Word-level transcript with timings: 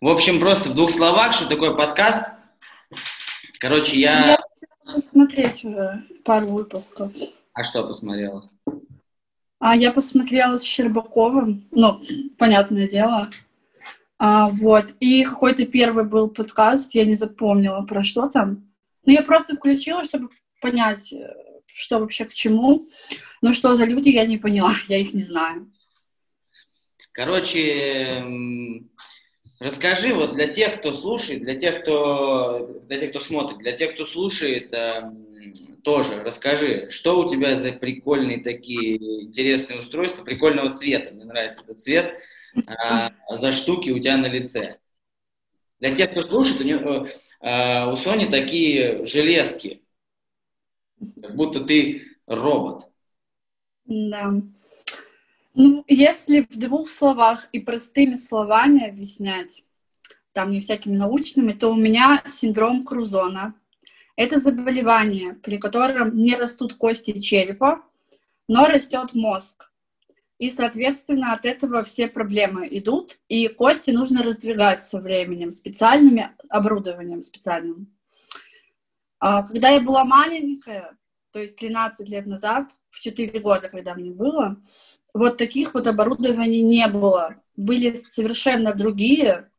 В 0.00 0.08
общем, 0.08 0.40
просто 0.40 0.70
в 0.70 0.74
двух 0.74 0.90
словах, 0.90 1.34
что 1.34 1.46
такое 1.46 1.74
подкаст. 1.74 2.26
Короче, 3.58 4.00
я... 4.00 4.30
Я 4.30 4.38
смотреть 5.10 5.62
уже 5.62 6.02
пару 6.24 6.48
выпусков. 6.48 7.12
А 7.52 7.64
что 7.64 7.86
посмотрела? 7.86 8.48
А 9.58 9.76
я 9.76 9.92
посмотрела 9.92 10.56
с 10.56 10.62
Щербаковым, 10.62 11.68
ну, 11.70 12.00
понятное 12.38 12.88
дело. 12.88 13.28
А, 14.18 14.48
вот. 14.48 14.94
И 15.00 15.22
какой-то 15.22 15.66
первый 15.66 16.04
был 16.04 16.28
подкаст, 16.28 16.94
я 16.94 17.04
не 17.04 17.14
запомнила 17.14 17.82
про 17.82 18.02
что 18.02 18.28
там. 18.30 18.69
Ну, 19.04 19.12
я 19.12 19.22
просто 19.22 19.56
включила, 19.56 20.04
чтобы 20.04 20.28
понять, 20.60 21.12
э, 21.12 21.34
что 21.66 21.98
вообще 21.98 22.24
к 22.24 22.32
чему. 22.32 22.86
Но 23.42 23.52
что 23.52 23.76
за 23.76 23.84
люди, 23.84 24.10
я 24.10 24.26
не 24.26 24.38
поняла, 24.38 24.72
я 24.88 24.98
их 24.98 25.14
не 25.14 25.22
знаю. 25.22 25.70
Короче, 27.12 28.24
расскажи 29.58 30.14
вот 30.14 30.34
для 30.34 30.46
тех, 30.46 30.78
кто 30.78 30.92
слушает, 30.92 31.42
для 31.42 31.54
тех, 31.54 31.82
кто, 31.82 32.80
для 32.86 33.00
тех, 33.00 33.10
кто 33.10 33.20
смотрит, 33.20 33.58
для 33.58 33.72
тех, 33.72 33.94
кто 33.94 34.06
слушает, 34.06 34.72
тоже 35.82 36.22
расскажи, 36.22 36.88
что 36.90 37.18
у 37.18 37.28
тебя 37.28 37.56
за 37.56 37.72
прикольные 37.72 38.38
такие 38.38 39.24
интересные 39.24 39.80
устройства, 39.80 40.24
прикольного 40.24 40.72
цвета, 40.72 41.14
мне 41.14 41.24
нравится 41.24 41.64
этот 41.64 41.80
цвет, 41.80 42.20
а, 42.66 43.12
за 43.36 43.52
штуки 43.52 43.90
у 43.90 43.98
тебя 43.98 44.16
на 44.16 44.26
лице. 44.26 44.79
Для 45.80 45.94
тех, 45.94 46.10
кто 46.10 46.22
слушает, 46.22 46.60
у, 46.60 46.64
него, 46.64 47.06
а, 47.40 47.90
у 47.90 47.96
Сони 47.96 48.26
такие 48.26 49.04
железки, 49.06 49.82
как 51.22 51.34
будто 51.34 51.60
ты 51.60 52.02
робот. 52.26 52.86
Да. 53.86 54.34
Ну, 55.54 55.84
если 55.88 56.46
в 56.48 56.56
двух 56.58 56.88
словах 56.88 57.48
и 57.52 57.60
простыми 57.60 58.16
словами 58.16 58.86
объяснять, 58.86 59.64
там 60.32 60.52
не 60.52 60.60
всякими 60.60 60.96
научными, 60.96 61.52
то 61.52 61.68
у 61.68 61.74
меня 61.74 62.22
синдром 62.28 62.84
Крузона. 62.84 63.54
Это 64.16 64.38
заболевание, 64.38 65.34
при 65.34 65.56
котором 65.56 66.16
не 66.16 66.36
растут 66.36 66.74
кости 66.74 67.18
черепа, 67.18 67.82
но 68.48 68.66
растет 68.66 69.14
мозг. 69.14 69.69
И, 70.40 70.50
соответственно, 70.50 71.34
от 71.34 71.44
этого 71.44 71.82
все 71.82 72.08
проблемы 72.08 72.66
идут, 72.70 73.18
и 73.28 73.46
кости 73.46 73.90
нужно 73.90 74.22
раздвигать 74.22 74.82
со 74.82 74.98
временем 74.98 75.50
специальным 75.50 76.34
оборудованием 76.48 77.22
специальным. 77.22 77.94
А, 79.18 79.42
когда 79.42 79.68
я 79.68 79.82
была 79.82 80.02
маленькая, 80.06 80.96
то 81.30 81.40
есть 81.40 81.56
13 81.56 82.08
лет 82.08 82.24
назад, 82.24 82.70
в 82.88 83.00
4 83.00 83.38
года, 83.40 83.68
когда 83.68 83.94
мне 83.94 84.12
было, 84.12 84.56
вот 85.12 85.36
таких 85.36 85.74
вот 85.74 85.86
оборудований 85.86 86.62
не 86.62 86.88
было. 86.88 87.36
Были 87.54 87.94
совершенно 87.96 88.72
другие, 88.72 89.50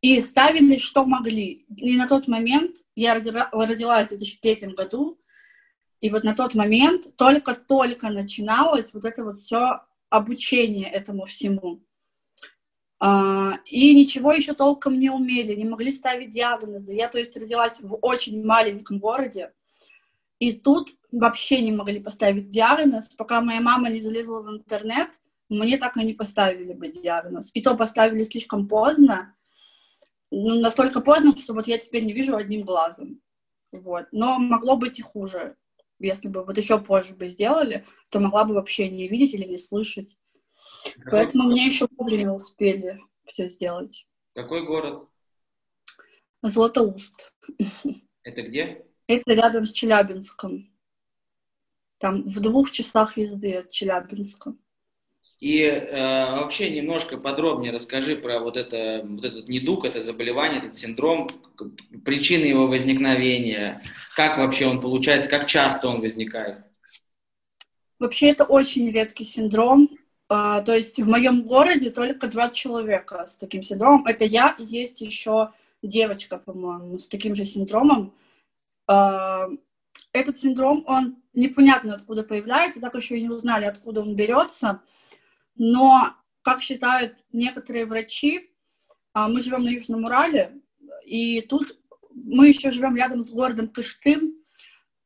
и 0.00 0.20
ставили, 0.20 0.78
что 0.78 1.04
могли. 1.04 1.66
И 1.76 1.96
на 1.96 2.08
тот 2.08 2.26
момент, 2.26 2.74
я 2.96 3.14
родилась 3.14 4.06
в 4.06 4.18
2003 4.18 4.74
году, 4.74 5.20
и 6.00 6.10
вот 6.10 6.24
на 6.24 6.34
тот 6.34 6.56
момент 6.56 7.16
только-только 7.16 8.10
начиналось 8.10 8.92
вот 8.92 9.04
это 9.04 9.22
вот 9.22 9.38
все 9.38 9.82
обучение 10.10 10.90
этому 10.90 11.26
всему. 11.26 11.82
А, 12.98 13.58
и 13.66 13.94
ничего 13.94 14.32
еще 14.32 14.54
толком 14.54 14.98
не 14.98 15.10
умели, 15.10 15.54
не 15.54 15.64
могли 15.64 15.92
ставить 15.92 16.30
диагнозы. 16.30 16.94
Я, 16.94 17.08
то 17.08 17.18
есть, 17.18 17.36
родилась 17.36 17.80
в 17.80 17.98
очень 18.00 18.44
маленьком 18.44 18.98
городе, 18.98 19.52
и 20.38 20.52
тут 20.52 20.90
вообще 21.12 21.62
не 21.62 21.72
могли 21.72 22.00
поставить 22.00 22.48
диагноз, 22.48 23.10
пока 23.10 23.40
моя 23.40 23.60
мама 23.60 23.88
не 23.88 24.00
залезла 24.00 24.40
в 24.40 24.50
интернет, 24.50 25.10
мне 25.48 25.78
так 25.78 25.96
и 25.96 26.04
не 26.04 26.14
поставили 26.14 26.72
бы 26.72 26.88
диагноз. 26.88 27.50
И 27.54 27.62
то 27.62 27.74
поставили 27.76 28.24
слишком 28.24 28.66
поздно, 28.68 29.34
ну, 30.30 30.60
настолько 30.60 31.00
поздно, 31.00 31.36
что 31.36 31.54
вот 31.54 31.66
я 31.68 31.78
теперь 31.78 32.04
не 32.04 32.12
вижу 32.12 32.36
одним 32.36 32.62
глазом. 32.62 33.20
Вот. 33.72 34.06
Но 34.12 34.38
могло 34.38 34.76
быть 34.76 34.98
и 34.98 35.02
хуже. 35.02 35.56
Если 35.98 36.28
бы 36.28 36.44
вот 36.44 36.56
еще 36.56 36.78
позже 36.78 37.14
бы 37.14 37.26
сделали, 37.26 37.84
то 38.10 38.20
могла 38.20 38.44
бы 38.44 38.54
вообще 38.54 38.88
не 38.88 39.08
видеть 39.08 39.34
или 39.34 39.44
не 39.44 39.58
слышать. 39.58 40.16
Какой 40.94 41.10
Поэтому 41.10 41.44
город? 41.44 41.56
мне 41.56 41.66
еще 41.66 41.88
вовремя 41.96 42.32
успели 42.32 43.00
все 43.24 43.48
сделать. 43.48 44.06
Какой 44.34 44.64
город? 44.64 45.08
Златоуст. 46.42 47.32
Это 48.22 48.42
где? 48.42 48.84
Это 49.06 49.32
рядом 49.32 49.66
с 49.66 49.72
Челябинском. 49.72 50.70
Там 51.98 52.24
в 52.24 52.40
двух 52.40 52.70
часах 52.70 53.16
езды 53.16 53.54
от 53.54 53.70
Челябинска. 53.70 54.54
И 55.40 55.60
э, 55.60 56.30
вообще 56.32 56.70
немножко 56.70 57.18
подробнее 57.18 57.70
расскажи 57.70 58.16
про 58.16 58.40
вот, 58.40 58.56
это, 58.56 59.02
вот 59.04 59.24
этот 59.24 59.48
недуг, 59.48 59.84
это 59.84 60.02
заболевание, 60.02 60.58
этот 60.58 60.74
синдром, 60.74 61.28
причины 62.04 62.46
его 62.46 62.66
возникновения, 62.66 63.82
как 64.14 64.38
вообще 64.38 64.66
он 64.66 64.80
получается, 64.80 65.28
как 65.28 65.46
часто 65.46 65.88
он 65.88 66.00
возникает. 66.00 66.58
Вообще 67.98 68.30
это 68.30 68.44
очень 68.44 68.90
редкий 68.90 69.24
синдром. 69.24 69.90
А, 70.28 70.60
то 70.62 70.74
есть 70.74 70.98
в 70.98 71.06
моем 71.06 71.42
городе 71.42 71.90
только 71.90 72.28
два 72.28 72.50
человека 72.50 73.26
с 73.26 73.36
таким 73.36 73.62
синдромом. 73.62 74.06
Это 74.06 74.24
я 74.24 74.56
и 74.58 74.64
есть 74.64 75.00
еще 75.00 75.52
девочка, 75.82 76.38
по-моему, 76.38 76.98
с 76.98 77.06
таким 77.06 77.34
же 77.34 77.44
синдромом. 77.44 78.14
А, 78.86 79.48
этот 80.12 80.36
синдром, 80.36 80.84
он 80.86 81.16
непонятно 81.34 81.92
откуда 81.92 82.22
появляется, 82.22 82.80
так 82.80 82.94
еще 82.94 83.18
и 83.18 83.22
не 83.22 83.28
узнали, 83.28 83.66
откуда 83.66 84.00
он 84.00 84.16
берется. 84.16 84.80
Но, 85.56 86.14
как 86.42 86.60
считают 86.62 87.16
некоторые 87.32 87.86
врачи, 87.86 88.50
а, 89.12 89.28
мы 89.28 89.40
живем 89.40 89.64
на 89.64 89.70
Южном 89.70 90.04
Урале, 90.04 90.60
и 91.04 91.40
тут 91.40 91.78
мы 92.10 92.48
еще 92.48 92.70
живем 92.70 92.96
рядом 92.96 93.22
с 93.22 93.30
городом 93.30 93.68
Кыштым, 93.68 94.34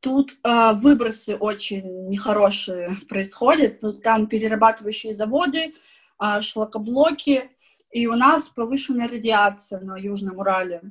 тут 0.00 0.36
э, 0.42 0.72
выбросы 0.74 1.36
очень 1.36 2.06
нехорошие 2.08 2.96
происходят, 3.08 3.80
тут, 3.80 4.02
там 4.02 4.26
перерабатывающие 4.26 5.14
заводы, 5.14 5.74
э, 6.22 6.40
шлакоблоки, 6.40 7.50
и 7.90 8.06
у 8.06 8.14
нас 8.14 8.48
повышенная 8.48 9.08
радиация 9.08 9.80
на 9.80 9.96
Южном 9.98 10.38
Урале. 10.38 10.82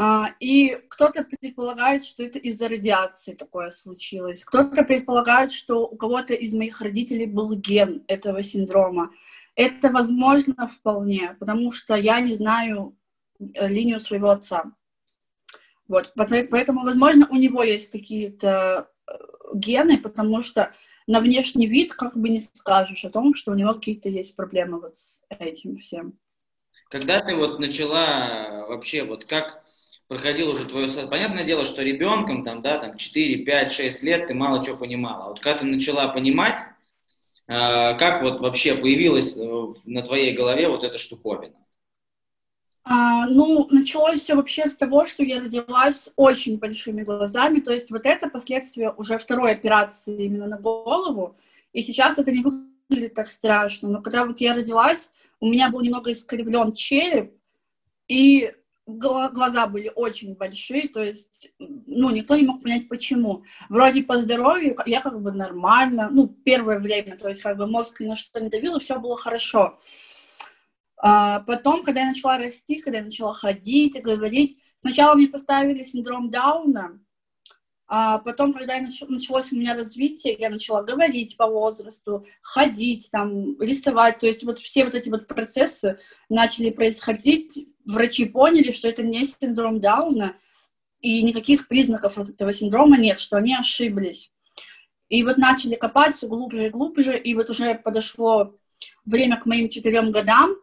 А, 0.00 0.30
и 0.38 0.78
кто-то 0.88 1.24
предполагает, 1.24 2.04
что 2.04 2.22
это 2.22 2.38
из-за 2.38 2.68
радиации 2.68 3.34
такое 3.34 3.70
случилось. 3.70 4.44
Кто-то 4.44 4.84
предполагает, 4.84 5.50
что 5.50 5.88
у 5.88 5.96
кого-то 5.96 6.34
из 6.34 6.52
моих 6.52 6.80
родителей 6.80 7.26
был 7.26 7.52
ген 7.56 8.04
этого 8.06 8.44
синдрома. 8.44 9.10
Это 9.56 9.90
возможно 9.90 10.68
вполне, 10.68 11.36
потому 11.40 11.72
что 11.72 11.96
я 11.96 12.20
не 12.20 12.36
знаю 12.36 12.96
э, 13.40 13.66
линию 13.66 13.98
своего 13.98 14.30
отца. 14.30 14.70
Вот, 15.88 16.12
поэтому, 16.14 16.84
возможно, 16.84 17.26
у 17.28 17.34
него 17.34 17.64
есть 17.64 17.90
какие-то 17.90 18.88
э, 19.08 19.12
гены, 19.52 19.98
потому 19.98 20.42
что 20.42 20.72
на 21.08 21.18
внешний 21.18 21.66
вид 21.66 21.94
как 21.94 22.16
бы 22.16 22.28
не 22.28 22.38
скажешь 22.38 23.04
о 23.04 23.10
том, 23.10 23.34
что 23.34 23.50
у 23.50 23.56
него 23.56 23.74
какие-то 23.74 24.08
есть 24.08 24.36
проблемы 24.36 24.80
вот 24.80 24.96
с 24.96 25.22
этим 25.28 25.76
всем. 25.76 26.16
Когда 26.88 27.18
ты 27.18 27.34
вот 27.34 27.58
начала 27.58 28.64
вообще, 28.68 29.02
вот 29.02 29.24
как 29.24 29.64
проходил 30.08 30.50
уже 30.50 30.64
твое... 30.64 30.88
Понятное 31.06 31.44
дело, 31.44 31.64
что 31.64 31.82
ребенком, 31.82 32.42
там, 32.42 32.62
да, 32.62 32.78
там 32.78 32.96
4, 32.96 33.44
5, 33.44 33.72
6 33.72 34.02
лет 34.02 34.26
ты 34.26 34.34
мало 34.34 34.64
чего 34.64 34.76
понимала. 34.76 35.26
А 35.26 35.28
вот 35.28 35.40
когда 35.40 35.60
ты 35.60 35.66
начала 35.66 36.08
понимать, 36.08 36.60
э, 37.46 37.52
как 37.98 38.22
вот 38.22 38.40
вообще 38.40 38.74
появилась 38.74 39.36
э, 39.36 39.66
на 39.84 40.02
твоей 40.02 40.34
голове 40.34 40.68
вот 40.68 40.82
эта 40.82 40.98
штуковина? 40.98 41.54
А, 42.90 43.26
ну, 43.26 43.68
началось 43.70 44.22
все 44.22 44.34
вообще 44.34 44.70
с 44.70 44.76
того, 44.76 45.06
что 45.06 45.22
я 45.22 45.40
родилась 45.40 46.08
очень 46.16 46.56
большими 46.56 47.02
глазами, 47.02 47.60
то 47.60 47.70
есть 47.70 47.90
вот 47.90 48.06
это 48.06 48.30
последствия 48.30 48.94
уже 48.96 49.18
второй 49.18 49.52
операции 49.52 50.24
именно 50.24 50.46
на 50.46 50.58
голову, 50.58 51.36
и 51.74 51.82
сейчас 51.82 52.16
это 52.16 52.32
не 52.32 52.42
выглядит 52.42 53.12
так 53.12 53.26
страшно, 53.26 53.90
но 53.90 54.00
когда 54.00 54.24
вот 54.24 54.40
я 54.40 54.54
родилась, 54.54 55.10
у 55.38 55.50
меня 55.50 55.68
был 55.68 55.82
немного 55.82 56.12
искривлен 56.12 56.72
череп, 56.72 57.34
и 58.06 58.54
глаза 58.88 59.66
были 59.66 59.92
очень 59.94 60.34
большие, 60.34 60.88
то 60.88 61.02
есть, 61.02 61.52
ну, 61.58 62.10
никто 62.10 62.36
не 62.36 62.46
мог 62.46 62.62
понять, 62.62 62.88
почему. 62.88 63.44
Вроде 63.68 64.02
по 64.02 64.16
здоровью 64.16 64.76
я 64.86 65.02
как 65.02 65.20
бы 65.20 65.30
нормально, 65.30 66.08
ну, 66.10 66.26
первое 66.26 66.78
время, 66.78 67.16
то 67.16 67.28
есть, 67.28 67.42
как 67.42 67.58
бы 67.58 67.66
мозг 67.66 68.00
ни 68.00 68.06
на 68.06 68.16
что 68.16 68.40
не 68.40 68.48
давил, 68.48 68.76
и 68.76 68.80
все 68.80 68.98
было 68.98 69.16
хорошо. 69.16 69.78
А 70.96 71.40
потом, 71.40 71.84
когда 71.84 72.00
я 72.00 72.08
начала 72.08 72.38
расти, 72.38 72.80
когда 72.80 72.98
я 72.98 73.04
начала 73.04 73.32
ходить 73.32 73.96
и 73.96 74.00
говорить, 74.00 74.58
сначала 74.76 75.14
мне 75.14 75.28
поставили 75.28 75.82
синдром 75.82 76.30
Дауна, 76.30 76.98
а 77.90 78.18
потом, 78.18 78.52
когда 78.52 78.78
началось 78.78 79.50
у 79.50 79.56
меня 79.56 79.74
развитие, 79.74 80.36
я 80.38 80.50
начала 80.50 80.82
говорить 80.82 81.38
по 81.38 81.46
возрасту, 81.46 82.26
ходить, 82.42 83.08
там, 83.10 83.58
рисовать, 83.58 84.18
то 84.18 84.26
есть 84.26 84.44
вот 84.44 84.58
все 84.58 84.84
вот 84.84 84.94
эти 84.94 85.08
вот 85.08 85.26
процессы 85.26 85.98
начали 86.28 86.68
происходить, 86.68 87.66
врачи 87.86 88.26
поняли, 88.26 88.72
что 88.72 88.88
это 88.88 89.02
не 89.02 89.24
синдром 89.24 89.80
Дауна, 89.80 90.36
и 91.00 91.22
никаких 91.22 91.66
признаков 91.66 92.18
этого 92.18 92.52
синдрома 92.52 92.98
нет, 92.98 93.18
что 93.18 93.38
они 93.38 93.56
ошиблись. 93.56 94.32
И 95.08 95.24
вот 95.24 95.38
начали 95.38 95.74
копать 95.74 96.14
все 96.14 96.28
глубже 96.28 96.66
и 96.66 96.70
глубже, 96.70 97.16
и 97.16 97.34
вот 97.34 97.48
уже 97.48 97.74
подошло 97.74 98.54
время 99.06 99.40
к 99.40 99.46
моим 99.46 99.70
четырем 99.70 100.12
годам, 100.12 100.56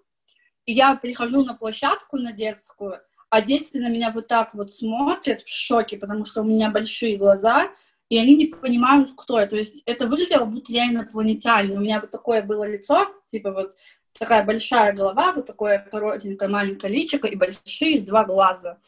и 0.66 0.74
я 0.74 0.96
прихожу 0.96 1.44
на 1.44 1.56
площадку 1.56 2.18
на 2.18 2.34
детскую, 2.34 3.02
а 3.30 3.42
дети 3.42 3.78
на 3.78 3.90
меня 3.90 4.12
вот 4.12 4.28
так 4.28 4.54
вот 4.54 4.72
смотрят 4.72 5.42
в 5.42 5.50
шоке, 5.50 5.98
потому 5.98 6.26
что 6.26 6.42
у 6.42 6.46
меня 6.46 6.70
большие 6.70 7.18
глаза, 7.18 7.70
и 8.10 8.18
они 8.18 8.36
не 8.36 8.46
понимают, 8.46 9.12
кто 9.18 9.40
я. 9.40 9.48
То 9.48 9.56
есть 9.56 9.82
это 9.86 10.08
выглядело, 10.08 10.46
будто 10.46 10.72
я 10.72 10.88
инопланетянин. 10.88 11.78
У 11.78 11.82
меня 11.82 12.00
вот 12.00 12.12
такое 12.12 12.42
было 12.44 12.64
лицо, 12.64 13.08
типа 13.28 13.52
вот 13.52 13.72
такая 14.18 14.44
большая 14.46 14.94
голова, 14.94 15.34
вот 15.34 15.46
такое 15.46 15.80
коротенькое 15.92 16.50
маленькое 16.50 16.94
личико 16.94 17.28
и 17.28 17.36
большие 17.36 18.02
два 18.02 18.24
глаза. 18.26 18.80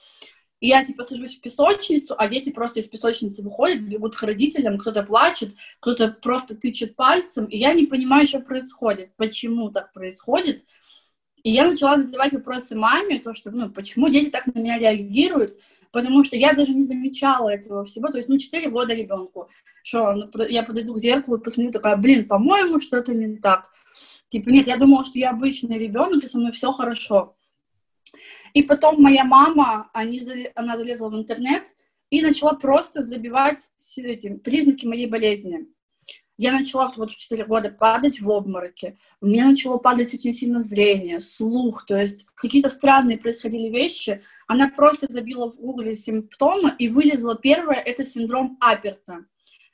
И 0.59 0.69
я, 0.69 0.83
типа, 0.83 1.03
сажусь 1.03 1.37
в 1.37 1.41
песочницу, 1.41 2.15
а 2.17 2.27
дети 2.27 2.49
просто 2.49 2.79
из 2.79 2.87
песочницы 2.87 3.43
выходят, 3.43 3.81
бегут 3.81 4.15
к 4.15 4.23
родителям, 4.23 4.79
кто-то 4.79 5.03
плачет, 5.03 5.53
кто-то 5.79 6.17
просто 6.19 6.55
тычет 6.55 6.95
пальцем, 6.95 7.45
и 7.45 7.57
я 7.57 7.73
не 7.73 7.85
понимаю, 7.85 8.25
что 8.25 8.39
происходит, 8.39 9.15
почему 9.17 9.69
так 9.69 9.91
происходит. 9.93 10.65
И 11.47 11.51
я 11.51 11.65
начала 11.65 11.97
задавать 11.97 12.33
вопросы 12.33 12.75
маме, 12.75 13.19
то, 13.19 13.33
что, 13.33 13.51
ну, 13.51 13.69
почему 13.69 14.09
дети 14.09 14.29
так 14.29 14.47
на 14.47 14.59
меня 14.59 14.77
реагируют, 14.77 15.57
потому 15.94 16.25
что 16.25 16.35
я 16.35 16.51
даже 16.51 16.73
не 16.73 16.83
замечала 16.83 17.47
этого 17.47 17.85
всего, 17.85 18.09
то 18.09 18.17
есть, 18.17 18.27
ну, 18.27 18.38
4 18.38 18.69
года 18.69 18.94
ребенку, 18.94 19.47
что 19.81 20.11
ну, 20.11 20.29
я 20.49 20.63
подойду 20.63 20.94
к 20.94 20.97
зеркалу 20.97 21.38
и 21.38 21.41
посмотрю, 21.41 21.71
такая, 21.71 21.95
блин, 21.95 22.27
по-моему, 22.27 22.81
что-то 22.81 23.13
не 23.13 23.38
так. 23.38 23.71
Типа, 24.27 24.49
нет, 24.49 24.67
я 24.67 24.75
думала, 24.75 25.05
что 25.05 25.19
я 25.19 25.29
обычный 25.29 25.77
ребенок, 25.77 26.21
и 26.21 26.27
со 26.27 26.38
мной 26.38 26.51
все 26.51 26.69
хорошо. 26.73 27.38
И 28.53 28.61
потом 28.63 29.01
моя 29.01 29.23
мама, 29.23 29.89
они, 29.94 30.27
она 30.53 30.75
залезла 30.75 31.07
в 31.07 31.15
интернет 31.15 31.63
и 32.09 32.21
начала 32.21 32.55
просто 32.55 33.03
забивать 33.03 33.69
эти 33.95 34.35
признаки 34.35 34.85
моей 34.85 35.07
болезни. 35.07 35.65
Я 36.37 36.51
начала 36.51 36.93
вот 36.95 37.11
в 37.11 37.15
4 37.15 37.45
года 37.45 37.69
падать 37.71 38.21
в 38.21 38.31
обмороке. 38.31 38.97
У 39.21 39.25
меня 39.25 39.47
начало 39.47 39.79
падать 39.79 40.13
очень 40.13 40.33
сильно 40.33 40.61
зрение, 40.61 41.19
слух, 41.19 41.85
то 41.85 41.99
есть 41.99 42.27
какие-то 42.35 42.69
странные 42.69 43.17
происходили 43.17 43.69
вещи. 43.69 44.21
Она 44.47 44.69
просто 44.69 45.07
забила 45.09 45.49
в 45.49 45.55
гугле 45.57 45.95
симптомы 45.95 46.75
и 46.77 46.89
вылезла 46.89 47.35
первое, 47.35 47.77
это 47.77 48.05
синдром 48.05 48.57
Аперта. 48.59 49.25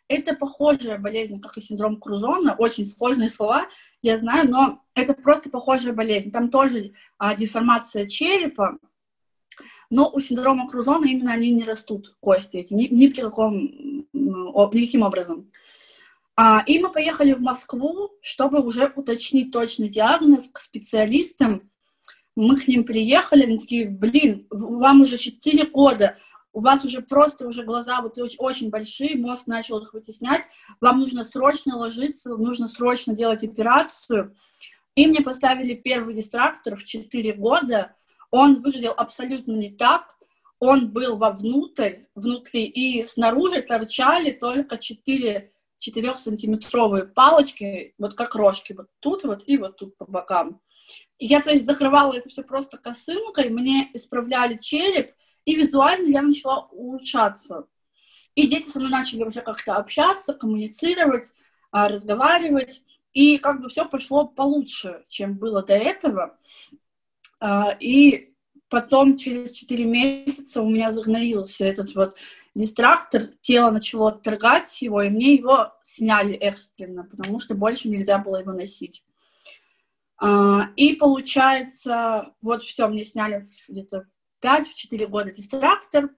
Это 0.08 0.36
похожая 0.36 0.98
болезнь, 0.98 1.42
как 1.42 1.58
и 1.58 1.62
синдром 1.62 1.98
Крузона, 2.00 2.56
очень 2.58 2.86
сложные 2.86 3.30
слова, 3.30 3.68
я 4.02 4.18
знаю, 4.18 4.50
но 4.50 4.84
это 4.96 5.14
просто 5.14 5.50
похожая 5.50 5.94
болезнь. 5.94 6.32
Там 6.32 6.50
тоже 6.50 6.94
а, 7.18 7.36
деформация 7.36 8.06
черепа, 8.06 8.78
но 9.90 10.10
у 10.14 10.20
синдрома 10.20 10.68
Крузона 10.68 11.06
именно 11.06 11.34
они 11.34 11.52
не 11.52 11.64
растут, 11.64 12.16
кости 12.20 12.58
эти, 12.58 12.74
ни, 12.74 12.88
ни 12.88 13.08
при 13.08 13.22
каком, 13.22 13.54
никаким 14.14 15.04
образом. 15.04 15.52
А, 16.36 16.64
и 16.66 16.80
мы 16.80 16.92
поехали 16.92 17.34
в 17.34 17.42
Москву, 17.42 18.12
чтобы 18.22 18.62
уже 18.62 18.92
уточнить 18.96 19.52
точный 19.52 19.90
диагноз 19.90 20.50
к 20.52 20.60
специалистам. 20.60 21.70
Мы 22.36 22.56
к 22.56 22.68
ним 22.68 22.84
приехали, 22.84 23.44
они 23.44 23.60
такие, 23.60 23.88
блин, 23.90 24.48
вам 24.50 25.02
уже 25.02 25.20
4 25.20 25.68
года, 25.68 26.18
у 26.52 26.62
вас 26.62 26.84
уже 26.84 27.02
просто 27.02 27.48
уже 27.48 27.64
глаза 27.64 28.02
вот 28.02 28.18
очень, 28.18 28.38
очень 28.40 28.70
большие, 28.70 29.18
мозг 29.18 29.46
начал 29.46 29.80
их 29.80 29.94
вытеснять, 29.94 30.44
вам 30.82 31.00
нужно 31.00 31.26
срочно 31.26 31.78
ложиться, 31.78 32.36
нужно 32.36 32.68
срочно 32.68 33.16
делать 33.16 33.44
операцию. 33.44 34.36
И 34.96 35.08
мне 35.08 35.22
поставили 35.22 35.76
первый 35.76 36.16
дистрактор 36.16 36.76
в 36.76 36.84
4 36.84 37.34
года, 37.34 37.96
он 38.32 38.56
выглядел 38.56 38.94
абсолютно 38.98 39.52
не 39.52 39.72
так, 39.72 40.16
он 40.60 40.92
был 40.92 41.18
вовнутрь, 41.18 41.98
внутри, 42.16 42.66
и 42.66 43.06
снаружи 43.06 43.62
торчали 43.62 44.32
только 44.32 44.78
4 44.78 45.53
4-сантиметровые 45.86 47.06
палочки, 47.06 47.94
вот 47.98 48.14
как 48.14 48.36
рожки, 48.36 48.74
вот 48.74 48.88
тут 49.00 49.24
вот 49.24 49.44
и 49.46 49.58
вот 49.58 49.78
тут 49.78 49.98
по 49.98 50.06
бокам. 50.06 50.62
И 51.18 51.26
я, 51.26 51.42
то 51.42 51.52
есть, 51.52 51.66
закрывала 51.66 52.14
это 52.14 52.30
все 52.30 52.44
просто 52.44 52.78
косынкой, 52.78 53.50
мне 53.50 53.90
исправляли 53.94 54.58
череп, 54.58 55.12
и 55.46 55.56
визуально 55.56 56.10
я 56.10 56.22
начала 56.22 56.68
улучшаться. 56.72 57.66
И 58.36 58.48
дети 58.48 58.68
со 58.68 58.80
мной 58.80 58.92
начали 58.92 59.24
уже 59.24 59.42
как-то 59.42 59.76
общаться, 59.76 60.34
коммуницировать, 60.34 61.32
а, 61.72 61.88
разговаривать. 61.88 62.82
И 63.14 63.38
как 63.38 63.62
бы 63.62 63.70
все 63.70 63.86
пошло 63.86 64.26
получше, 64.26 65.04
чем 65.08 65.38
было 65.38 65.62
до 65.62 65.76
этого. 65.76 66.38
А, 67.40 67.76
и 67.80 68.34
потом 68.70 69.18
через 69.18 69.52
4 69.52 69.86
месяца 69.86 70.62
у 70.62 70.70
меня 70.70 70.92
загноился 70.92 71.66
этот 71.66 71.94
вот 71.94 72.16
дистрактор, 72.56 73.30
тело 73.42 73.72
начало 73.72 74.10
отторгать 74.10 74.82
его, 74.82 75.02
и 75.02 75.10
мне 75.10 75.36
его 75.36 75.74
сняли 75.84 76.34
экстренно, 76.34 77.04
потому 77.04 77.40
что 77.40 77.56
больше 77.56 77.90
нельзя 77.90 78.18
было 78.18 78.38
его 78.38 78.52
носить. 78.52 79.04
А, 80.18 80.70
и 80.76 80.96
получается, 80.96 82.34
вот 82.42 82.64
все, 82.64 82.88
мне 82.88 83.04
сняли 83.04 83.44
где-то 83.68 84.06
5-4 84.42 85.08
года 85.08 85.32
дистрактор. 85.32 86.10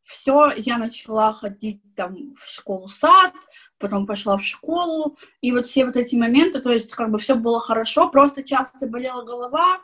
Все, 0.00 0.52
я 0.56 0.78
начала 0.78 1.32
ходить 1.32 1.82
там 1.94 2.32
в 2.32 2.44
школу-сад, 2.46 3.34
потом 3.78 4.06
пошла 4.06 4.38
в 4.38 4.42
школу, 4.42 5.18
и 5.42 5.52
вот 5.52 5.66
все 5.66 5.84
вот 5.84 5.96
эти 5.96 6.16
моменты, 6.16 6.60
то 6.62 6.72
есть 6.72 6.94
как 6.94 7.10
бы 7.10 7.18
все 7.18 7.34
было 7.34 7.60
хорошо, 7.60 8.08
просто 8.08 8.42
часто 8.42 8.86
болела 8.86 9.22
голова, 9.22 9.82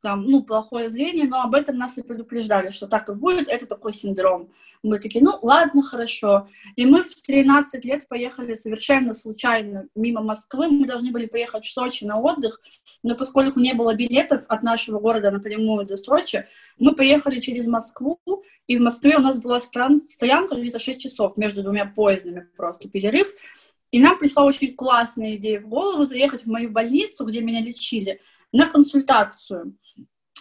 там, 0.00 0.26
ну, 0.26 0.42
плохое 0.42 0.90
зрение, 0.90 1.26
но 1.26 1.42
об 1.42 1.54
этом 1.54 1.76
нас 1.78 1.98
и 1.98 2.02
предупреждали, 2.02 2.70
что 2.70 2.86
так 2.86 3.08
и 3.08 3.14
будет, 3.14 3.48
это 3.48 3.66
такой 3.66 3.92
синдром. 3.92 4.48
Мы 4.82 4.98
такие, 4.98 5.22
ну, 5.22 5.38
ладно, 5.42 5.82
хорошо. 5.82 6.48
И 6.76 6.86
мы 6.86 7.02
в 7.02 7.14
13 7.14 7.84
лет 7.84 8.08
поехали 8.08 8.54
совершенно 8.54 9.12
случайно 9.12 9.88
мимо 9.94 10.22
Москвы. 10.22 10.68
Мы 10.68 10.86
должны 10.86 11.10
были 11.10 11.26
поехать 11.26 11.66
в 11.66 11.72
Сочи 11.72 12.04
на 12.04 12.18
отдых, 12.18 12.60
но 13.02 13.14
поскольку 13.14 13.60
не 13.60 13.74
было 13.74 13.94
билетов 13.94 14.46
от 14.48 14.62
нашего 14.62 14.98
города 14.98 15.30
напрямую 15.30 15.84
до 15.84 15.98
Сочи, 15.98 16.46
мы 16.78 16.94
поехали 16.94 17.40
через 17.40 17.66
Москву, 17.66 18.18
и 18.66 18.78
в 18.78 18.80
Москве 18.80 19.16
у 19.16 19.20
нас 19.20 19.38
была 19.38 19.60
стоянка 19.60 20.56
где-то 20.56 20.78
6 20.78 21.00
часов 21.00 21.36
между 21.36 21.62
двумя 21.62 21.84
поездами, 21.84 22.48
просто 22.56 22.88
перерыв. 22.88 23.26
И 23.90 24.00
нам 24.00 24.18
пришла 24.18 24.44
очень 24.44 24.74
классная 24.74 25.34
идея 25.36 25.60
в 25.60 25.68
голову 25.68 26.04
заехать 26.04 26.44
в 26.44 26.46
мою 26.46 26.70
больницу, 26.70 27.26
где 27.26 27.40
меня 27.40 27.60
лечили, 27.60 28.20
на 28.52 28.66
консультацию. 28.66 29.76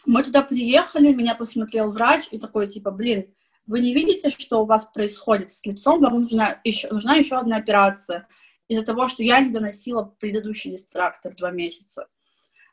Мы 0.06 0.24
туда 0.24 0.42
приехали, 0.42 1.14
меня 1.14 1.36
посмотрел 1.36 1.92
врач 1.92 2.28
и 2.32 2.40
такой, 2.40 2.68
типа, 2.68 2.92
блин, 2.92 3.34
вы 3.68 3.82
не 3.82 3.94
видите, 3.94 4.30
что 4.30 4.64
у 4.64 4.66
вас 4.66 4.86
происходит 4.86 5.52
с 5.52 5.64
лицом, 5.66 6.00
вам 6.00 6.16
нужна 6.16 6.60
еще, 6.64 6.88
нужна 6.90 7.16
еще 7.16 7.36
одна 7.36 7.58
операция 7.58 8.28
из-за 8.68 8.84
того, 8.84 9.08
что 9.08 9.24
я 9.24 9.42
не 9.42 9.52
доносила 9.52 10.16
предыдущий 10.20 10.72
дистрактор 10.72 11.36
два 11.36 11.52
месяца. 11.52 12.08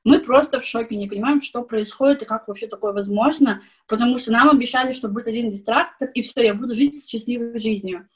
Мы 0.04 0.20
просто 0.20 0.60
в 0.60 0.64
шоке, 0.64 0.94
не 0.94 1.08
понимаем, 1.08 1.42
что 1.42 1.62
происходит 1.62 2.22
и 2.22 2.26
как 2.26 2.46
вообще 2.46 2.68
такое 2.68 2.92
возможно, 2.92 3.62
потому 3.88 4.18
что 4.18 4.30
нам 4.30 4.48
обещали, 4.48 4.92
что 4.92 5.08
будет 5.08 5.26
один 5.26 5.50
дистрактор, 5.50 6.08
и 6.10 6.22
все, 6.22 6.42
я 6.42 6.54
буду 6.54 6.74
жить 6.74 7.04
счастливой 7.04 7.58
жизнью. 7.58 8.08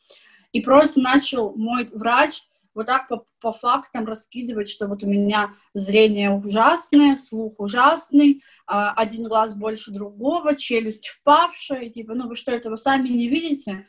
И 0.52 0.60
просто 0.60 1.00
начал 1.00 1.52
мой 1.56 1.88
врач 1.92 2.42
вот 2.80 2.86
так 2.86 3.08
по, 3.08 3.24
по 3.40 3.52
фактам 3.52 4.06
раскидывать, 4.06 4.68
что 4.68 4.86
вот 4.86 5.02
у 5.02 5.06
меня 5.06 5.54
зрение 5.74 6.30
ужасное, 6.30 7.18
слух 7.18 7.60
ужасный, 7.60 8.40
а, 8.66 8.92
один 8.92 9.24
глаз 9.24 9.54
больше 9.54 9.90
другого, 9.90 10.56
челюсть 10.56 11.08
впавшая, 11.08 11.90
типа, 11.90 12.14
ну 12.14 12.26
вы 12.26 12.36
что, 12.36 12.52
этого 12.52 12.76
сами 12.76 13.08
не 13.08 13.28
видите? 13.28 13.86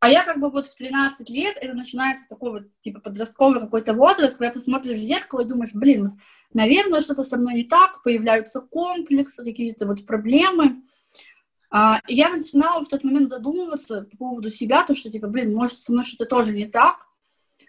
А 0.00 0.10
я 0.10 0.22
как 0.22 0.38
бы 0.38 0.50
вот 0.50 0.66
в 0.66 0.74
13 0.74 1.30
лет, 1.30 1.56
это 1.58 1.72
начинается 1.72 2.26
такой 2.28 2.50
вот, 2.50 2.62
типа, 2.82 3.00
подростковый 3.00 3.58
какой-то 3.58 3.94
возраст, 3.94 4.36
когда 4.36 4.52
ты 4.52 4.60
смотришь 4.60 4.98
в 4.98 5.02
зеркало 5.02 5.40
и 5.40 5.48
думаешь, 5.48 5.72
блин, 5.72 6.20
наверное, 6.52 7.00
что-то 7.00 7.24
со 7.24 7.38
мной 7.38 7.54
не 7.54 7.64
так, 7.64 8.02
появляются 8.02 8.60
комплексы, 8.60 9.42
какие-то 9.42 9.86
вот 9.86 10.04
проблемы. 10.04 10.82
А, 11.70 12.00
и 12.06 12.14
я 12.14 12.28
начинала 12.28 12.84
в 12.84 12.88
тот 12.88 13.02
момент 13.02 13.30
задумываться 13.30 14.02
по 14.02 14.16
поводу 14.18 14.50
себя, 14.50 14.84
то, 14.84 14.94
что, 14.94 15.10
типа, 15.10 15.28
блин, 15.28 15.54
может, 15.54 15.78
со 15.78 15.90
мной 15.90 16.04
что-то 16.04 16.26
тоже 16.26 16.52
не 16.52 16.66
так, 16.66 17.06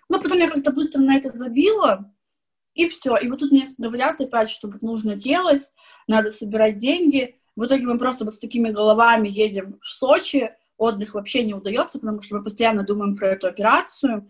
но 0.10 0.20
потом 0.20 0.40
я 0.40 0.50
как-то 0.50 0.72
быстро 0.72 1.00
на 1.00 1.18
это 1.18 1.36
забила, 1.36 2.12
и 2.74 2.88
все. 2.88 3.18
И 3.18 3.28
вот 3.28 3.40
тут 3.40 3.52
мне 3.52 3.66
говорят 3.78 4.22
опять, 4.22 4.50
что 4.50 4.72
нужно 4.82 5.16
делать, 5.16 5.70
надо 6.08 6.32
собирать 6.32 6.78
деньги. 6.78 7.40
В 7.56 7.66
итоге 7.66 7.88
мы 7.88 7.98
просто 7.98 8.24
вот 8.24 8.36
с 8.36 8.40
такими 8.40 8.70
головами 8.70 9.28
едем 9.28 9.80
в 9.82 9.88
Сочи, 9.88 10.52
отдых 10.78 11.16
вообще 11.16 11.44
не 11.44 11.56
удается, 11.56 12.00
потому 12.00 12.22
что 12.22 12.36
мы 12.36 12.44
постоянно 12.44 12.84
думаем 12.84 13.18
про 13.18 13.30
эту 13.30 13.48
операцию. 13.48 14.28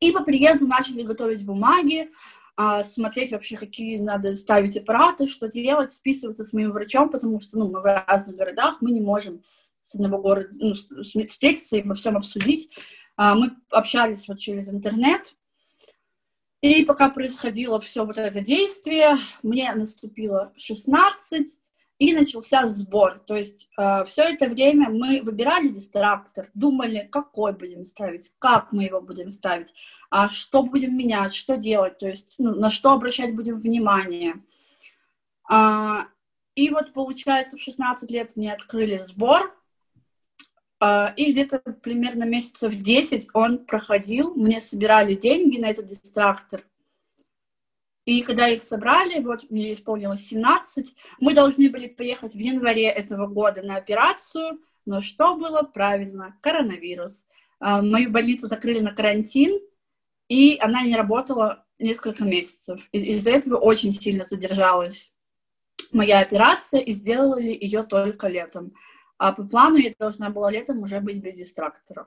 И 0.00 0.10
по 0.10 0.24
приезду 0.24 0.66
начали 0.66 1.02
готовить 1.02 1.44
бумаги, 1.44 2.10
а, 2.56 2.82
смотреть 2.84 3.32
вообще, 3.32 3.56
какие 3.56 3.98
надо 3.98 4.34
ставить 4.34 4.76
аппараты, 4.76 5.28
что 5.28 5.48
делать, 5.48 5.92
списываться 5.92 6.44
с 6.44 6.52
моим 6.52 6.72
врачом, 6.72 7.10
потому 7.10 7.38
что 7.38 7.58
ну, 7.58 7.70
мы 7.70 7.80
в 7.80 7.84
разных 8.06 8.36
городах, 8.36 8.78
мы 8.80 8.90
не 8.90 9.00
можем 9.00 9.42
с 9.82 9.94
одного 9.94 10.18
города 10.18 10.48
ну, 10.52 10.74
встретиться 10.74 11.76
и 11.76 11.82
во 11.82 11.94
всем 11.94 12.16
обсудить. 12.16 12.70
А, 13.16 13.34
мы 13.34 13.56
общались 13.70 14.28
вот 14.28 14.38
через 14.38 14.68
интернет, 14.68 15.34
и 16.60 16.84
пока 16.84 17.08
происходило 17.08 17.80
все 17.80 18.04
вот 18.04 18.18
это 18.18 18.40
действие, 18.40 19.16
мне 19.42 19.72
наступило 19.74 20.52
16, 20.56 21.58
и 21.98 22.14
начался 22.14 22.68
сбор. 22.70 23.22
То 23.26 23.36
есть 23.36 23.68
э, 23.78 24.04
все 24.04 24.24
это 24.24 24.46
время 24.46 24.90
мы 24.90 25.22
выбирали 25.22 25.68
дистрактор, 25.68 26.50
думали, 26.54 27.08
какой 27.10 27.54
будем 27.54 27.84
ставить, 27.84 28.30
как 28.38 28.72
мы 28.72 28.84
его 28.84 29.00
будем 29.00 29.30
ставить, 29.30 29.72
а 30.10 30.28
что 30.28 30.62
будем 30.62 30.96
менять, 30.96 31.34
что 31.34 31.56
делать, 31.56 31.98
то 31.98 32.06
есть 32.06 32.36
ну, 32.38 32.54
на 32.54 32.70
что 32.70 32.92
обращать 32.92 33.34
будем 33.34 33.54
внимание. 33.54 34.34
А, 35.48 36.08
и 36.54 36.70
вот, 36.70 36.92
получается, 36.92 37.56
в 37.56 37.62
16 37.62 38.10
лет 38.10 38.36
мне 38.36 38.52
открыли 38.52 38.98
сбор, 38.98 39.42
а, 39.42 39.55
и 40.80 41.32
где-то 41.32 41.58
примерно 41.82 42.24
месяцев 42.24 42.74
10 42.74 43.28
он 43.32 43.64
проходил, 43.64 44.34
мне 44.34 44.60
собирали 44.60 45.14
деньги 45.14 45.58
на 45.58 45.70
этот 45.70 45.86
дистрактор– 45.86 46.62
и 48.06 48.22
когда 48.22 48.48
их 48.48 48.62
собрали, 48.62 49.20
вот 49.20 49.50
мне 49.50 49.74
исполнилось 49.74 50.26
17, 50.28 50.94
мы 51.20 51.34
должны 51.34 51.68
были 51.68 51.88
поехать 51.88 52.34
в 52.34 52.38
январе 52.38 52.88
этого 52.88 53.26
года 53.26 53.62
на 53.62 53.76
операцию, 53.76 54.60
но 54.86 55.02
что 55.02 55.34
было 55.34 55.62
правильно? 55.62 56.38
Коронавирус. 56.40 57.26
А, 57.58 57.82
мою 57.82 58.12
больницу 58.12 58.46
закрыли 58.46 58.78
на 58.78 58.94
карантин, 58.94 59.60
и 60.28 60.56
она 60.60 60.82
не 60.84 60.94
работала 60.94 61.66
несколько 61.80 62.24
месяцев. 62.24 62.88
Из-за 62.92 63.30
этого 63.32 63.56
очень 63.56 63.92
сильно 63.92 64.24
задержалась 64.24 65.12
моя 65.90 66.20
операция, 66.20 66.80
и 66.80 66.92
сделали 66.92 67.48
ее 67.48 67.82
только 67.82 68.28
летом. 68.28 68.72
А 69.18 69.32
по 69.32 69.44
плану 69.44 69.76
я 69.76 69.94
должна 69.98 70.30
была 70.30 70.50
летом 70.50 70.78
уже 70.82 71.00
быть 71.00 71.22
без 71.22 71.36
дистрактора. 71.36 72.06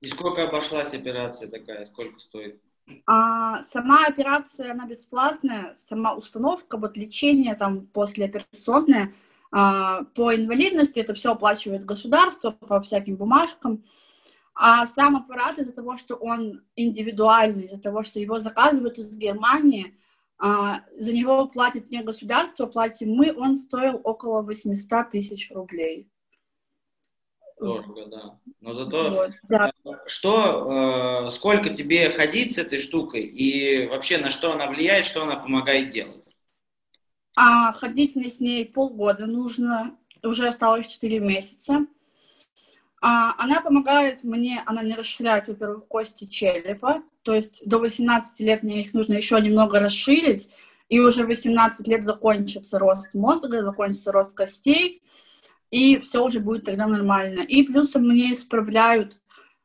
И 0.00 0.08
сколько 0.08 0.48
обошлась 0.48 0.92
операция 0.94 1.48
такая? 1.48 1.86
Сколько 1.86 2.18
стоит? 2.18 2.60
А, 3.06 3.62
сама 3.64 4.06
операция, 4.06 4.72
она 4.72 4.86
бесплатная, 4.86 5.74
сама 5.76 6.14
установка, 6.14 6.76
вот 6.76 6.96
лечение 6.96 7.54
там 7.54 7.86
послеоперационное, 7.86 9.14
а, 9.52 10.04
по 10.14 10.34
инвалидности 10.34 10.98
это 10.98 11.14
все 11.14 11.32
оплачивает 11.32 11.84
государство 11.84 12.50
по 12.50 12.80
всяким 12.80 13.16
бумажкам, 13.16 13.84
а 14.54 14.86
сам 14.86 15.16
аппарат 15.16 15.58
из-за 15.58 15.72
того, 15.72 15.96
что 15.96 16.16
он 16.16 16.62
индивидуальный, 16.76 17.64
из-за 17.64 17.78
того, 17.78 18.02
что 18.02 18.18
его 18.18 18.40
заказывают 18.40 18.98
из 18.98 19.16
Германии, 19.16 19.96
а, 20.38 20.82
за 20.98 21.12
него 21.12 21.46
платит 21.46 21.90
не 21.90 22.02
государство, 22.02 22.66
платим 22.66 23.10
мы, 23.10 23.32
он 23.32 23.56
стоил 23.56 24.00
около 24.02 24.42
800 24.42 25.10
тысяч 25.10 25.52
рублей. 25.52 26.08
Дорого, 27.62 28.06
да. 28.06 28.38
Но 28.60 28.74
зато 28.74 29.10
вот, 29.10 29.30
да. 29.48 29.72
что, 30.06 31.26
э, 31.26 31.30
сколько 31.30 31.72
тебе 31.72 32.10
ходить 32.10 32.54
с 32.54 32.58
этой 32.58 32.78
штукой 32.78 33.22
и 33.22 33.86
вообще 33.86 34.18
на 34.18 34.30
что 34.30 34.52
она 34.52 34.66
влияет, 34.68 35.04
что 35.04 35.22
она 35.22 35.36
помогает 35.36 35.90
делать? 35.90 36.36
А 37.34 37.72
ходить 37.72 38.14
мне 38.14 38.30
с 38.30 38.40
ней 38.40 38.66
полгода 38.66 39.26
нужно, 39.26 39.96
уже 40.22 40.46
осталось 40.48 40.86
4 40.86 41.20
месяца. 41.20 41.86
А, 43.00 43.34
она 43.42 43.60
помогает 43.60 44.22
мне, 44.22 44.62
она 44.66 44.82
не 44.82 44.94
расширяет, 44.94 45.48
во-первых, 45.48 45.88
кости 45.88 46.24
черепа, 46.24 47.02
то 47.22 47.34
есть 47.34 47.62
до 47.66 47.78
18 47.78 48.40
лет 48.40 48.62
мне 48.62 48.80
их 48.80 48.94
нужно 48.94 49.14
еще 49.14 49.40
немного 49.40 49.80
расширить, 49.80 50.48
и 50.88 51.00
уже 51.00 51.24
18 51.26 51.88
лет 51.88 52.04
закончится 52.04 52.78
рост 52.78 53.14
мозга, 53.14 53.64
закончится 53.64 54.12
рост 54.12 54.34
костей, 54.34 55.02
и 55.72 55.98
все 55.98 56.22
уже 56.22 56.38
будет 56.38 56.66
тогда 56.66 56.86
нормально. 56.86 57.40
И 57.40 57.64
плюсом 57.64 58.06
мне 58.06 58.32
исправляют 58.32 59.20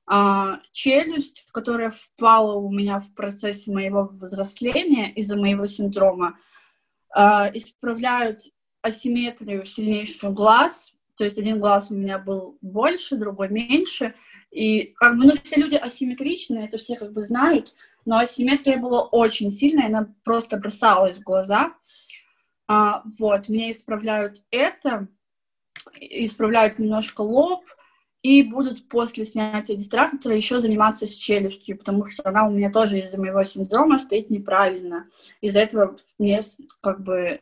а, 0.08 0.62
челюсть, 0.72 1.46
которая 1.52 1.92
впала 1.92 2.56
у 2.56 2.72
меня 2.72 2.98
в 3.00 3.14
процессе 3.14 3.70
моего 3.72 4.06
взросления 4.06 5.12
из-за 5.12 5.36
моего 5.36 5.66
синдрома, 5.66 6.40
а, 7.14 7.52
исправляют 7.54 8.44
асимметрию 8.82 9.66
сильнейшую 9.66 10.32
глаз, 10.32 10.94
то 11.18 11.26
есть 11.26 11.38
один 11.38 11.60
глаз 11.60 11.92
у 11.92 11.96
меня 11.96 12.20
был 12.20 12.58
больше, 12.62 13.18
другой 13.18 13.50
меньше, 13.50 14.16
и 14.50 14.94
как 14.96 15.18
бы, 15.18 15.26
ну, 15.26 15.34
все 15.44 15.58
люди 15.58 15.76
асимметричны, 15.76 16.60
это 16.60 16.78
все 16.78 16.96
как 16.96 17.12
бы 17.12 17.22
знают, 17.22 17.76
но 18.06 18.18
асимметрия 18.18 18.78
была 18.78 19.04
очень 19.04 19.52
сильная, 19.52 19.88
она 19.88 20.14
просто 20.24 20.56
бросалась 20.56 21.18
в 21.18 21.24
глаза. 21.24 21.74
А, 22.70 23.04
вот, 23.20 23.50
мне 23.50 23.74
исправляют 23.74 24.38
это, 24.52 25.10
исправляют 26.00 26.80
немножко 26.80 27.22
лоб, 27.22 27.64
и 28.24 28.44
будут 28.44 28.90
после 28.90 29.26
снятия 29.26 29.76
дистрактора 29.76 30.36
еще 30.36 30.60
заниматься 30.60 31.08
с 31.08 31.14
челюстью, 31.14 31.78
потому 31.78 32.06
что 32.06 32.28
она 32.28 32.48
у 32.48 32.52
меня 32.52 32.72
тоже 32.72 33.00
из-за 33.00 33.20
моего 33.20 33.44
синдрома 33.44 34.00
стоит 34.00 34.30
неправильно. 34.30 35.08
Из-за 35.40 35.60
этого 35.60 35.96
мне 36.18 36.42
как 36.82 37.04
бы, 37.04 37.40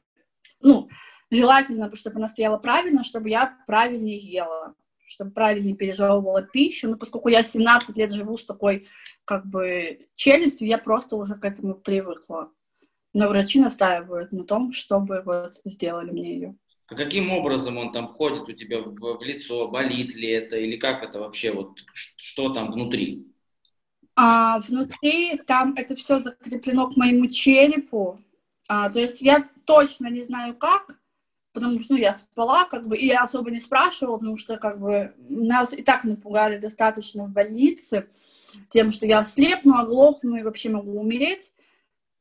ну, 0.62 0.90
желательно, 1.32 1.94
чтобы 1.96 2.18
она 2.18 2.28
стояла 2.28 2.58
правильно, 2.58 3.04
чтобы 3.04 3.30
я 3.30 3.58
правильнее 3.68 4.18
ела, 4.18 4.76
чтобы 5.08 5.32
правильнее 5.32 5.76
пережевывала 5.76 6.42
пищу. 6.44 6.90
Но 6.90 6.98
поскольку 6.98 7.30
я 7.30 7.42
17 7.42 7.96
лет 7.96 8.12
живу 8.12 8.38
с 8.38 8.46
такой 8.46 8.88
как 9.24 9.46
бы 9.46 10.00
челюстью, 10.14 10.68
я 10.68 10.78
просто 10.78 11.16
уже 11.16 11.36
к 11.36 11.46
этому 11.46 11.76
привыкла. 11.76 12.52
Но 13.14 13.30
врачи 13.30 13.60
настаивают 13.62 14.34
на 14.34 14.44
том, 14.44 14.74
чтобы 14.74 15.24
вот 15.26 15.62
сделали 15.64 16.12
мне 16.12 16.34
ее. 16.36 16.56
А 16.96 16.98
каким 16.98 17.30
образом 17.30 17.78
он 17.78 17.92
там 17.92 18.08
входит 18.08 18.48
у 18.48 18.54
тебя 18.54 18.80
в, 18.80 19.18
в 19.18 19.22
лицо, 19.22 19.68
болит 19.68 20.16
ли 20.16 20.30
это, 20.30 20.56
или 20.56 20.78
как 20.78 21.04
это 21.04 21.20
вообще, 21.20 21.52
вот 21.52 21.78
что 21.94 22.54
там 22.54 22.72
внутри? 22.72 23.28
А, 24.16 24.60
внутри 24.60 25.38
там 25.46 25.74
это 25.76 25.98
все 25.98 26.16
закреплено 26.16 26.90
к 26.90 26.96
моему 26.96 27.28
черепу. 27.28 28.22
А, 28.70 28.90
то 28.90 29.02
есть 29.02 29.20
я 29.20 29.50
точно 29.66 30.08
не 30.08 30.24
знаю 30.24 30.56
как, 30.56 30.98
потому 31.52 31.82
что 31.82 31.96
ну, 31.96 32.00
я 32.00 32.14
спала, 32.14 32.64
как 32.64 32.88
бы, 32.88 32.96
и 32.96 33.08
я 33.08 33.24
особо 33.24 33.52
не 33.52 33.60
спрашивала, 33.60 34.18
потому 34.18 34.38
что 34.38 34.56
как 34.56 34.80
бы 34.80 35.14
нас 35.28 35.74
и 35.74 35.84
так 35.84 36.06
напугали 36.06 36.58
достаточно 36.58 37.26
в 37.26 37.30
больнице 37.30 38.08
тем, 38.70 38.94
что 38.94 39.06
я 39.06 39.26
слепну, 39.26 39.76
оглохну 39.76 40.38
и 40.38 40.44
вообще 40.44 40.70
могу 40.70 40.98
умереть. 40.98 41.52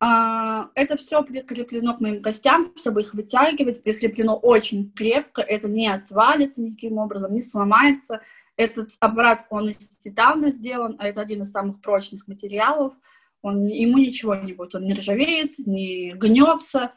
А, 0.07 0.69
это 0.75 0.99
все 0.99 1.23
прикреплено 1.23 1.95
к 1.97 2.01
моим 2.01 2.21
костям, 2.21 2.67
чтобы 2.77 3.01
их 3.01 3.15
вытягивать, 3.15 3.83
прикреплено 3.83 4.37
очень 4.37 4.93
крепко, 4.93 5.41
это 5.41 5.67
не 5.67 5.89
отвалится 5.89 6.61
никаким 6.61 6.99
образом, 6.99 7.33
не 7.33 7.41
сломается. 7.41 8.21
Этот 8.59 8.91
аппарат, 9.01 9.47
он 9.49 9.71
из 9.71 9.79
титана 9.79 10.51
сделан, 10.51 10.97
а 10.99 11.09
это 11.09 11.23
один 11.23 11.41
из 11.41 11.51
самых 11.51 11.81
прочных 11.81 12.29
материалов, 12.29 12.93
он, 13.41 13.65
ему 13.65 13.97
ничего 13.97 14.35
не 14.35 14.53
будет, 14.53 14.75
он 14.75 14.85
не 14.85 14.93
ржавеет, 14.93 15.59
не 15.59 16.13
гнется, 16.13 16.93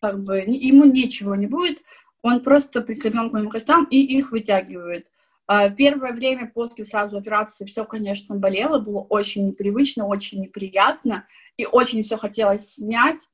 как 0.00 0.24
бы 0.24 0.38
ему 0.38 0.86
ничего 0.86 1.34
не 1.34 1.48
будет, 1.48 1.82
он 2.22 2.40
просто 2.40 2.80
прикреплен 2.80 3.28
к 3.28 3.34
моим 3.34 3.50
костям 3.50 3.84
и 3.90 3.98
их 3.98 4.30
вытягивает. 4.30 5.08
А, 5.46 5.68
первое 5.68 6.12
время 6.12 6.50
после 6.54 6.86
сразу 6.86 7.18
операции 7.18 7.66
все, 7.66 7.84
конечно, 7.84 8.36
болело, 8.36 8.78
было 8.78 9.00
очень 9.00 9.48
непривычно, 9.48 10.06
очень 10.06 10.40
неприятно, 10.40 11.26
и 11.58 11.66
очень 11.66 12.02
все 12.04 12.16
хотелось 12.16 12.74
снять, 12.74 13.28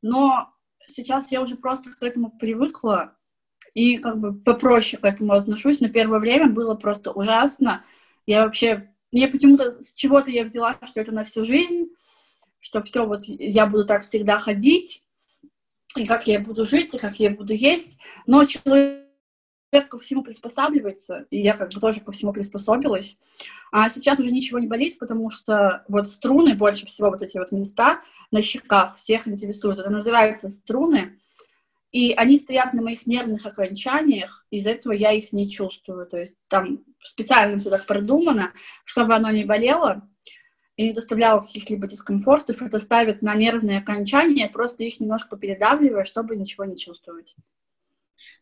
но 0.00 0.50
сейчас 0.88 1.30
я 1.30 1.42
уже 1.42 1.56
просто 1.56 1.90
к 1.90 2.02
этому 2.02 2.30
привыкла 2.30 3.14
и 3.74 3.98
как 3.98 4.18
бы 4.18 4.32
попроще 4.32 5.02
к 5.02 5.04
этому 5.04 5.34
отношусь, 5.34 5.80
но 5.80 5.88
первое 5.88 6.20
время 6.20 6.48
было 6.48 6.74
просто 6.74 7.12
ужасно. 7.12 7.84
Я 8.24 8.44
вообще, 8.44 8.94
мне 9.12 9.28
почему-то 9.28 9.82
с 9.82 9.94
чего-то 9.94 10.30
я 10.30 10.44
взяла, 10.44 10.78
что 10.84 11.00
это 11.00 11.12
на 11.12 11.24
всю 11.24 11.44
жизнь, 11.44 11.88
что 12.60 12.82
все 12.82 13.04
вот 13.04 13.24
я 13.24 13.66
буду 13.66 13.84
так 13.84 14.02
всегда 14.02 14.38
ходить, 14.38 15.02
и 15.96 16.06
как 16.06 16.26
я 16.26 16.38
буду 16.40 16.64
жить, 16.64 16.94
и 16.94 16.98
как 16.98 17.18
я 17.18 17.30
буду 17.30 17.52
есть, 17.52 17.98
но 18.26 18.44
человек 18.44 19.05
ко 19.82 19.98
всему 19.98 20.22
приспосабливается, 20.22 21.26
и 21.30 21.40
я 21.40 21.56
как 21.56 21.72
бы 21.72 21.80
тоже 21.80 22.00
ко 22.00 22.12
всему 22.12 22.32
приспособилась. 22.32 23.18
А 23.72 23.90
сейчас 23.90 24.18
уже 24.18 24.30
ничего 24.30 24.58
не 24.58 24.66
болит, 24.66 24.98
потому 24.98 25.30
что 25.30 25.84
вот 25.88 26.08
струны, 26.08 26.54
больше 26.54 26.86
всего 26.86 27.10
вот 27.10 27.22
эти 27.22 27.38
вот 27.38 27.52
места 27.52 28.00
на 28.30 28.42
щеках 28.42 28.96
всех 28.96 29.26
интересуют. 29.28 29.78
Это 29.78 29.90
называется 29.90 30.48
струны, 30.48 31.18
и 31.92 32.12
они 32.12 32.36
стоят 32.38 32.74
на 32.74 32.82
моих 32.82 33.06
нервных 33.06 33.46
окончаниях, 33.46 34.44
из-за 34.50 34.70
этого 34.70 34.92
я 34.92 35.12
их 35.12 35.32
не 35.32 35.48
чувствую. 35.48 36.06
То 36.06 36.18
есть 36.18 36.36
там 36.48 36.84
специально 37.02 37.58
все 37.58 37.70
так 37.70 37.86
продумано, 37.86 38.52
чтобы 38.84 39.14
оно 39.14 39.30
не 39.30 39.44
болело 39.44 40.08
и 40.76 40.88
не 40.88 40.92
доставляло 40.92 41.40
каких-либо 41.40 41.86
дискомфортов, 41.86 42.60
это 42.60 42.80
ставит 42.80 43.22
на 43.22 43.34
нервные 43.34 43.78
окончания, 43.78 44.48
просто 44.48 44.84
их 44.84 45.00
немножко 45.00 45.36
передавливая, 45.36 46.04
чтобы 46.04 46.36
ничего 46.36 46.66
не 46.66 46.76
чувствовать. 46.76 47.34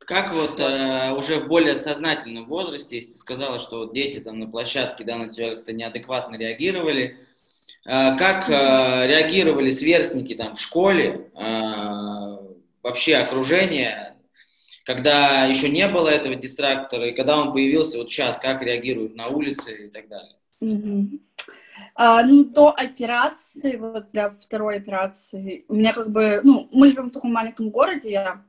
Как 0.00 0.34
вот 0.34 0.60
э, 0.60 1.12
уже 1.16 1.40
в 1.40 1.48
более 1.48 1.76
сознательном 1.76 2.46
возрасте, 2.46 2.96
если 2.96 3.12
ты 3.12 3.18
сказала, 3.18 3.58
что 3.58 3.78
вот 3.78 3.94
дети 3.94 4.20
там 4.20 4.38
на 4.38 4.46
площадке 4.46 5.04
да, 5.04 5.16
на 5.16 5.28
тебя 5.28 5.54
как-то 5.54 5.72
неадекватно 5.72 6.36
реагировали, 6.36 7.16
э, 7.86 8.16
как 8.16 8.50
э, 8.50 9.06
реагировали 9.06 9.70
сверстники 9.70 10.34
там 10.34 10.54
в 10.56 10.60
школе, 10.60 11.30
э, 11.34 12.36
вообще 12.82 13.16
окружение, 13.16 14.14
когда 14.84 15.46
еще 15.46 15.70
не 15.70 15.88
было 15.88 16.08
этого 16.08 16.34
дистрактора, 16.34 17.08
и 17.08 17.14
когда 17.14 17.40
он 17.40 17.52
появился 17.52 17.98
вот 17.98 18.10
сейчас, 18.10 18.38
как 18.38 18.62
реагируют 18.62 19.16
на 19.16 19.28
улице 19.28 19.86
и 19.86 19.88
так 19.88 20.08
далее? 20.08 20.36
Mm-hmm. 20.60 21.20
А, 21.96 22.22
ну, 22.24 22.44
до 22.44 22.70
операции, 22.70 23.76
вот 23.76 24.10
для 24.10 24.28
второй 24.28 24.76
операции, 24.76 25.64
у 25.68 25.74
меня 25.74 25.92
как 25.92 26.10
бы, 26.10 26.40
ну, 26.42 26.68
мы 26.72 26.90
живем 26.90 27.08
в 27.08 27.12
таком 27.12 27.32
маленьком 27.32 27.70
городе, 27.70 28.10
я 28.10 28.42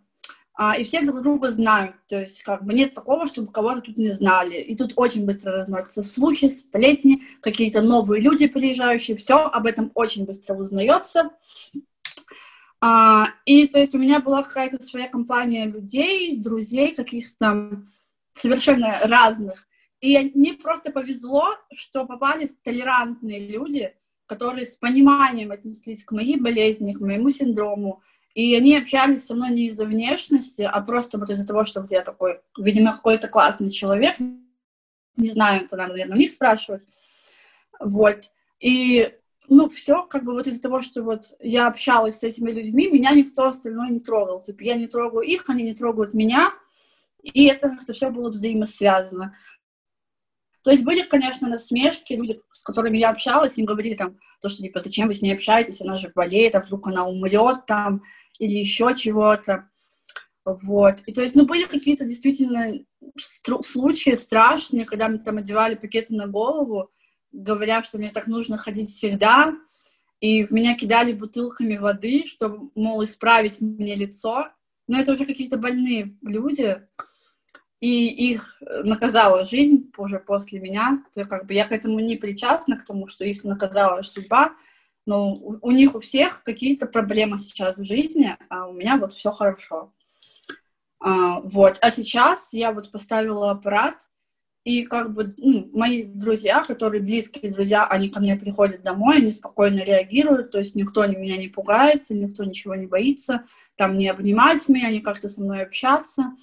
а, 0.58 0.78
и 0.78 0.86
все 0.86 1.02
друг 1.02 1.22
друга 1.22 1.52
знают, 1.52 1.96
то 2.08 2.22
есть 2.22 2.42
как 2.44 2.64
бы 2.64 2.74
нет 2.74 2.94
такого, 2.94 3.28
чтобы 3.28 3.52
кого-то 3.52 3.82
тут 3.82 3.98
не 3.98 4.12
знали, 4.12 4.56
и 4.56 4.76
тут 4.76 4.94
очень 4.96 5.26
быстро 5.26 5.52
разносятся 5.52 6.02
слухи, 6.02 6.48
сплетни, 6.48 7.24
какие-то 7.42 7.82
новые 7.82 8.22
люди 8.22 8.48
приезжающие, 8.48 9.18
все 9.18 9.36
об 9.36 9.66
этом 9.66 9.92
очень 9.96 10.26
быстро 10.26 10.56
узнается, 10.56 11.32
а, 12.80 13.28
и 13.46 13.68
то 13.68 13.80
есть 13.80 13.96
у 13.96 13.98
меня 13.98 14.22
была 14.22 14.44
какая-то 14.44 14.82
своя 14.82 15.10
компания 15.10 15.66
людей, 15.66 16.38
друзей, 16.38 16.96
каких-то 16.96 17.84
совершенно 18.32 19.00
разных, 19.02 19.68
и 20.00 20.32
мне 20.36 20.54
просто 20.54 20.92
повезло, 20.92 21.56
что 21.74 22.06
попались 22.06 22.56
толерантные 22.64 23.46
люди, 23.46 23.94
которые 24.26 24.66
с 24.66 24.78
пониманием 24.78 25.52
отнеслись 25.52 26.06
к 26.06 26.12
моей 26.14 26.40
болезни, 26.40 26.94
к 26.94 27.02
моему 27.02 27.30
синдрому, 27.30 28.02
и 28.36 28.54
они 28.54 28.76
общались 28.76 29.26
со 29.26 29.34
мной 29.34 29.52
не 29.52 29.68
из-за 29.68 29.86
внешности, 29.86 30.62
а 30.62 30.82
просто 30.82 31.18
вот 31.18 31.30
из-за 31.30 31.48
того, 31.48 31.64
что 31.64 31.82
вот 31.82 31.90
я 31.90 32.02
такой, 32.02 32.42
видимо, 32.58 32.92
какой-то 32.92 33.30
классный 33.30 33.70
человек. 33.70 34.16
Не 35.16 35.30
знаю, 35.30 35.64
это 35.64 35.78
надо, 35.78 35.94
наверное, 35.94 36.18
у 36.18 36.20
них 36.20 36.34
спрашивать. 36.34 36.86
Вот. 37.80 38.26
И, 38.60 39.10
ну, 39.48 39.70
все, 39.70 40.04
как 40.04 40.26
бы 40.26 40.34
вот 40.34 40.48
из-за 40.48 40.62
того, 40.62 40.82
что 40.82 41.02
вот 41.02 41.28
я 41.40 41.68
общалась 41.68 42.20
с 42.20 42.24
этими 42.24 42.52
людьми, 42.52 42.92
меня 42.92 43.12
никто 43.12 43.46
остальной 43.46 43.90
не 43.90 44.02
трогал. 44.02 44.42
Типа, 44.42 44.64
я 44.64 44.76
не 44.76 44.88
трогаю 44.88 45.26
их, 45.26 45.50
они 45.50 45.64
не 45.64 45.74
трогают 45.74 46.14
меня. 46.14 46.52
И 47.24 47.46
это 47.46 47.70
как-то 47.70 47.94
все 47.94 48.10
было 48.10 48.30
взаимосвязано. 48.30 49.34
То 50.62 50.72
есть 50.72 50.84
были, 50.84 51.04
конечно, 51.04 51.48
насмешки, 51.48 52.14
люди, 52.14 52.38
с 52.52 52.64
которыми 52.64 52.98
я 52.98 53.12
общалась, 53.12 53.58
им 53.58 53.66
говорили 53.66 53.96
там, 53.96 54.18
то, 54.42 54.50
что, 54.50 54.62
типа, 54.62 54.80
зачем 54.80 55.08
вы 55.08 55.14
с 55.14 55.22
ней 55.22 55.34
общаетесь, 55.34 55.80
она 55.80 55.96
же 55.96 56.12
болеет, 56.14 56.56
а 56.56 56.60
вдруг 56.60 56.88
она 56.88 57.08
умрет 57.08 57.66
там, 57.66 58.04
или 58.40 58.54
еще 58.54 58.94
чего-то. 58.96 59.70
Вот. 60.46 61.00
И 61.06 61.14
то 61.14 61.22
есть, 61.22 61.36
ну, 61.36 61.46
были 61.46 61.66
какие-то 61.66 62.06
действительно 62.06 62.74
случаи 63.64 64.16
страшные, 64.16 64.86
когда 64.86 65.08
мне 65.08 65.20
там 65.20 65.38
одевали 65.38 65.76
пакеты 65.76 66.14
на 66.14 66.28
голову, 66.28 66.92
говоря, 67.32 67.84
что 67.84 67.98
мне 67.98 68.12
так 68.12 68.28
нужно 68.28 68.58
ходить 68.58 68.90
всегда, 68.90 69.56
и 70.20 70.44
в 70.44 70.52
меня 70.52 70.76
кидали 70.76 71.14
бутылками 71.14 71.78
воды, 71.78 72.24
чтобы, 72.26 72.70
мол, 72.76 73.04
исправить 73.04 73.60
мне 73.60 73.96
лицо. 73.96 74.50
Но 74.88 75.00
это 75.00 75.14
уже 75.14 75.26
какие-то 75.26 75.58
больные 75.58 76.16
люди, 76.22 76.80
и 77.80 78.32
их 78.32 78.56
наказала 78.62 79.44
жизнь 79.44 79.92
уже 79.98 80.20
после 80.20 80.60
меня. 80.60 81.04
То 81.14 81.22
есть, 81.22 81.30
как 81.30 81.48
бы 81.48 81.54
я 81.54 81.66
к 81.66 81.72
этому 81.72 82.00
не 82.00 82.16
причастна, 82.18 82.78
к 82.78 82.86
тому, 82.86 83.08
что 83.08 83.26
их 83.26 83.44
наказала 83.44 84.02
судьба, 84.02 84.54
но 85.06 85.34
у, 85.34 85.58
у 85.62 85.72
них 85.72 85.96
у 85.96 86.00
всех 86.00 86.44
какие-то 86.44 86.88
проблемы 86.88 87.40
сейчас 87.40 87.78
в 87.78 87.84
жизни, 87.84 88.36
а 88.50 88.68
у 88.68 88.74
меня 88.74 88.98
вот 88.98 89.14
все 89.14 89.32
хорошо. 89.32 89.94
А, 91.00 91.40
вот. 91.42 91.78
А 91.82 91.92
сейчас 91.92 92.54
я 92.54 92.72
вот 92.72 92.92
поставила 92.92 93.52
аппарат, 93.52 94.10
и 94.64 94.82
как 94.82 95.14
бы 95.14 95.36
ну, 95.38 95.70
мои 95.74 96.04
друзья, 96.04 96.64
которые 96.64 97.02
близкие 97.02 97.52
друзья, 97.52 97.86
они 97.86 98.10
ко 98.10 98.20
мне 98.20 98.36
приходят 98.36 98.82
домой, 98.82 99.18
они 99.18 99.32
спокойно 99.32 99.82
реагируют, 99.82 100.52
то 100.52 100.58
есть 100.58 100.74
никто 100.74 101.06
меня 101.06 101.38
не 101.38 101.50
пугается, 101.50 102.16
никто 102.16 102.44
ничего 102.44 102.74
не 102.74 102.88
боится, 102.88 103.46
там 103.76 103.96
не 103.96 104.08
обнимать 104.10 104.68
меня, 104.68 104.90
не 104.90 105.02
как-то 105.02 105.30
со 105.30 105.40
мной 105.40 105.62
общаться. 105.62 106.34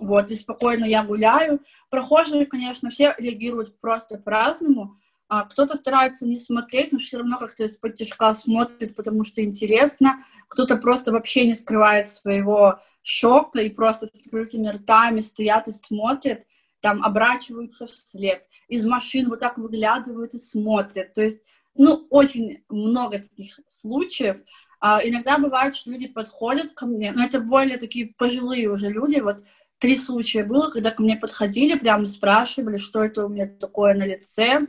Вот, 0.00 0.30
и 0.30 0.34
спокойно 0.34 0.84
я 0.84 1.04
гуляю. 1.04 1.60
Прохожие, 1.88 2.46
конечно, 2.46 2.90
все 2.90 3.14
реагируют 3.18 3.78
просто 3.80 4.18
по-разному, 4.18 4.96
а 5.30 5.44
кто-то 5.44 5.76
старается 5.76 6.26
не 6.26 6.38
смотреть, 6.38 6.90
но 6.90 6.98
все 6.98 7.18
равно 7.18 7.38
как-то 7.38 7.62
из-под 7.62 7.94
тяжка 7.94 8.34
смотрит, 8.34 8.96
потому 8.96 9.22
что 9.22 9.44
интересно. 9.44 10.24
Кто-то 10.48 10.76
просто 10.76 11.12
вообще 11.12 11.46
не 11.46 11.54
скрывает 11.54 12.08
своего 12.08 12.80
шока 13.02 13.60
и 13.60 13.70
просто 13.70 14.08
с 14.08 14.26
открытыми 14.26 14.68
ртами 14.68 15.20
стоят 15.20 15.68
и 15.68 15.72
смотрят, 15.72 16.42
там 16.80 17.04
оборачиваются 17.04 17.86
вслед. 17.86 18.44
Из 18.66 18.84
машин 18.84 19.28
вот 19.28 19.38
так 19.38 19.56
выглядывают 19.56 20.34
и 20.34 20.38
смотрят. 20.38 21.12
То 21.12 21.22
есть, 21.22 21.42
ну, 21.76 22.08
очень 22.10 22.64
много 22.68 23.20
таких 23.20 23.60
случаев. 23.68 24.38
А, 24.80 25.00
иногда 25.04 25.38
бывает, 25.38 25.76
что 25.76 25.92
люди 25.92 26.08
подходят 26.08 26.72
ко 26.72 26.86
мне, 26.86 27.12
но 27.12 27.22
это 27.22 27.38
более 27.38 27.78
такие 27.78 28.14
пожилые 28.18 28.68
уже 28.68 28.88
люди. 28.88 29.20
Вот 29.20 29.44
три 29.78 29.96
случая 29.96 30.42
было, 30.42 30.70
когда 30.70 30.90
ко 30.90 31.02
мне 31.02 31.16
подходили, 31.16 31.78
прямо 31.78 32.06
спрашивали, 32.06 32.78
что 32.78 33.04
это 33.04 33.26
у 33.26 33.28
меня 33.28 33.46
такое 33.46 33.94
на 33.94 34.06
лице, 34.06 34.66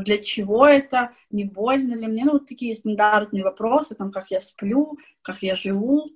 для 0.00 0.18
чего 0.18 0.66
это, 0.66 1.12
не 1.30 1.44
больно 1.44 1.94
ли 1.94 2.06
мне, 2.06 2.24
ну, 2.24 2.32
вот 2.32 2.46
такие 2.46 2.74
стандартные 2.74 3.44
вопросы, 3.44 3.94
там, 3.94 4.10
как 4.10 4.30
я 4.30 4.40
сплю, 4.40 4.98
как 5.22 5.42
я 5.42 5.54
живу, 5.54 6.10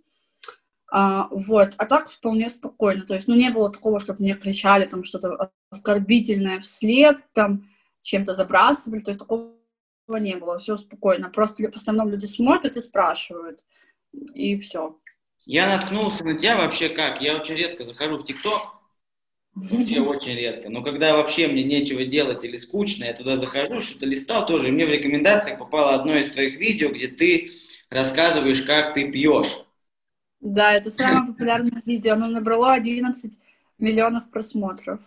а, 0.92 1.28
вот, 1.30 1.74
а 1.76 1.86
так 1.86 2.10
вполне 2.10 2.50
спокойно, 2.50 3.04
то 3.06 3.14
есть, 3.14 3.28
ну, 3.28 3.34
не 3.34 3.50
было 3.50 3.70
такого, 3.70 4.00
чтобы 4.00 4.22
мне 4.22 4.34
кричали 4.34 4.86
там 4.86 5.04
что-то 5.04 5.52
оскорбительное 5.70 6.60
вслед, 6.60 7.18
там, 7.32 7.68
чем-то 8.02 8.34
забрасывали, 8.34 9.00
то 9.00 9.10
есть 9.10 9.20
такого 9.20 9.52
не 10.08 10.36
было, 10.36 10.58
все 10.58 10.76
спокойно, 10.76 11.28
просто 11.28 11.70
в 11.70 11.76
основном 11.76 12.08
люди 12.08 12.26
смотрят 12.26 12.76
и 12.76 12.80
спрашивают, 12.80 13.60
и 14.34 14.58
все. 14.58 14.98
Я 15.46 15.68
наткнулся 15.68 16.24
на 16.24 16.38
тебя 16.38 16.56
вообще 16.56 16.88
как, 16.88 17.22
я 17.22 17.36
очень 17.36 17.54
редко 17.54 17.84
захожу 17.84 18.16
в 18.16 18.24
ТикТок, 18.24 18.79
Вообще 19.54 20.00
очень 20.00 20.34
редко. 20.34 20.68
Но 20.68 20.82
когда 20.82 21.16
вообще 21.16 21.48
мне 21.48 21.62
нечего 21.62 22.04
делать 22.04 22.44
или 22.44 22.56
скучно, 22.56 23.04
я 23.04 23.12
туда 23.12 23.36
захожу, 23.36 23.80
что-то 23.80 24.06
листал 24.06 24.46
тоже, 24.46 24.68
и 24.68 24.72
мне 24.72 24.86
в 24.86 24.90
рекомендациях 24.90 25.58
попало 25.58 25.94
одно 25.94 26.16
из 26.16 26.30
твоих 26.30 26.56
видео, 26.56 26.90
где 26.90 27.08
ты 27.08 27.50
рассказываешь, 27.90 28.62
как 28.62 28.94
ты 28.94 29.10
пьешь. 29.10 29.64
Да, 30.40 30.72
это 30.72 30.90
самое 30.90 31.32
популярное 31.32 31.82
видео. 31.84 32.14
Оно 32.14 32.28
набрало 32.28 32.72
11 32.72 33.32
миллионов 33.78 34.30
просмотров. 34.30 35.00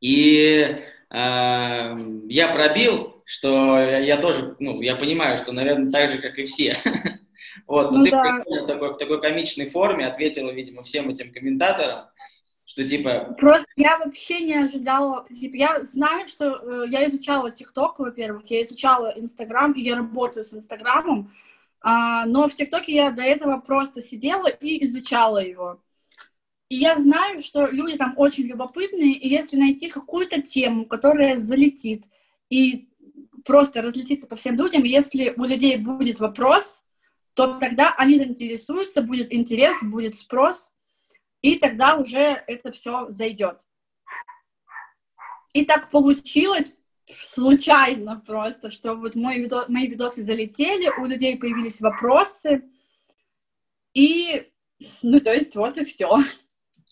И 0.00 0.56
э, 0.58 0.80
я 1.10 2.48
пробил, 2.52 3.22
что 3.24 3.78
я 3.78 4.16
тоже, 4.16 4.56
ну, 4.58 4.80
я 4.80 4.96
понимаю, 4.96 5.36
что, 5.36 5.52
наверное, 5.52 5.92
так 5.92 6.10
же, 6.10 6.18
как 6.18 6.38
и 6.38 6.44
все. 6.44 6.76
Вот, 7.66 7.90
но 7.92 7.98
ну, 7.98 8.04
ты 8.04 8.10
да. 8.10 8.42
в 8.44 8.66
такой, 8.66 8.92
в 8.92 8.96
такой 8.96 9.20
комичной 9.20 9.66
форме 9.66 10.06
ответила, 10.06 10.50
видимо, 10.50 10.82
всем 10.82 11.08
этим 11.10 11.32
комментаторам. 11.32 12.06
Что 12.72 12.88
типа... 12.88 13.36
Просто 13.38 13.66
я 13.76 13.98
вообще 13.98 14.40
не 14.40 14.54
ожидала... 14.54 15.26
Типа, 15.28 15.56
я 15.56 15.84
знаю, 15.84 16.26
что 16.26 16.54
э, 16.54 16.88
я 16.88 17.06
изучала 17.06 17.50
ТикТок, 17.50 17.98
во-первых, 17.98 18.50
я 18.50 18.62
изучала 18.62 19.12
Инстаграм, 19.14 19.72
и 19.72 19.82
я 19.82 19.94
работаю 19.94 20.42
с 20.42 20.54
Инстаграмом, 20.54 21.30
э, 21.84 21.88
но 22.24 22.48
в 22.48 22.54
ТикТоке 22.54 22.94
я 22.94 23.10
до 23.10 23.20
этого 23.20 23.58
просто 23.58 24.00
сидела 24.00 24.46
и 24.46 24.82
изучала 24.86 25.44
его. 25.44 25.82
И 26.70 26.76
я 26.76 26.96
знаю, 26.96 27.40
что 27.40 27.66
люди 27.66 27.98
там 27.98 28.14
очень 28.16 28.44
любопытные, 28.44 29.12
и 29.18 29.28
если 29.28 29.58
найти 29.58 29.90
какую-то 29.90 30.40
тему, 30.40 30.86
которая 30.86 31.36
залетит, 31.36 32.04
и 32.48 32.88
просто 33.44 33.82
разлетится 33.82 34.26
по 34.26 34.36
всем 34.36 34.56
людям, 34.56 34.82
если 34.84 35.34
у 35.36 35.44
людей 35.44 35.76
будет 35.76 36.20
вопрос, 36.20 36.82
то 37.34 37.58
тогда 37.58 37.94
они 37.98 38.16
заинтересуются, 38.16 39.02
будет 39.02 39.30
интерес, 39.30 39.76
будет 39.82 40.14
спрос, 40.14 40.71
и 41.42 41.56
тогда 41.56 41.96
уже 41.96 42.42
это 42.46 42.72
все 42.72 43.10
зайдет. 43.10 43.60
И 45.52 45.64
так 45.64 45.90
получилось 45.90 46.72
случайно 47.06 48.22
просто, 48.26 48.70
что 48.70 48.94
вот 48.94 49.16
мой 49.16 49.38
видос, 49.38 49.68
мои 49.68 49.86
видосы 49.86 50.22
залетели, 50.22 50.88
у 50.98 51.04
людей 51.04 51.36
появились 51.36 51.80
вопросы, 51.80 52.62
и, 53.92 54.50
ну, 55.02 55.20
то 55.20 55.34
есть 55.34 55.54
вот 55.56 55.76
и 55.76 55.84
все. 55.84 56.16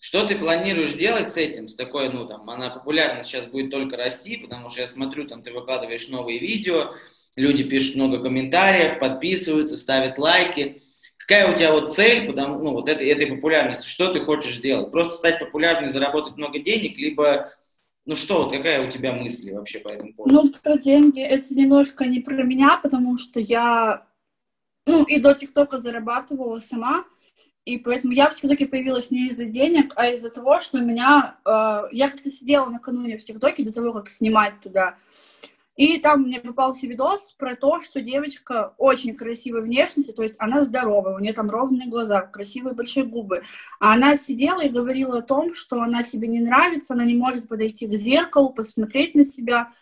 Что 0.01 0.27
ты 0.27 0.37
планируешь 0.37 0.95
делать 0.95 1.31
с 1.31 1.37
этим, 1.37 1.69
с 1.69 1.75
такой, 1.75 2.11
ну, 2.11 2.27
там, 2.27 2.49
она 2.51 2.71
популярность 2.71 3.29
сейчас 3.29 3.47
будет 3.47 3.71
только 3.71 3.97
расти, 3.97 4.37
потому 4.37 4.69
что 4.69 4.81
я 4.81 4.87
смотрю, 4.87 5.27
там, 5.27 5.43
ты 5.43 5.53
выкладываешь 5.53 6.09
новые 6.09 6.39
видео, 6.39 6.95
люди 7.37 7.65
пишут 7.65 7.97
много 7.97 8.23
комментариев, 8.23 8.99
подписываются, 8.99 9.77
ставят 9.77 10.19
лайки, 10.19 10.83
Какая 11.31 11.53
у 11.53 11.57
тебя 11.57 11.71
вот 11.71 11.93
цель, 11.93 12.27
потому, 12.27 12.59
ну, 12.59 12.73
вот 12.73 12.89
этой, 12.89 13.07
этой 13.07 13.29
популярности, 13.29 13.89
что 13.89 14.13
ты 14.13 14.19
хочешь 14.19 14.57
сделать? 14.57 14.91
Просто 14.91 15.15
стать 15.15 15.39
популярной, 15.39 15.89
заработать 15.89 16.37
много 16.37 16.59
денег, 16.59 16.99
либо, 16.99 17.53
ну 18.05 18.17
что, 18.17 18.43
вот 18.43 18.53
какая 18.53 18.85
у 18.85 18.91
тебя 18.91 19.13
мысль 19.13 19.53
вообще 19.53 19.79
по 19.79 19.91
этому 19.91 20.13
поводу? 20.13 20.35
Ну, 20.35 20.53
про 20.61 20.77
деньги, 20.77 21.21
это 21.21 21.55
немножко 21.55 22.07
не 22.07 22.19
про 22.19 22.43
меня, 22.43 22.81
потому 22.83 23.17
что 23.17 23.39
я, 23.39 24.09
ну, 24.87 25.05
и 25.05 25.21
до 25.21 25.33
ТикТока 25.33 25.79
зарабатывала 25.79 26.59
сама, 26.59 27.05
и 27.65 27.79
поэтому 27.79 28.13
я 28.13 28.29
все-таки 28.31 28.65
появилась 28.65 29.13
не 29.13 29.29
из-за 29.29 29.45
денег, 29.45 29.93
а 29.95 30.09
из-за 30.09 30.31
того, 30.31 30.61
что 30.61 30.79
у 30.79 30.83
меня... 30.83 31.37
Э, 31.45 31.83
я 31.93 32.09
как-то 32.09 32.29
сидела 32.29 32.67
накануне 32.67 33.17
в 33.17 33.23
ТикТоке 33.23 33.63
до 33.63 33.73
того, 33.73 33.93
как 33.93 34.09
снимать 34.09 34.61
туда. 34.61 34.97
И 35.81 35.99
там 35.99 36.25
мне 36.25 36.39
попался 36.39 36.87
видос 36.87 37.35
про 37.39 37.57
то, 37.57 37.81
что 37.81 38.03
девочка 38.03 38.75
очень 38.77 39.15
красивой 39.15 39.63
внешности, 39.63 40.13
то 40.13 40.23
есть 40.23 40.37
она 40.39 40.63
здоровая, 40.63 41.17
у 41.17 41.21
нее 41.21 41.33
там 41.33 41.49
ровные 41.49 41.89
глаза, 41.89 42.21
красивые 42.21 42.75
большие 42.75 43.07
губы. 43.07 43.45
А 43.79 43.95
она 43.95 44.19
сидела 44.19 44.61
и 44.61 44.69
говорила 44.69 45.21
о 45.21 45.23
том, 45.23 45.55
что 45.55 45.81
она 45.81 46.03
себе 46.03 46.29
не 46.29 46.41
нравится, 46.41 46.93
она 46.93 47.07
не 47.07 47.15
может 47.15 47.49
подойти 47.49 47.87
к 47.87 47.95
зеркалу, 47.95 48.51
посмотреть 48.51 49.15
на 49.15 49.25
себя. 49.25 49.73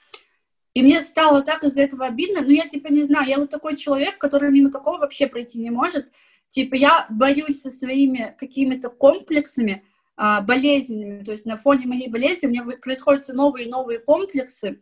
И 0.73 0.85
мне 0.85 1.03
стало 1.03 1.43
так 1.43 1.65
из-за 1.65 1.81
этого 1.83 2.07
обидно, 2.07 2.43
но 2.43 2.53
я 2.53 2.69
типа 2.69 2.93
не 2.93 3.03
знаю, 3.03 3.29
я 3.29 3.39
вот 3.39 3.51
такой 3.51 3.75
человек, 3.75 4.19
который 4.19 4.53
мимо 4.53 4.71
такого 4.71 4.99
вообще 4.99 5.27
пройти 5.27 5.59
не 5.59 5.71
может. 5.71 6.09
Типа 6.47 6.77
я 6.77 7.07
борюсь 7.11 7.63
со 7.63 7.73
своими 7.73 8.37
какими-то 8.39 8.89
комплексами, 8.89 9.83
а, 10.17 10.43
болезненными, 10.43 11.25
то 11.25 11.33
есть 11.33 11.45
на 11.45 11.57
фоне 11.57 11.89
моей 11.89 12.09
болезни 12.09 12.47
у 12.47 12.51
меня 12.51 12.65
происходят 12.81 13.27
новые 13.31 13.67
и 13.67 13.69
новые 13.69 13.99
комплексы, 13.99 14.81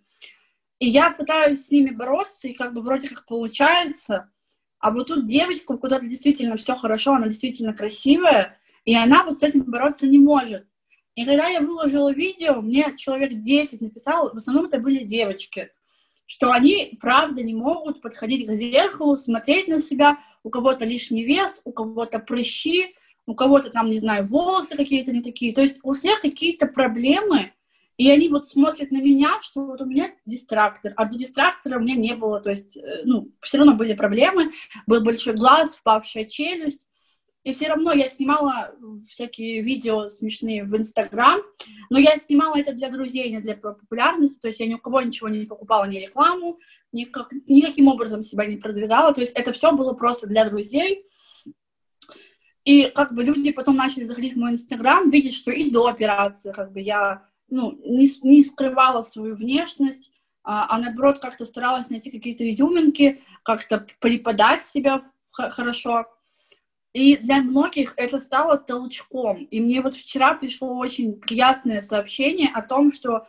и 0.78 0.88
я 0.88 1.10
пытаюсь 1.10 1.66
с 1.66 1.70
ними 1.70 1.90
бороться, 1.90 2.48
и 2.48 2.54
как 2.54 2.74
бы 2.74 2.82
вроде 2.82 3.08
как 3.08 3.26
получается, 3.26 4.30
а 4.78 4.90
вот 4.90 5.08
тут 5.08 5.26
девочка, 5.26 5.72
у 5.72 5.78
которой 5.78 6.08
действительно 6.08 6.56
все 6.56 6.74
хорошо, 6.74 7.14
она 7.14 7.28
действительно 7.28 7.72
красивая, 7.72 8.58
и 8.84 8.94
она 8.94 9.24
вот 9.24 9.38
с 9.38 9.42
этим 9.42 9.62
бороться 9.64 10.06
не 10.06 10.18
может. 10.18 10.66
И 11.14 11.24
когда 11.24 11.48
я 11.48 11.60
выложила 11.60 12.12
видео, 12.12 12.60
мне 12.60 12.94
человек 12.96 13.40
10 13.40 13.80
написал, 13.80 14.32
в 14.32 14.36
основном 14.36 14.66
это 14.66 14.78
были 14.78 15.02
девочки, 15.02 15.70
что 16.26 16.52
они, 16.52 16.98
правда, 17.00 17.42
не 17.42 17.54
могут 17.54 18.02
подходить 18.02 18.46
к 18.46 18.52
зеркалу, 18.52 19.16
смотреть 19.16 19.68
на 19.68 19.80
себя, 19.80 20.18
у 20.42 20.50
кого-то 20.50 20.84
лишний 20.84 21.24
вес, 21.24 21.60
у 21.64 21.72
кого-то 21.72 22.18
прыщи, 22.18 22.94
у 23.26 23.34
кого-то 23.34 23.70
там, 23.70 23.88
не 23.88 23.98
знаю, 23.98 24.26
волосы 24.26 24.76
какие-то 24.76 25.10
не 25.10 25.22
такие. 25.22 25.52
То 25.52 25.62
есть 25.62 25.80
у 25.82 25.94
всех 25.94 26.20
какие-то 26.20 26.66
проблемы, 26.66 27.52
и 27.96 28.10
они 28.10 28.28
вот 28.28 28.46
смотрят 28.46 28.90
на 28.90 29.00
меня, 29.00 29.40
что 29.40 29.64
вот 29.64 29.80
у 29.80 29.86
меня 29.86 30.12
дистрактор, 30.26 30.92
а 30.96 31.06
до 31.06 31.16
дистрактора 31.16 31.78
у 31.78 31.82
меня 31.82 31.94
не 31.94 32.14
было, 32.14 32.40
то 32.40 32.50
есть, 32.50 32.76
э, 32.76 33.02
ну, 33.04 33.32
все 33.40 33.58
равно 33.58 33.74
были 33.74 33.94
проблемы, 33.94 34.50
был 34.86 35.02
большой 35.02 35.34
глаз, 35.34 35.76
впавшая 35.76 36.26
челюсть, 36.26 36.86
и 37.42 37.52
все 37.52 37.68
равно 37.68 37.92
я 37.92 38.08
снимала 38.08 38.74
всякие 39.08 39.62
видео 39.62 40.10
смешные 40.10 40.64
в 40.64 40.76
Инстаграм, 40.76 41.40
но 41.90 41.98
я 41.98 42.18
снимала 42.18 42.58
это 42.58 42.72
для 42.72 42.90
друзей, 42.90 43.30
не 43.30 43.40
для 43.40 43.56
популярности, 43.56 44.40
то 44.40 44.48
есть 44.48 44.60
я 44.60 44.66
ни 44.66 44.74
у 44.74 44.78
кого 44.78 45.00
ничего 45.00 45.28
не 45.28 45.46
покупала, 45.46 45.84
ни 45.84 45.98
рекламу, 45.98 46.58
никак, 46.92 47.32
никаким 47.46 47.88
образом 47.88 48.22
себя 48.22 48.46
не 48.46 48.56
продвигала, 48.56 49.14
то 49.14 49.20
есть 49.20 49.32
это 49.34 49.52
все 49.52 49.72
было 49.72 49.92
просто 49.92 50.26
для 50.26 50.48
друзей. 50.48 51.06
И 52.64 52.90
как 52.92 53.14
бы 53.14 53.22
люди 53.22 53.52
потом 53.52 53.76
начали 53.76 54.04
заходить 54.04 54.34
в 54.34 54.38
мой 54.38 54.50
Инстаграм, 54.50 55.08
видеть, 55.08 55.36
что 55.36 55.52
и 55.52 55.70
до 55.70 55.86
операции 55.86 56.50
как 56.50 56.72
бы 56.72 56.80
я 56.80 57.28
ну, 57.48 57.78
не, 57.84 58.08
не 58.22 58.44
скрывала 58.44 59.02
свою 59.02 59.36
внешность, 59.36 60.10
а, 60.42 60.66
а 60.68 60.78
наоборот 60.78 61.18
как-то 61.18 61.44
старалась 61.44 61.90
найти 61.90 62.10
какие-то 62.10 62.48
изюминки, 62.48 63.22
как-то 63.42 63.86
преподать 64.00 64.64
себя 64.64 65.02
хорошо. 65.30 66.06
И 66.92 67.16
для 67.18 67.42
многих 67.42 67.92
это 67.96 68.20
стало 68.20 68.56
толчком. 68.56 69.44
И 69.44 69.60
мне 69.60 69.82
вот 69.82 69.94
вчера 69.94 70.34
пришло 70.34 70.76
очень 70.76 71.14
приятное 71.14 71.80
сообщение 71.80 72.48
о 72.48 72.62
том, 72.62 72.92
что 72.92 73.26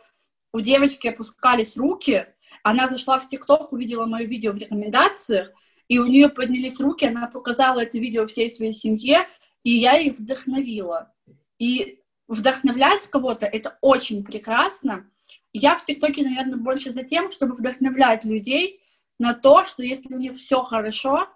у 0.52 0.60
девочки 0.60 1.08
опускались 1.08 1.76
руки, 1.76 2.26
она 2.62 2.88
зашла 2.88 3.18
в 3.18 3.26
ТикТок, 3.26 3.72
увидела 3.72 4.06
мое 4.06 4.24
видео 4.24 4.52
в 4.52 4.56
рекомендациях, 4.56 5.50
и 5.88 5.98
у 5.98 6.06
нее 6.06 6.28
поднялись 6.28 6.80
руки, 6.80 7.06
она 7.06 7.26
показала 7.26 7.80
это 7.80 7.98
видео 7.98 8.26
всей 8.26 8.50
своей 8.50 8.72
семье, 8.72 9.26
и 9.62 9.70
я 9.70 9.98
их 9.98 10.18
вдохновила. 10.18 11.12
И 11.58 11.97
вдохновлять 12.28 13.06
кого-то— 13.10 13.46
это 13.52 13.78
очень 13.80 14.22
прекрасно. 14.22 15.10
Я 15.52 15.74
в 15.74 15.82
ТикТоке, 15.82 16.22
наверное, 16.22 16.58
больше 16.58 16.92
за 16.92 17.02
тем, 17.02 17.30
чтобы 17.30 17.54
вдохновлять 17.54 18.24
людей 18.24 18.80
на 19.18 19.34
то, 19.34 19.64
что 19.64 19.82
если 19.82 20.14
у 20.14 20.18
них 20.18 20.36
все 20.36 20.60
хорошо, 20.60 21.28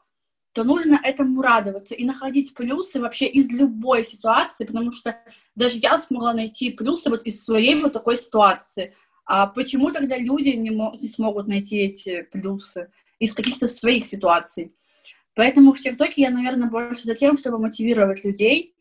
то 0.53 0.65
нужно 0.65 1.01
этому 1.03 1.41
радоваться 1.41 1.95
и 1.95 2.05
находить 2.05 2.55
плюсы 2.55 3.01
вообще 3.01 3.27
из 3.27 3.51
любой 3.51 4.05
ситуации, 4.05 4.65
потому 4.65 4.93
что 4.93 5.19
даже 5.57 5.79
я 5.79 5.97
смогла 5.97 6.35
найти 6.35 6.71
плюсы 6.71 7.09
вот 7.09 7.23
из 7.23 7.43
своей 7.43 7.81
вот 7.81 7.93
такой 7.93 8.19
ситуации. 8.19 8.95
А 9.25 9.47
почему 9.47 9.91
тогда 9.91 10.19
люди 10.19 10.51
не, 10.51 10.69
не 10.69 11.09
смогут 11.09 11.49
найти 11.49 11.79
эти 11.79 12.23
плюсы 12.31 12.91
из 13.19 13.33
каких-то 13.33 13.67
своих 13.67 14.05
ситуаций? 14.05 14.75
Поэтому 15.35 15.73
в 15.73 15.81
ТикТоке 15.81 16.21
я, 16.23 16.31
наверное, 16.31 16.69
больше 16.69 17.05
за 17.05 17.15
тем, 17.15 17.39
чтобы 17.39 17.59
мотивировать 17.59 18.23
людей 18.23 18.75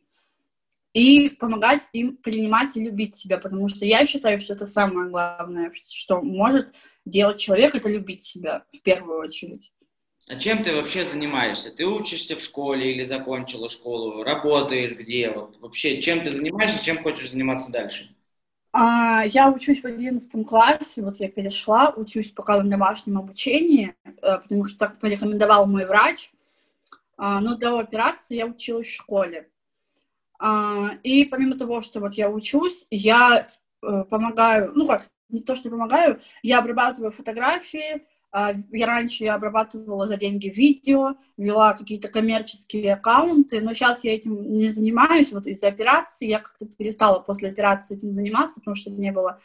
и 0.93 1.29
помогать 1.29 1.81
им 1.93 2.17
принимать 2.17 2.75
и 2.75 2.83
любить 2.83 3.15
себя, 3.15 3.37
потому 3.37 3.67
что 3.69 3.85
я 3.85 4.05
считаю, 4.05 4.39
что 4.39 4.53
это 4.53 4.65
самое 4.65 5.09
главное, 5.09 5.71
что 5.89 6.21
может 6.21 6.75
делать 7.05 7.39
человек, 7.39 7.75
это 7.75 7.89
любить 7.89 8.23
себя 8.23 8.65
в 8.71 8.81
первую 8.81 9.19
очередь. 9.19 9.71
А 10.27 10.35
чем 10.35 10.63
ты 10.63 10.75
вообще 10.75 11.05
занимаешься? 11.05 11.71
Ты 11.71 11.85
учишься 11.85 12.35
в 12.35 12.41
школе 12.41 12.91
или 12.91 13.03
закончила 13.05 13.69
школу? 13.69 14.23
Работаешь 14.23 14.93
где? 14.93 15.31
Вот 15.31 15.57
вообще, 15.59 16.01
чем 16.01 16.23
ты 16.23 16.31
занимаешься, 16.31 16.83
чем 16.83 17.01
хочешь 17.01 17.31
заниматься 17.31 17.71
дальше? 17.71 18.15
А, 18.73 19.23
я 19.25 19.49
учусь 19.49 19.81
в 19.81 19.85
одиннадцатом 19.85 20.45
классе, 20.45 21.01
вот 21.01 21.17
я 21.17 21.27
перешла, 21.27 21.89
учусь 21.89 22.31
пока 22.31 22.61
на 22.63 22.69
домашнем 22.69 23.17
обучении, 23.17 23.95
э, 24.05 24.11
потому 24.21 24.63
что 24.65 24.79
так 24.79 24.99
порекомендовал 24.99 25.65
мой 25.65 25.85
врач. 25.85 26.31
А, 27.17 27.41
но 27.41 27.55
до 27.55 27.79
операции 27.79 28.37
я 28.37 28.45
училась 28.45 28.87
в 28.87 28.95
школе. 28.95 29.49
А, 30.43 30.95
и 31.03 31.23
помимо 31.25 31.55
того, 31.55 31.83
что 31.83 31.99
вот 31.99 32.15
я 32.15 32.27
учусь, 32.27 32.87
я 32.89 33.45
э, 33.83 34.03
помогаю, 34.09 34.71
ну 34.73 34.87
как, 34.87 35.07
не 35.29 35.43
то, 35.43 35.55
что 35.55 35.69
помогаю, 35.69 36.19
я 36.41 36.57
обрабатываю 36.57 37.11
фотографии, 37.11 38.01
а, 38.31 38.53
я 38.71 38.87
раньше 38.87 39.23
я 39.23 39.35
обрабатывала 39.35 40.07
за 40.07 40.17
деньги 40.17 40.47
видео, 40.47 41.13
вела 41.37 41.73
какие-то 41.73 42.07
коммерческие 42.07 42.95
аккаунты, 42.95 43.61
но 43.61 43.73
сейчас 43.73 44.03
я 44.03 44.15
этим 44.15 44.51
не 44.51 44.69
занимаюсь, 44.69 45.31
вот 45.31 45.45
из-за 45.45 45.67
операции 45.67 46.25
я 46.25 46.39
как-то 46.39 46.65
перестала 46.75 47.19
после 47.19 47.49
операции 47.49 47.97
этим 47.97 48.15
заниматься, 48.15 48.61
потому 48.61 48.73
что 48.73 48.89
не 48.89 49.11
было 49.11 49.39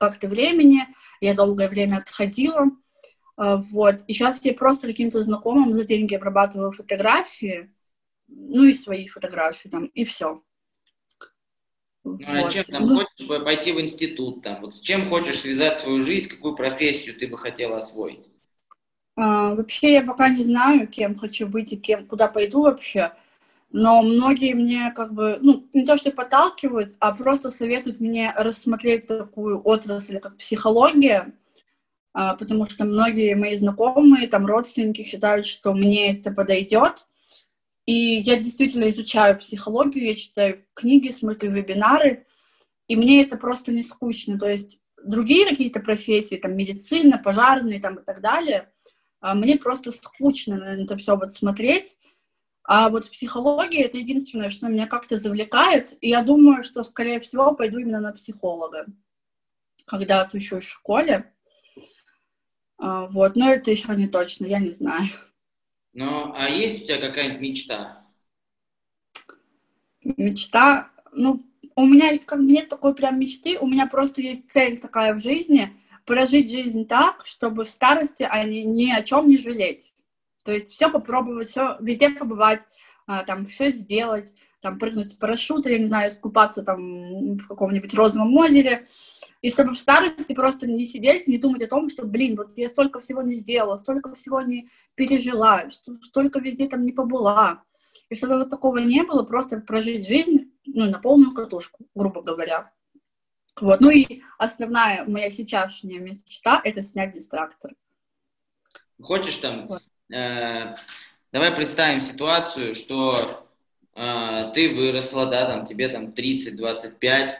как-то 0.00 0.26
времени, 0.26 0.88
я 1.20 1.34
долгое 1.34 1.68
время 1.68 1.98
отходила, 1.98 2.72
а, 3.36 3.58
вот, 3.58 4.00
и 4.08 4.12
сейчас 4.12 4.44
я 4.44 4.54
просто 4.54 4.88
каким-то 4.88 5.22
знакомым 5.22 5.72
за 5.72 5.84
деньги 5.84 6.16
обрабатываю 6.16 6.72
фотографии, 6.72 7.70
ну 8.34 8.64
и 8.64 8.74
свои 8.74 9.06
фотографии 9.06 9.68
там, 9.68 9.86
и 9.86 10.04
все. 10.04 10.42
Ну, 12.04 12.18
а 12.26 12.50
чем 12.50 12.64
там 12.64 12.86
ну, 12.86 12.96
хочешь 12.96 13.44
пойти 13.44 13.72
в 13.72 13.80
институт 13.80 14.42
там? 14.42 14.60
Вот 14.60 14.76
с 14.76 14.80
чем 14.80 15.08
хочешь 15.08 15.40
связать 15.40 15.78
свою 15.78 16.02
жизнь, 16.02 16.28
какую 16.28 16.56
профессию 16.56 17.14
ты 17.14 17.28
бы 17.28 17.38
хотела 17.38 17.78
освоить? 17.78 18.28
А, 19.14 19.54
вообще 19.54 19.92
я 19.92 20.02
пока 20.02 20.28
не 20.28 20.42
знаю, 20.42 20.88
кем 20.88 21.14
хочу 21.14 21.46
быть 21.46 21.72
и 21.72 21.76
кем, 21.76 22.06
куда 22.06 22.28
пойду 22.28 22.62
вообще. 22.62 23.12
Но 23.70 24.02
многие 24.02 24.54
мне 24.54 24.92
как 24.94 25.14
бы, 25.14 25.38
ну, 25.40 25.66
не 25.72 25.84
то 25.84 25.96
что 25.96 26.10
подталкивают, 26.10 26.94
а 26.98 27.14
просто 27.14 27.50
советуют 27.50 28.00
мне 28.00 28.32
рассмотреть 28.36 29.06
такую 29.06 29.62
отрасль, 29.62 30.18
как 30.18 30.36
психология, 30.36 31.32
а, 32.12 32.34
потому 32.34 32.66
что 32.66 32.84
многие 32.84 33.34
мои 33.34 33.56
знакомые, 33.56 34.28
там, 34.28 34.44
родственники 34.44 35.02
считают, 35.02 35.46
что 35.46 35.72
мне 35.72 36.18
это 36.18 36.32
подойдет. 36.32 37.06
И 37.86 37.92
я 37.92 38.38
действительно 38.38 38.88
изучаю 38.90 39.38
психологию, 39.38 40.06
я 40.06 40.14
читаю 40.14 40.64
книги, 40.74 41.10
смотрю 41.10 41.50
вебинары, 41.50 42.26
и 42.86 42.96
мне 42.96 43.22
это 43.22 43.36
просто 43.36 43.72
не 43.72 43.82
скучно. 43.82 44.38
То 44.38 44.46
есть 44.46 44.80
другие 45.04 45.46
какие-то 45.48 45.80
профессии, 45.80 46.36
там, 46.36 46.56
медицина, 46.56 47.18
пожарные, 47.18 47.80
там, 47.80 47.96
и 47.96 48.04
так 48.04 48.20
далее, 48.20 48.72
а, 49.20 49.34
мне 49.34 49.56
просто 49.56 49.92
скучно 49.92 50.58
на 50.58 50.82
это 50.82 50.96
все 50.96 51.16
вот 51.16 51.32
смотреть. 51.32 51.96
А 52.64 52.88
вот 52.90 53.10
психология— 53.10 53.82
это 53.84 53.98
единственное, 53.98 54.50
что 54.50 54.68
меня 54.68 54.86
как-то 54.86 55.16
завлекает, 55.16 55.96
и 56.00 56.10
я 56.10 56.22
думаю, 56.22 56.62
что, 56.62 56.84
скорее 56.84 57.18
всего, 57.20 57.54
пойду 57.54 57.78
именно 57.78 58.00
на 58.00 58.12
психолога, 58.12 58.86
когда 59.84 60.20
отучусь 60.20 60.64
в 60.64 60.70
школе. 60.70 61.32
А, 62.78 63.08
вот, 63.08 63.36
но 63.36 63.52
это 63.52 63.70
еще 63.70 63.94
не 63.96 64.06
точно, 64.06 64.46
я 64.46 64.60
не 64.60 64.72
знаю. 64.72 65.08
Ну, 65.92 66.32
а 66.34 66.48
есть 66.48 66.82
у 66.82 66.86
тебя 66.86 66.98
какая-нибудь 66.98 67.40
мечта? 67.40 68.06
Мечта? 70.02 70.90
Ну, 71.12 71.44
у 71.76 71.86
меня 71.86 72.18
как 72.18 72.40
нет 72.40 72.68
такой 72.68 72.94
прям 72.94 73.18
мечты, 73.18 73.58
у 73.58 73.66
меня 73.66 73.86
просто 73.86 74.22
есть 74.22 74.50
цель 74.50 74.78
такая 74.78 75.14
в 75.14 75.18
жизни, 75.18 75.76
прожить 76.06 76.50
жизнь 76.50 76.86
так, 76.86 77.24
чтобы 77.26 77.64
в 77.64 77.68
старости 77.68 78.22
они 78.22 78.64
ни 78.64 78.90
о 78.90 79.02
чем 79.02 79.28
не 79.28 79.38
жалеть. 79.38 79.92
То 80.44 80.52
есть 80.52 80.70
все 80.70 80.90
попробовать, 80.90 81.48
все 81.48 81.76
везде 81.80 82.10
побывать, 82.10 82.62
а, 83.06 83.22
там 83.24 83.44
все 83.44 83.70
сделать, 83.70 84.32
там 84.60 84.78
прыгнуть 84.78 85.10
с 85.10 85.14
парашюта, 85.14 85.70
я 85.70 85.78
не 85.78 85.86
знаю, 85.86 86.08
искупаться 86.08 86.62
там 86.62 87.36
в 87.36 87.46
каком-нибудь 87.46 87.94
розовом 87.94 88.36
озере, 88.36 88.86
и 89.42 89.50
чтобы 89.50 89.72
в 89.72 89.78
старости 89.78 90.32
просто 90.32 90.68
не 90.68 90.86
сидеть, 90.86 91.26
не 91.26 91.36
думать 91.36 91.62
о 91.62 91.66
том, 91.66 91.90
что, 91.90 92.06
блин, 92.06 92.36
вот 92.36 92.56
я 92.56 92.68
столько 92.68 93.00
всего 93.00 93.22
не 93.22 93.34
сделала, 93.34 93.76
столько 93.76 94.14
всего 94.14 94.40
не 94.40 94.68
пережила, 94.94 95.68
столько 95.68 96.38
везде 96.38 96.68
там 96.68 96.84
не 96.84 96.92
побыла. 96.92 97.64
И 98.08 98.14
чтобы 98.14 98.38
вот 98.38 98.50
такого 98.50 98.78
не 98.78 99.02
было, 99.02 99.24
просто 99.24 99.58
прожить 99.58 100.06
жизнь, 100.06 100.52
ну, 100.64 100.88
на 100.88 101.00
полную 101.00 101.34
катушку, 101.34 101.84
грубо 101.94 102.22
говоря. 102.22 102.70
Вот. 103.60 103.80
Ну 103.80 103.90
и 103.90 104.22
основная 104.38 105.04
моя 105.04 105.28
сейчасшняя 105.30 106.00
мечта— 106.00 106.60
это 106.64 106.82
снять 106.82 107.12
дистрактор. 107.12 107.72
Хочешь 109.00 109.36
там... 109.38 109.66
Вот. 109.66 109.82
Э, 110.14 110.76
давай 111.32 111.50
представим 111.50 112.00
ситуацию, 112.00 112.76
что 112.76 113.48
э, 113.94 114.52
ты 114.54 114.72
выросла, 114.72 115.26
да, 115.26 115.46
там 115.46 115.66
тебе 115.66 115.88
там 115.88 116.10
30-25, 116.10 117.32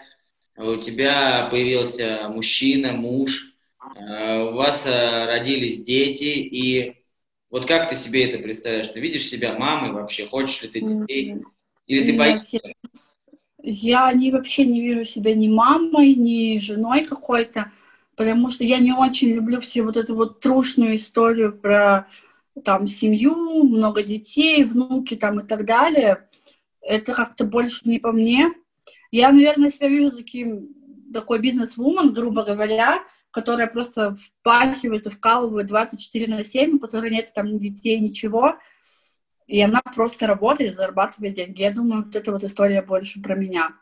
у 0.57 0.77
тебя 0.77 1.49
появился 1.51 2.29
мужчина, 2.29 2.93
муж, 2.93 3.55
э, 3.97 4.43
у 4.43 4.55
вас 4.55 4.87
э, 4.87 5.27
родились 5.27 5.83
дети, 5.83 6.25
и 6.25 6.97
Вот 7.51 7.67
как 7.67 7.91
ты 7.91 7.97
себе 7.97 8.25
это 8.31 8.43
представляешь? 8.43 8.89
Ты 8.89 9.01
видишь 9.01 9.29
себя 9.29 9.55
мамой 9.59 9.93
вообще? 9.93 10.27
Хочешь 10.27 10.63
ли 10.63 10.69
ты 10.69 10.81
детей? 10.81 11.37
Или 11.87 12.07
ты 12.07 12.15
боишься? 12.17 12.59
Я, 13.63 14.13
не, 14.13 14.33
вообще 14.33 14.65
не 14.65 14.81
вижу 14.81 15.05
себя 15.05 15.35
ни 15.35 15.49
мамой, 15.49 16.15
ни 16.15 16.59
женой 16.59 17.05
какой-то, 17.05 17.71
потому 18.17 18.51
что 18.51 18.65
я 18.65 18.79
не 18.79 18.93
очень 18.93 19.33
люблю 19.33 19.61
все 19.61 19.83
вот 19.83 19.97
эту 19.97 20.17
вот 20.17 20.41
трушную 20.41 20.97
историю 20.97 21.53
про 21.57 22.09
там 22.65 22.87
семью, 22.87 23.65
много 23.65 24.03
детей, 24.03 24.65
внуки 24.65 25.15
там 25.17 25.41
и 25.41 25.47
так 25.47 25.65
далее. 25.65 26.27
Это 26.81 27.15
как-то 27.15 27.45
больше 27.45 27.81
не 27.85 27.99
по 27.99 28.13
мне. 28.13 28.53
Я, 29.13 29.31
наверное, 29.31 29.71
себя 29.71 29.89
вижу 29.89 30.11
таким, 30.11 30.75
такой 31.13 31.39
бизнес-вумен, 31.39 32.13
грубо 32.13 32.45
говоря, 32.45 33.05
которая 33.31 33.67
просто 33.67 34.15
впахивает 34.15 35.07
и 35.07 35.11
вкалывает 35.11 35.67
24 35.67 36.35
на 36.35 36.43
7, 36.43 36.77
у 36.77 36.79
которой 36.81 37.11
нет 37.11 37.33
там 37.35 37.59
детей, 37.59 38.01
ничего, 38.01 38.57
и 39.47 39.61
она 39.61 39.83
просто 39.95 40.27
работает, 40.27 40.77
зарабатывает 40.77 41.35
деньги. 41.35 41.61
Я 41.61 41.73
думаю, 41.73 42.05
вот 42.05 42.17
эта 42.17 42.33
вот 42.33 42.43
история 42.43 42.83
больше 42.83 43.21
про 43.21 43.35
меня. 43.35 43.75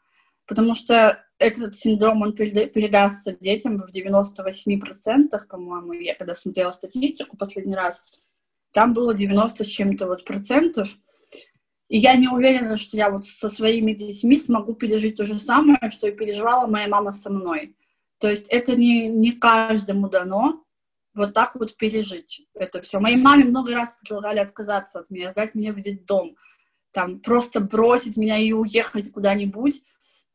Потому 0.48 0.74
что 0.74 1.24
этот 1.38 1.76
синдром, 1.76 2.22
он 2.22 2.34
передастся 2.34 3.36
детям 3.40 3.78
в 3.78 3.94
98%, 3.94 5.46
по-моему, 5.48 5.92
я 5.92 6.16
когда 6.16 6.34
смотрела 6.34 6.72
статистику 6.72 7.36
последний 7.36 7.76
раз, 7.76 8.02
там 8.72 8.92
было 8.92 9.14
90 9.14 9.64
с 9.64 9.68
чем-то 9.68 10.06
вот 10.06 10.24
процентов, 10.24 10.88
и 11.90 11.98
я 11.98 12.14
не 12.14 12.28
уверена, 12.28 12.78
что 12.78 12.96
я 12.96 13.10
вот 13.10 13.26
со 13.26 13.50
своими 13.50 13.92
детьми 13.92 14.38
смогу 14.38 14.74
пережить 14.74 15.16
то 15.16 15.26
же 15.26 15.40
самое, 15.40 15.90
что 15.90 16.06
и 16.06 16.12
переживала 16.12 16.68
моя 16.68 16.86
мама 16.86 17.10
со 17.10 17.30
мной. 17.30 17.74
То 18.18 18.30
есть 18.30 18.46
это 18.48 18.76
не, 18.76 19.08
не 19.08 19.32
каждому 19.32 20.08
дано 20.08 20.64
вот 21.14 21.34
так 21.34 21.56
вот 21.56 21.76
пережить 21.76 22.46
это 22.54 22.80
все. 22.80 23.00
Моей 23.00 23.16
маме 23.16 23.44
много 23.44 23.74
раз 23.74 23.96
предлагали 24.00 24.38
отказаться 24.38 25.00
от 25.00 25.10
меня, 25.10 25.32
сдать 25.32 25.56
меня 25.56 25.72
в 25.72 25.80
детдом, 25.80 26.36
там, 26.92 27.18
просто 27.18 27.58
бросить 27.58 28.16
меня 28.16 28.36
и 28.38 28.52
уехать 28.52 29.10
куда-нибудь, 29.10 29.82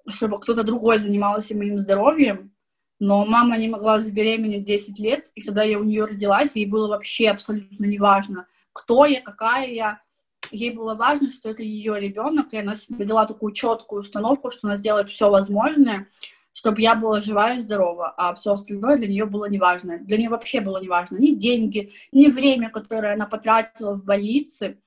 чтобы 0.09 0.41
кто-то 0.41 0.63
другой 0.63 0.99
занимался 0.99 1.55
моим 1.55 1.79
здоровьем. 1.79 2.53
Но 2.99 3.25
мама 3.25 3.57
не 3.57 3.69
могла 3.69 3.99
забеременеть 4.01 4.65
10 4.65 4.99
лет, 4.99 5.31
и 5.35 5.41
когда 5.41 5.63
я 5.63 5.79
у 5.79 5.85
нее 5.85 6.03
родилась, 6.03 6.55
ей 6.55 6.65
было 6.65 6.89
вообще 6.89 7.29
абсолютно 7.29 7.85
неважно, 7.85 8.45
кто 8.73 9.05
я, 9.05 9.21
какая 9.21 9.69
я. 9.69 10.01
Ей 10.51 10.71
было 10.71 10.95
важно, 10.95 11.29
что 11.29 11.49
это 11.49 11.63
ее 11.63 11.99
ребенок, 11.99 12.53
и 12.53 12.57
она 12.57 12.75
себе 12.75 13.05
дала 13.05 13.25
такую 13.25 13.53
четкую 13.53 14.01
установку, 14.01 14.51
что 14.51 14.67
она 14.67 14.75
сделает 14.75 15.09
все 15.09 15.29
возможное, 15.29 16.07
чтобы 16.53 16.81
я 16.81 16.95
была 16.95 17.19
жива 17.19 17.55
и 17.55 17.59
здорова, 17.59 18.13
а 18.15 18.33
все 18.33 18.53
остальное 18.53 18.97
для 18.97 19.07
нее 19.07 19.25
было 19.25 19.45
неважно. 19.45 19.99
Для 19.99 20.17
нее 20.17 20.29
вообще 20.29 20.61
было 20.61 20.81
неважно 20.81 21.17
ни 21.17 21.31
деньги, 21.31 21.91
ни 22.11 22.27
время, 22.27 22.69
которое 22.69 23.13
она 23.13 23.25
потратила 23.25 23.95
в 23.95 24.05
больнице, 24.05 24.79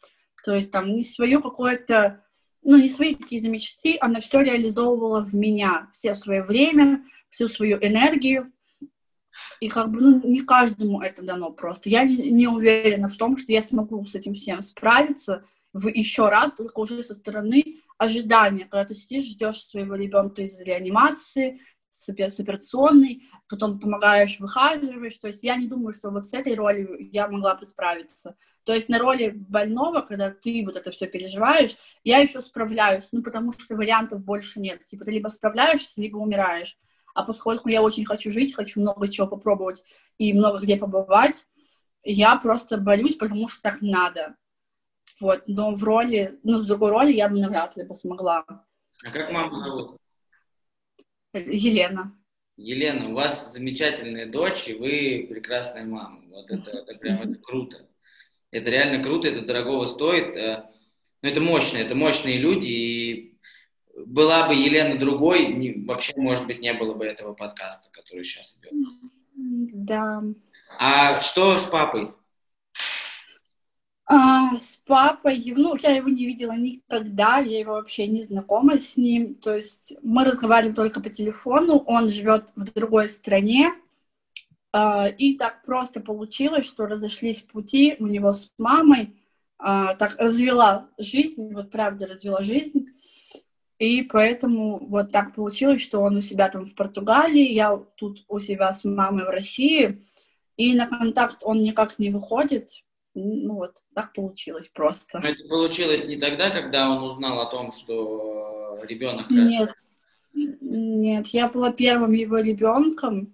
то 0.44 0.54
есть 0.54 0.70
там 0.70 0.94
не 0.94 1.02
свое 1.02 1.40
какое-то, 1.42 2.24
ну, 2.62 2.78
не 2.78 2.88
свои 2.88 3.14
какие-то 3.14 3.48
мечты, 3.48 3.98
она 4.00 4.20
все 4.20 4.40
реализовывала 4.40 5.22
в 5.22 5.34
меня, 5.34 5.90
все 5.92 6.16
свое 6.16 6.42
время, 6.42 7.04
всю 7.28 7.48
свою 7.48 7.76
энергию, 7.78 8.46
и 9.60 9.68
как 9.68 9.90
бы 9.90 10.00
ну, 10.00 10.28
не 10.28 10.40
каждому 10.40 11.00
это 11.00 11.22
дано 11.22 11.50
просто. 11.50 11.88
Я 11.88 12.04
не, 12.04 12.30
не 12.30 12.46
уверена 12.46 13.08
в 13.08 13.16
том, 13.16 13.36
что 13.36 13.52
я 13.52 13.62
смогу 13.62 14.04
с 14.06 14.14
этим 14.14 14.34
всем 14.34 14.60
справиться 14.62 15.44
в 15.72 15.88
еще 15.88 16.28
раз, 16.28 16.52
только 16.52 16.78
уже 16.80 17.02
со 17.02 17.14
стороны 17.14 17.80
ожидания, 17.98 18.64
когда 18.64 18.84
ты 18.84 18.94
сидишь, 18.94 19.30
ждешь 19.30 19.62
своего 19.62 19.94
ребенка 19.96 20.42
из 20.42 20.58
реанимации, 20.60 21.60
с, 21.90 22.08
с 22.08 22.40
операционной, 22.40 23.24
потом 23.48 23.80
помогаешь, 23.80 24.38
выхаживаешь. 24.38 25.18
То 25.18 25.28
есть 25.28 25.42
я 25.42 25.56
не 25.56 25.66
думаю, 25.66 25.92
что 25.92 26.10
вот 26.10 26.28
с 26.28 26.34
этой 26.34 26.54
ролью 26.54 26.96
я 27.12 27.28
могла 27.28 27.56
бы 27.56 27.66
справиться. 27.66 28.36
То 28.64 28.72
есть 28.72 28.88
на 28.88 28.98
роли 28.98 29.32
больного, 29.34 30.02
когда 30.02 30.30
ты 30.30 30.62
вот 30.64 30.76
это 30.76 30.90
все 30.90 31.06
переживаешь, 31.06 31.76
я 32.04 32.18
еще 32.18 32.40
справляюсь, 32.40 33.08
ну, 33.12 33.22
потому 33.22 33.52
что 33.52 33.74
вариантов 33.74 34.22
больше 34.24 34.60
нет. 34.60 34.86
Типа 34.86 35.04
ты 35.04 35.10
либо 35.10 35.28
справляешься, 35.28 35.92
либо 35.96 36.18
умираешь. 36.18 36.78
А 37.18 37.24
поскольку 37.24 37.68
я 37.68 37.82
очень 37.82 38.04
хочу 38.04 38.30
жить, 38.30 38.54
хочу 38.54 38.80
много 38.80 39.08
чего 39.08 39.26
попробовать 39.26 39.82
и 40.18 40.32
много 40.32 40.60
где 40.60 40.76
побывать, 40.76 41.46
я 42.04 42.36
просто 42.36 42.76
борюсь, 42.78 43.16
потому 43.16 43.48
что 43.48 43.60
так 43.60 43.82
надо. 43.82 44.36
Вот, 45.18 45.42
но 45.48 45.74
в 45.74 45.82
роли, 45.82 46.38
ну, 46.44 46.60
в 46.60 46.66
другой 46.66 46.92
роли 46.92 47.12
я 47.12 47.28
бы 47.28 47.40
навряд 47.40 47.76
ли 47.76 47.82
бы 47.82 47.96
смогла. 47.96 48.44
А 48.46 49.10
как 49.10 49.32
маму 49.32 49.60
зовут? 49.60 49.96
Елена. 51.32 52.14
Елена, 52.56 53.08
у 53.08 53.14
вас 53.14 53.52
замечательная 53.52 54.26
дочь, 54.26 54.68
и 54.68 54.74
вы 54.74 55.26
прекрасная 55.28 55.86
мама. 55.86 56.22
Вот 56.28 56.48
это, 56.52 56.70
это 56.70 56.94
прям 56.94 57.22
это 57.22 57.40
круто. 57.42 57.88
Это 58.52 58.70
реально 58.70 59.02
круто, 59.02 59.26
это 59.26 59.44
дорогого 59.44 59.86
стоит. 59.86 60.36
Э, 60.36 60.70
но 61.22 61.28
это 61.28 61.40
мощно, 61.40 61.78
это 61.78 61.96
мощные 61.96 62.38
люди, 62.38 62.66
и 62.68 63.37
была 64.06 64.48
бы 64.48 64.54
Елена 64.54 64.98
другой, 64.98 65.46
не, 65.46 65.84
вообще, 65.84 66.12
может 66.16 66.46
быть, 66.46 66.60
не 66.60 66.72
было 66.74 66.94
бы 66.94 67.04
этого 67.04 67.34
подкаста, 67.34 67.88
который 67.90 68.24
сейчас 68.24 68.58
идет. 68.58 68.72
Да. 69.34 70.22
А 70.78 71.20
что 71.20 71.54
с 71.54 71.64
папой? 71.64 72.12
А, 74.10 74.56
с 74.56 74.78
папой, 74.86 75.42
ну, 75.54 75.76
я 75.76 75.90
его 75.90 76.08
не 76.08 76.24
видела 76.24 76.52
никогда, 76.52 77.38
я 77.38 77.60
его 77.60 77.72
вообще 77.72 78.06
не 78.06 78.24
знакома 78.24 78.78
с 78.78 78.96
ним. 78.96 79.34
То 79.34 79.54
есть 79.54 79.92
мы 80.02 80.24
разговариваем 80.24 80.74
только 80.74 81.00
по 81.00 81.10
телефону, 81.10 81.78
он 81.86 82.08
живет 82.08 82.48
в 82.56 82.72
другой 82.72 83.10
стране. 83.10 83.70
А, 84.72 85.08
и 85.08 85.36
так 85.36 85.62
просто 85.62 86.00
получилось, 86.00 86.64
что 86.64 86.86
разошлись 86.86 87.42
пути 87.42 87.96
у 87.98 88.06
него 88.06 88.32
с 88.32 88.50
мамой. 88.56 89.14
А, 89.58 89.94
так 89.94 90.16
развела 90.16 90.88
жизнь, 90.96 91.52
вот 91.52 91.70
правда 91.70 92.06
развела 92.06 92.40
жизнь. 92.40 92.87
И 93.78 94.02
поэтому 94.02 94.84
вот 94.88 95.12
так 95.12 95.34
получилось, 95.34 95.82
что 95.82 96.00
он 96.00 96.16
у 96.16 96.22
себя 96.22 96.48
там 96.48 96.66
в 96.66 96.74
Португалии, 96.74 97.52
я 97.52 97.76
тут 97.96 98.24
у 98.28 98.38
себя 98.40 98.72
с 98.72 98.84
мамой 98.84 99.24
в 99.24 99.30
России. 99.30 100.02
И 100.56 100.74
на 100.74 100.86
контакт 100.86 101.38
он 101.42 101.62
никак 101.62 101.98
не 102.00 102.10
выходит, 102.10 102.82
ну 103.14 103.54
вот, 103.54 103.82
так 103.94 104.12
получилось 104.12 104.68
просто. 104.72 105.20
Но 105.20 105.28
это 105.28 105.46
получилось 105.48 106.04
не 106.04 106.16
тогда, 106.16 106.50
когда 106.50 106.90
он 106.90 107.02
узнал 107.04 107.40
о 107.40 107.46
том, 107.46 107.70
что 107.70 108.78
ребенок... 108.88 109.30
Нет, 109.30 109.72
нет, 110.34 111.26
я 111.28 111.48
была 111.48 111.72
первым 111.72 112.12
его 112.12 112.38
ребенком 112.38 113.32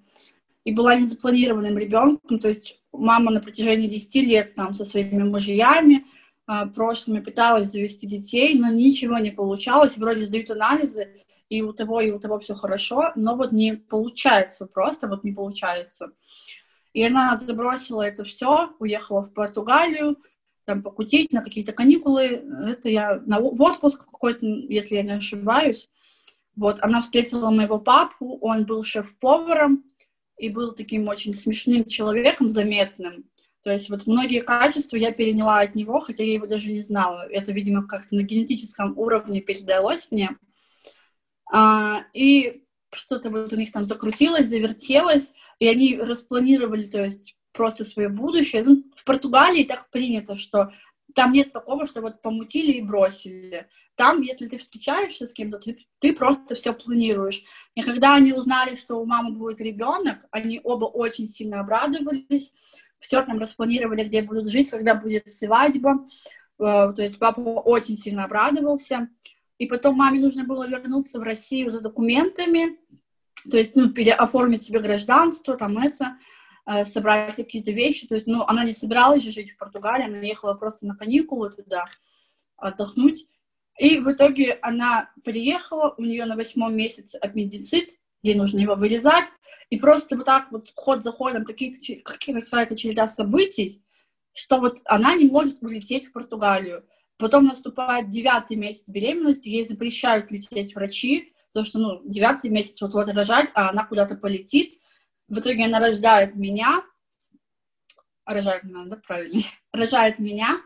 и 0.64 0.74
была 0.74 0.96
незапланированным 0.96 1.78
ребенком, 1.78 2.38
то 2.38 2.48
есть 2.48 2.78
мама 2.92 3.30
на 3.30 3.40
протяжении 3.40 3.88
10 3.88 4.14
лет 4.16 4.54
там 4.54 4.74
со 4.74 4.84
своими 4.84 5.22
мужьями 5.22 6.06
прошлыми 6.74 7.20
пыталась 7.20 7.70
завести 7.70 8.06
детей, 8.06 8.58
но 8.58 8.70
ничего 8.70 9.18
не 9.18 9.30
получалось, 9.30 9.96
вроде 9.96 10.26
сдают 10.26 10.50
анализы, 10.50 11.20
и 11.48 11.62
у 11.62 11.72
того, 11.72 12.00
и 12.00 12.10
у 12.10 12.18
того 12.18 12.38
все 12.38 12.54
хорошо, 12.54 13.12
но 13.16 13.36
вот 13.36 13.52
не 13.52 13.74
получается 13.74 14.66
просто, 14.66 15.08
вот 15.08 15.24
не 15.24 15.32
получается. 15.32 16.12
И 16.92 17.02
она 17.02 17.36
забросила 17.36 18.02
это 18.02 18.24
все, 18.24 18.70
уехала 18.78 19.22
в 19.22 19.32
Португалию, 19.34 20.16
там 20.64 20.82
покутить 20.82 21.32
на 21.32 21.42
какие-то 21.42 21.72
каникулы. 21.72 22.42
Это 22.68 22.88
я 22.88 23.20
на, 23.26 23.40
в 23.40 23.60
отпуск 23.60 24.04
какой-то, 24.04 24.46
если 24.46 24.96
я 24.96 25.02
не 25.02 25.12
ошибаюсь. 25.12 25.88
Вот, 26.56 26.78
она 26.80 27.00
встретила 27.00 27.50
моего 27.50 27.78
папу, 27.78 28.38
он 28.40 28.64
был 28.64 28.84
шеф-поваром 28.84 29.84
и 30.38 30.48
был 30.48 30.72
таким 30.72 31.08
очень 31.08 31.34
смешным 31.34 31.84
человеком, 31.84 32.48
заметным. 32.48 33.24
То 33.64 33.72
есть 33.72 33.88
вот 33.88 34.06
многие 34.06 34.40
качества 34.40 34.96
я 34.96 35.10
переняла 35.10 35.60
от 35.60 35.74
него, 35.74 35.98
хотя 35.98 36.22
я 36.22 36.34
его 36.34 36.46
даже 36.46 36.70
не 36.70 36.82
знала. 36.82 37.26
Это, 37.30 37.50
видимо, 37.50 37.86
как-то 37.86 38.14
на 38.14 38.20
генетическом 38.20 38.98
уровне 38.98 39.40
передалось 39.40 40.08
мне. 40.10 40.36
А, 41.50 42.02
и 42.12 42.62
что-то 42.92 43.30
вот 43.30 43.52
у 43.54 43.56
них 43.56 43.72
там 43.72 43.86
закрутилось, 43.86 44.48
завертелось 44.48 45.32
и 45.58 45.66
они 45.66 45.96
распланировали, 45.96 46.84
то 46.84 47.02
есть 47.02 47.36
просто 47.52 47.84
свое 47.84 48.10
будущее. 48.10 48.64
Ну, 48.64 48.84
в 48.96 49.04
Португалии 49.04 49.64
так 49.64 49.88
принято, 49.90 50.36
что 50.36 50.72
там 51.14 51.32
нет 51.32 51.52
такого, 51.52 51.86
что 51.86 52.02
вот 52.02 52.20
помутили 52.20 52.72
и 52.72 52.82
бросили. 52.82 53.66
Там, 53.94 54.20
если 54.20 54.46
ты 54.46 54.58
встречаешься 54.58 55.26
с 55.26 55.32
кем-то, 55.32 55.58
ты, 55.58 55.78
ты 56.00 56.12
просто 56.12 56.54
все 56.54 56.74
планируешь. 56.74 57.42
И 57.74 57.80
когда 57.80 58.16
они 58.16 58.34
узнали, 58.34 58.74
что 58.74 58.96
у 58.96 59.06
мамы 59.06 59.30
будет 59.30 59.60
ребенок, 59.60 60.18
они 60.32 60.60
оба 60.64 60.84
очень 60.84 61.28
сильно 61.28 61.60
обрадовались, 61.60 62.52
все 63.04 63.22
там 63.22 63.38
распланировали, 63.38 64.02
где 64.02 64.22
будут 64.22 64.48
жить, 64.48 64.70
когда 64.70 64.94
будет 64.94 65.30
свадьба. 65.30 66.06
Э, 66.58 66.92
то 66.96 67.02
есть 67.02 67.18
папа 67.18 67.40
очень 67.40 67.98
сильно 67.98 68.24
обрадовался. 68.24 69.08
И 69.58 69.66
потом 69.66 69.96
маме 69.96 70.20
нужно 70.20 70.44
было 70.44 70.66
вернуться 70.66 71.20
в 71.20 71.22
Россию 71.22 71.70
за 71.70 71.80
документами, 71.80 72.78
то 73.48 73.58
есть, 73.58 73.76
ну, 73.76 73.90
переоформить 73.90 74.62
себе 74.62 74.80
гражданство, 74.80 75.56
там 75.56 75.76
это, 75.78 76.16
э, 76.66 76.86
собрать 76.86 77.36
какие-то 77.36 77.70
вещи, 77.70 78.08
то 78.08 78.14
есть, 78.14 78.26
ну, 78.26 78.42
она 78.42 78.64
не 78.64 78.72
собиралась 78.72 79.22
же 79.22 79.30
жить 79.30 79.52
в 79.52 79.58
Португалии, 79.58 80.06
она 80.06 80.18
ехала 80.20 80.54
просто 80.54 80.86
на 80.86 80.96
каникулы 80.96 81.50
туда 81.50 81.84
отдохнуть, 82.56 83.26
и 83.78 83.98
в 83.98 84.10
итоге 84.10 84.58
она 84.62 85.10
приехала, 85.24 85.94
у 85.98 86.02
нее 86.02 86.24
на 86.24 86.36
восьмом 86.36 86.74
месяце 86.74 87.16
аппендицит, 87.16 87.90
ей 88.24 88.34
нужно 88.34 88.58
его 88.58 88.74
вырезать, 88.74 89.28
и 89.70 89.78
просто 89.78 90.16
вот 90.16 90.24
так 90.24 90.50
вот 90.50 90.70
ход 90.74 91.04
за 91.04 91.12
ходом 91.12 91.44
какие-то, 91.44 91.78
какая-то 92.02 92.74
череда 92.74 93.06
событий, 93.06 93.84
что 94.32 94.58
вот 94.58 94.80
она 94.86 95.14
не 95.14 95.26
может 95.26 95.62
улететь 95.62 96.06
в 96.06 96.12
Португалию. 96.12 96.84
Потом 97.18 97.46
наступает 97.46 98.08
девятый 98.08 98.56
месяц 98.56 98.88
беременности, 98.88 99.48
ей 99.48 99.64
запрещают 99.64 100.32
лететь 100.32 100.74
врачи, 100.74 101.32
потому 101.52 101.66
что, 101.66 101.78
ну, 101.78 102.02
девятый 102.04 102.50
месяц 102.50 102.80
вот-вот 102.80 103.08
рожать, 103.10 103.50
а 103.54 103.70
она 103.70 103.84
куда-то 103.84 104.16
полетит. 104.16 104.80
В 105.28 105.38
итоге 105.38 105.66
она 105.66 105.78
рождает 105.78 106.34
меня, 106.34 106.82
рожает 108.24 108.64
меня, 108.64 108.86
да, 108.86 108.96
правильно, 108.96 109.42
рожает 109.72 110.18
меня, 110.18 110.56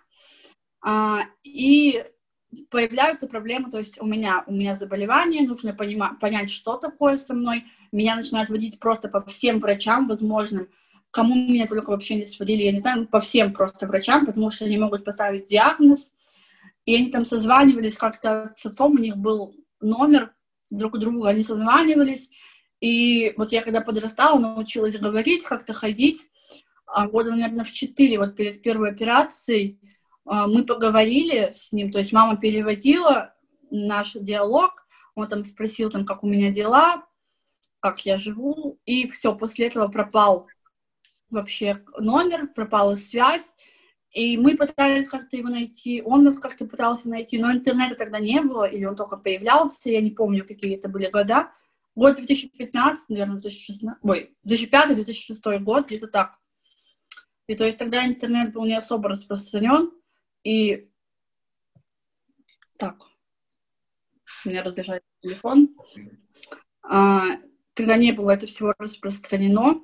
а, 0.80 1.24
и 1.42 2.04
появляются 2.70 3.26
проблемы, 3.26 3.70
то 3.70 3.78
есть 3.78 4.00
у 4.00 4.06
меня, 4.06 4.42
у 4.46 4.52
меня 4.52 4.76
заболевание, 4.76 5.46
нужно 5.46 5.70
понима- 5.70 6.18
понять, 6.18 6.50
что 6.50 6.76
такое 6.76 7.18
со 7.18 7.34
мной, 7.34 7.64
меня 7.92 8.16
начинают 8.16 8.48
водить 8.48 8.78
просто 8.78 9.08
по 9.08 9.20
всем 9.20 9.58
врачам 9.58 10.06
возможным, 10.06 10.68
кому 11.10 11.34
меня 11.34 11.66
только 11.66 11.90
вообще 11.90 12.14
не 12.14 12.24
сводили, 12.24 12.62
я 12.62 12.72
не 12.72 12.78
знаю, 12.78 13.06
по 13.06 13.20
всем 13.20 13.52
просто 13.52 13.86
врачам, 13.86 14.26
потому 14.26 14.50
что 14.50 14.64
они 14.64 14.78
могут 14.78 15.04
поставить 15.04 15.48
диагноз, 15.48 16.10
и 16.86 16.94
они 16.94 17.10
там 17.10 17.24
созванивались 17.24 17.96
как-то 17.96 18.52
с 18.56 18.64
отцом, 18.64 18.92
у 18.92 18.98
них 18.98 19.16
был 19.16 19.54
номер 19.80 20.32
друг 20.70 20.98
друга, 20.98 21.28
они 21.28 21.42
созванивались, 21.42 22.30
и 22.80 23.34
вот 23.36 23.52
я 23.52 23.62
когда 23.62 23.80
подрастала, 23.80 24.38
научилась 24.38 24.98
говорить, 24.98 25.44
как-то 25.44 25.72
ходить, 25.74 26.24
а 26.86 27.06
года, 27.08 27.30
наверное, 27.30 27.64
в 27.64 27.70
четыре, 27.70 28.18
вот 28.18 28.36
перед 28.36 28.62
первой 28.62 28.90
операцией, 28.90 29.78
мы 30.28 30.64
поговорили 30.64 31.50
с 31.52 31.72
ним, 31.72 31.90
то 31.90 31.98
есть 31.98 32.12
мама 32.12 32.36
переводила 32.36 33.34
наш 33.70 34.12
диалог, 34.12 34.86
он 35.14 35.28
там 35.28 35.44
спросил, 35.44 35.90
там, 35.90 36.04
как 36.04 36.22
у 36.22 36.28
меня 36.28 36.50
дела, 36.50 37.04
как 37.80 38.00
я 38.00 38.16
живу, 38.16 38.78
и 38.84 39.08
все, 39.08 39.34
после 39.34 39.66
этого 39.66 39.88
пропал 39.88 40.46
вообще 41.30 41.82
номер, 41.98 42.48
пропала 42.48 42.94
связь, 42.94 43.54
и 44.10 44.36
мы 44.38 44.56
пытались 44.56 45.08
как-то 45.08 45.36
его 45.36 45.48
найти, 45.48 46.02
он 46.02 46.24
нас 46.24 46.38
как-то 46.38 46.64
пытался 46.66 47.08
найти, 47.08 47.38
но 47.38 47.52
интернета 47.52 47.94
тогда 47.94 48.18
не 48.18 48.40
было, 48.40 48.64
или 48.64 48.84
он 48.84 48.96
только 48.96 49.16
появлялся, 49.16 49.90
я 49.90 50.00
не 50.00 50.10
помню, 50.10 50.46
какие 50.46 50.76
это 50.76 50.88
были 50.88 51.10
года. 51.10 51.50
Год 51.94 52.16
2015, 52.16 53.08
наверное, 53.10 53.40
2016, 53.40 53.98
ой, 54.02 54.36
2005-2006 54.46 55.58
год, 55.58 55.86
где-то 55.86 56.06
так. 56.06 56.38
И 57.48 57.54
то 57.54 57.64
есть 57.64 57.78
тогда 57.78 58.06
интернет 58.06 58.52
был 58.52 58.64
не 58.64 58.76
особо 58.76 59.08
распространен, 59.08 59.90
и 60.48 60.88
так, 62.78 62.96
у 64.46 64.48
меня 64.48 64.62
разряжается 64.62 65.06
телефон. 65.20 65.76
А, 66.82 67.24
когда 67.74 67.98
не 67.98 68.12
было 68.12 68.30
это 68.30 68.46
всего 68.46 68.72
распространено, 68.78 69.82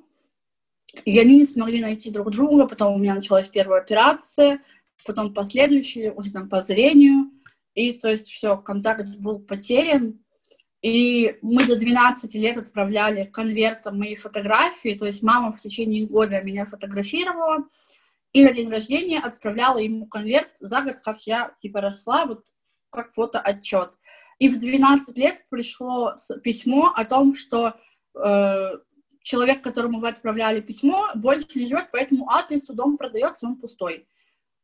и 1.03 1.19
они 1.19 1.37
не 1.37 1.45
смогли 1.45 1.81
найти 1.81 2.09
друг 2.09 2.31
друга, 2.31 2.65
потом 2.67 2.95
у 2.95 2.97
меня 2.97 3.13
началась 3.13 3.47
первая 3.47 3.81
операция, 3.81 4.63
потом 5.05 5.35
последующие 5.35 6.11
уже 6.11 6.31
там 6.31 6.49
по 6.49 6.61
зрению, 6.61 7.29
и 7.75 7.93
то 7.93 8.09
есть 8.09 8.27
все, 8.27 8.57
контакт 8.57 9.07
был 9.19 9.37
потерян, 9.37 10.19
и 10.81 11.37
мы 11.43 11.63
до 11.65 11.75
12 11.75 12.33
лет 12.33 12.57
отправляли 12.57 13.25
конвертом 13.25 13.99
мои 13.99 14.15
фотографии, 14.15 14.97
то 14.97 15.05
есть 15.05 15.21
мама 15.21 15.51
в 15.51 15.61
течение 15.61 16.07
года 16.07 16.41
меня 16.41 16.65
фотографировала, 16.65 17.67
и 18.35 18.43
на 18.43 18.51
день 18.51 18.69
рождения 18.69 19.19
отправляла 19.19 19.77
ему 19.77 20.07
конверт 20.07 20.49
за 20.59 20.81
год, 20.81 20.97
как 21.01 21.21
я, 21.21 21.55
типа, 21.57 21.79
росла, 21.79 22.25
вот 22.25 22.43
как 22.89 23.13
фотоотчет. 23.13 23.91
И 24.39 24.49
в 24.49 24.59
12 24.59 25.17
лет 25.17 25.47
пришло 25.49 26.15
письмо 26.43 26.91
о 26.93 27.05
том, 27.05 27.33
что 27.33 27.79
э, 28.13 28.71
человек, 29.21 29.63
которому 29.63 29.99
вы 29.99 30.09
отправляли 30.09 30.59
письмо, 30.59 31.11
больше 31.15 31.47
не 31.55 31.65
живет, 31.65 31.87
поэтому 31.93 32.29
адрес 32.29 32.69
у 32.69 32.73
дома 32.73 32.97
продается, 32.97 33.47
он 33.47 33.55
пустой. 33.55 34.05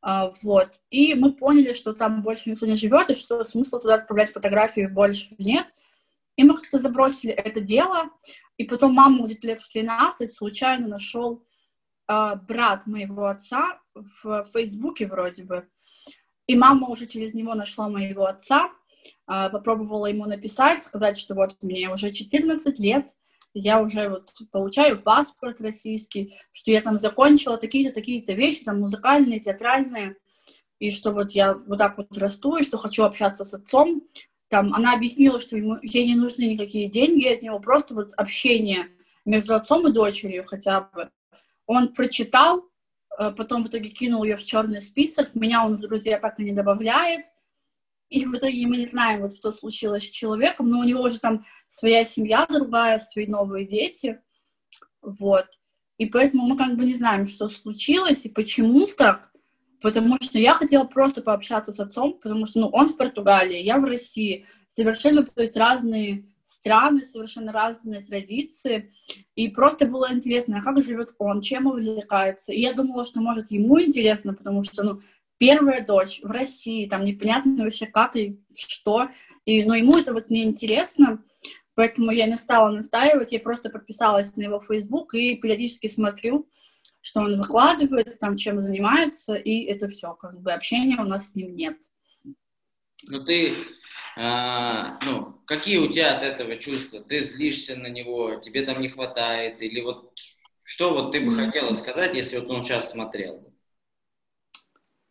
Uh, 0.04 0.34
вот. 0.42 0.72
И 0.90 1.14
мы 1.14 1.32
поняли, 1.32 1.74
что 1.74 1.94
там 1.94 2.24
больше 2.24 2.50
никто 2.50 2.66
не 2.66 2.74
живет, 2.74 3.12
и 3.12 3.14
что 3.14 3.44
смысла 3.46 3.80
туда 3.80 3.94
отправлять 3.94 4.32
фотографии 4.32 4.88
больше 4.88 5.34
нет. 5.38 5.68
И 6.36 6.44
мы 6.44 6.56
как-то 6.56 6.78
забросили 6.78 7.32
это 7.32 7.62
дело. 7.62 8.10
И 8.58 8.66
потом 8.66 8.96
маму 8.96 9.28
где-то 9.28 9.48
лет 9.48 9.62
в 9.62 9.72
13 9.72 10.34
случайно 10.34 10.88
нашел 10.88 11.46
э, 12.08 12.36
брат 12.48 12.88
моего 12.88 13.28
отца 13.28 13.80
в 13.94 14.44
Фейсбуке 14.54 15.08
вроде 15.08 15.44
бы. 15.44 15.68
И 16.48 16.56
мама 16.56 16.88
уже 16.88 17.08
через 17.08 17.34
него 17.34 17.54
нашла 17.56 17.88
моего 17.90 18.26
отца, 18.26 18.70
э, 19.28 19.50
попробовала 19.50 20.08
ему 20.08 20.26
написать, 20.26 20.84
сказать, 20.84 21.18
что 21.18 21.36
вот 21.36 21.56
мне 21.62 21.90
уже 21.92 22.12
14 22.12 22.80
лет, 22.80 23.08
я 23.54 23.82
уже 23.82 24.10
вот 24.10 24.32
получаю 24.52 25.02
паспорт 25.02 25.60
российский, 25.60 26.36
что 26.52 26.72
я 26.72 26.82
там 26.82 26.98
закончила 26.98 27.58
такие-то, 27.58 27.94
такие-то 27.94 28.34
вещи, 28.34 28.64
там 28.64 28.80
музыкальные, 28.80 29.40
театральные, 29.40 30.16
и 30.80 30.90
что 30.90 31.12
вот 31.12 31.32
я 31.32 31.54
вот 31.54 31.78
так 31.78 31.98
вот 31.98 32.18
расту, 32.18 32.58
и 32.58 32.64
что 32.64 32.78
хочу 32.78 33.04
общаться 33.04 33.44
с 33.44 33.54
отцом. 33.54 34.04
Там 34.48 34.74
она 34.74 34.94
объяснила, 34.94 35.40
что 35.40 35.56
ему, 35.56 35.78
ей 35.82 36.08
не 36.08 36.16
нужны 36.16 36.44
никакие 36.44 36.90
деньги 36.90 37.28
от 37.28 37.42
него, 37.42 37.60
просто 37.60 37.94
вот 37.94 38.12
общение 38.18 38.88
между 39.26 39.54
отцом 39.54 39.88
и 39.88 39.94
дочерью 39.94 40.44
хотя 40.46 40.82
бы. 40.82 41.10
Он 41.66 41.94
прочитал, 41.94 42.64
э, 43.20 43.32
потом 43.32 43.64
в 43.64 43.68
итоге 43.68 43.90
кинул 43.90 44.24
ее 44.24 44.38
в 44.38 44.44
черный 44.44 44.82
список, 44.82 45.36
меня 45.36 45.66
он 45.66 45.78
в 45.78 45.80
друзья 45.80 46.20
так 46.20 46.40
и 46.40 46.44
не 46.44 46.54
добавляет, 46.54 47.26
и 48.10 48.26
в 48.26 48.36
итоге 48.36 48.68
мы 48.68 48.78
не 48.78 48.88
знаем, 48.88 49.22
вот 49.22 49.34
что 49.34 49.52
случилось 49.52 50.08
с 50.08 50.12
человеком, 50.12 50.70
но 50.70 50.80
у 50.80 50.84
него 50.84 51.04
уже 51.04 51.20
там 51.20 51.46
своя 51.70 52.04
семья 52.04 52.46
другая, 52.46 53.00
свои 53.00 53.26
новые 53.26 53.66
дети, 53.66 54.20
вот. 55.02 55.48
И 55.98 56.08
поэтому 56.08 56.48
мы 56.48 56.58
как 56.58 56.76
бы 56.76 56.84
не 56.84 56.96
знаем, 56.96 57.28
что 57.28 57.48
случилось 57.48 58.26
и 58.26 58.30
почему 58.30 58.88
так, 58.88 59.32
потому 59.82 60.18
что 60.22 60.38
я 60.40 60.54
хотела 60.54 60.84
просто 60.84 61.22
пообщаться 61.22 61.72
с 61.72 61.80
отцом, 61.80 62.20
потому 62.22 62.46
что, 62.46 62.60
ну, 62.62 62.68
он 62.68 62.90
в 62.90 62.98
Португалии, 62.98 63.62
я 63.62 63.78
в 63.78 63.84
России, 63.86 64.46
совершенно, 64.68 65.24
то 65.24 65.42
есть, 65.42 65.56
разные 65.56 66.26
страны, 66.52 67.06
совершенно 67.06 67.52
разные 67.52 68.02
традиции, 68.02 68.90
и 69.36 69.48
просто 69.48 69.86
было 69.86 70.12
интересно, 70.12 70.60
а 70.60 70.62
как 70.62 70.82
живет 70.82 71.16
он, 71.18 71.42
чем 71.42 71.68
увлекается. 71.68 72.52
И 72.52 72.60
я 72.60 72.74
думала, 72.74 73.06
что, 73.06 73.22
может, 73.22 73.52
ему 73.52 73.82
интересно, 73.82 74.34
потому 74.34 74.64
что, 74.64 74.84
ну, 74.84 75.02
первая 75.38 75.84
дочь 75.86 76.20
в 76.22 76.30
России, 76.30 76.90
там 76.90 77.06
непонятно 77.06 77.64
вообще 77.64 77.86
как 77.86 78.16
и 78.16 78.40
что, 78.54 79.10
и, 79.46 79.64
но 79.64 79.76
ему 79.76 79.98
это 79.98 80.14
вот 80.14 80.30
не 80.30 80.44
интересно, 80.44 81.24
поэтому 81.74 82.12
я 82.12 82.28
не 82.28 82.38
стала 82.38 82.70
настаивать, 82.70 83.32
я 83.32 83.40
просто 83.40 83.70
подписалась 83.70 84.36
на 84.36 84.42
его 84.44 84.60
Facebook 84.60 85.14
и 85.14 85.38
периодически 85.38 85.88
смотрю, 85.88 86.50
что 87.00 87.22
он 87.22 87.38
выкладывает, 87.38 88.20
там, 88.20 88.36
чем 88.36 88.60
занимается, 88.60 89.36
и 89.36 89.64
это 89.64 89.88
все, 89.88 90.14
как 90.16 90.42
бы 90.42 90.52
общения 90.52 91.00
у 91.00 91.06
нас 91.06 91.32
с 91.32 91.36
ним 91.36 91.56
нет. 91.56 91.78
Ну, 93.08 93.24
ты 93.24 93.54
а, 94.16 95.00
ну, 95.04 95.40
какие 95.46 95.78
у 95.78 95.92
тебя 95.92 96.18
от 96.18 96.24
этого 96.24 96.58
чувства? 96.58 97.02
Ты 97.02 97.24
злишься 97.24 97.76
на 97.78 97.88
него, 97.88 98.36
тебе 98.36 98.64
там 98.64 98.82
не 98.82 98.90
хватает, 98.90 99.62
или 99.62 99.82
вот 99.82 100.14
что 100.64 100.94
вот 100.94 101.12
ты 101.12 101.22
бы 101.22 101.36
хотела 101.36 101.74
сказать, 101.76 102.14
если 102.14 102.38
вот 102.38 102.50
он 102.50 102.64
сейчас 102.64 102.92
смотрел? 102.92 103.44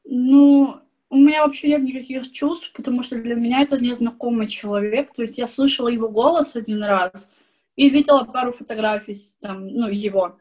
Ну, 0.05 0.81
у 1.09 1.17
меня 1.17 1.45
вообще 1.45 1.69
нет 1.69 1.83
никаких 1.83 2.31
чувств, 2.31 2.73
потому 2.73 3.03
что 3.03 3.21
для 3.21 3.35
меня 3.35 3.63
это 3.63 3.79
незнакомый 3.79 4.47
человек. 4.47 5.13
То 5.15 5.23
есть 5.23 5.39
я 5.39 5.47
слышала 5.47 5.89
его 5.89 6.09
голос 6.09 6.57
один 6.57 6.83
раз 6.83 7.31
и 7.77 7.89
видела 7.91 8.25
пару 8.25 8.53
фотографий 8.53 9.17
там, 9.41 9.67
ну, 9.69 9.89
его. 9.89 10.39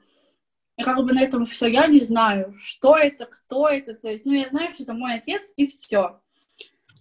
И 0.78 0.84
как 0.84 0.98
бы 0.98 1.14
на 1.14 1.22
этом 1.22 1.46
все, 1.46 1.68
я 1.68 1.88
не 1.88 2.02
знаю, 2.02 2.56
что 2.58 2.96
это, 2.96 3.26
кто 3.26 3.68
это. 3.68 3.94
То 3.94 4.10
есть, 4.10 4.26
ну, 4.26 4.34
я 4.34 4.50
знаю, 4.50 4.70
что 4.72 4.84
это 4.84 4.94
мой 4.94 5.16
отец, 5.16 5.52
и 5.56 5.68
все. 5.68 6.22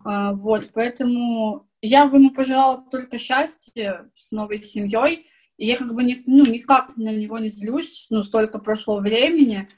А, 0.05 0.33
вот, 0.33 0.71
поэтому 0.73 1.69
я 1.81 2.07
бы 2.07 2.19
ему 2.19 2.31
пожелала 2.31 2.85
только 2.91 3.19
счастья 3.19 4.11
с 4.17 4.33
новой 4.33 4.63
семьей. 4.63 5.27
И 5.57 5.67
я 5.67 5.77
как 5.77 5.93
бы 5.93 6.05
не, 6.05 6.23
ну, 6.27 6.47
никак 6.47 6.97
на 6.97 7.13
него 7.13 7.39
не 7.39 7.49
злюсь, 7.49 8.07
ну, 8.11 8.23
столько 8.23 8.59
прошло 8.59 9.01
времени. 9.01 9.69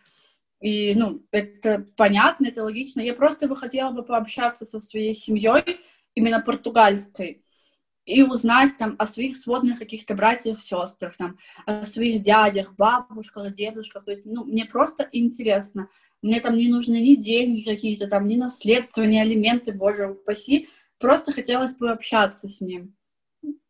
И, 0.60 0.94
ну, 0.94 1.22
это 1.30 1.86
понятно, 1.96 2.48
это 2.48 2.62
логично. 2.62 3.00
Я 3.00 3.14
просто 3.14 3.48
бы 3.48 3.56
хотела 3.56 3.90
бы 3.90 4.02
пообщаться 4.02 4.66
со 4.66 4.80
своей 4.80 5.14
семьей, 5.14 5.80
именно 6.14 6.40
португальской, 6.40 7.42
и 8.04 8.22
узнать 8.22 8.76
там 8.76 8.96
о 8.98 9.06
своих 9.06 9.36
сводных 9.36 9.78
каких-то 9.78 10.14
братьях, 10.14 10.60
сестрах, 10.60 11.16
там, 11.16 11.38
о 11.64 11.84
своих 11.84 12.22
дядях, 12.22 12.74
бабушках, 12.76 13.54
дедушках. 13.54 14.04
То 14.04 14.10
есть, 14.10 14.26
ну, 14.26 14.44
мне 14.44 14.66
просто 14.66 15.08
интересно. 15.12 15.88
Мне 16.22 16.40
там 16.40 16.56
не 16.56 16.68
нужны 16.68 17.00
ни 17.00 17.14
деньги 17.14 17.64
какие-то, 17.64 18.06
там, 18.06 18.26
ни 18.26 18.36
наследство, 18.36 19.02
ни 19.02 19.16
алименты, 19.16 19.72
боже 19.72 20.10
упаси. 20.10 20.68
Просто 20.98 21.32
хотелось 21.32 21.74
бы 21.74 21.90
общаться 21.90 22.48
с 22.48 22.60
ним. 22.60 22.94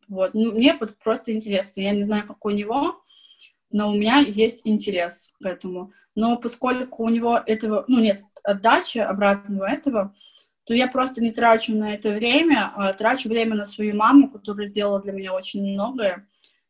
Вот. 0.08 0.34
Ну, 0.34 0.52
мне 0.52 0.76
вот 0.78 0.98
просто 0.98 1.32
интересно. 1.32 1.80
Я 1.80 1.92
не 1.92 2.04
знаю, 2.04 2.26
как 2.26 2.44
у 2.44 2.50
него, 2.50 3.00
но 3.70 3.90
у 3.90 3.94
меня 3.94 4.18
есть 4.18 4.62
интерес 4.64 5.32
к 5.40 5.46
этому. 5.46 5.92
Но 6.16 6.36
поскольку 6.36 7.04
у 7.04 7.08
него 7.08 7.40
этого, 7.46 7.84
ну, 7.86 8.00
нет 8.00 8.22
отдачи 8.42 8.98
обратного 8.98 9.66
этого, 9.66 10.14
то 10.64 10.74
я 10.74 10.88
просто 10.88 11.22
не 11.22 11.32
трачу 11.32 11.74
на 11.74 11.94
это 11.94 12.10
время, 12.10 12.72
а 12.74 12.92
трачу 12.92 13.28
время 13.28 13.54
на 13.54 13.66
свою 13.66 13.96
маму, 13.96 14.30
которая 14.30 14.66
сделала 14.66 15.00
для 15.00 15.12
меня 15.12 15.32
очень 15.32 15.62
многое. 15.62 16.28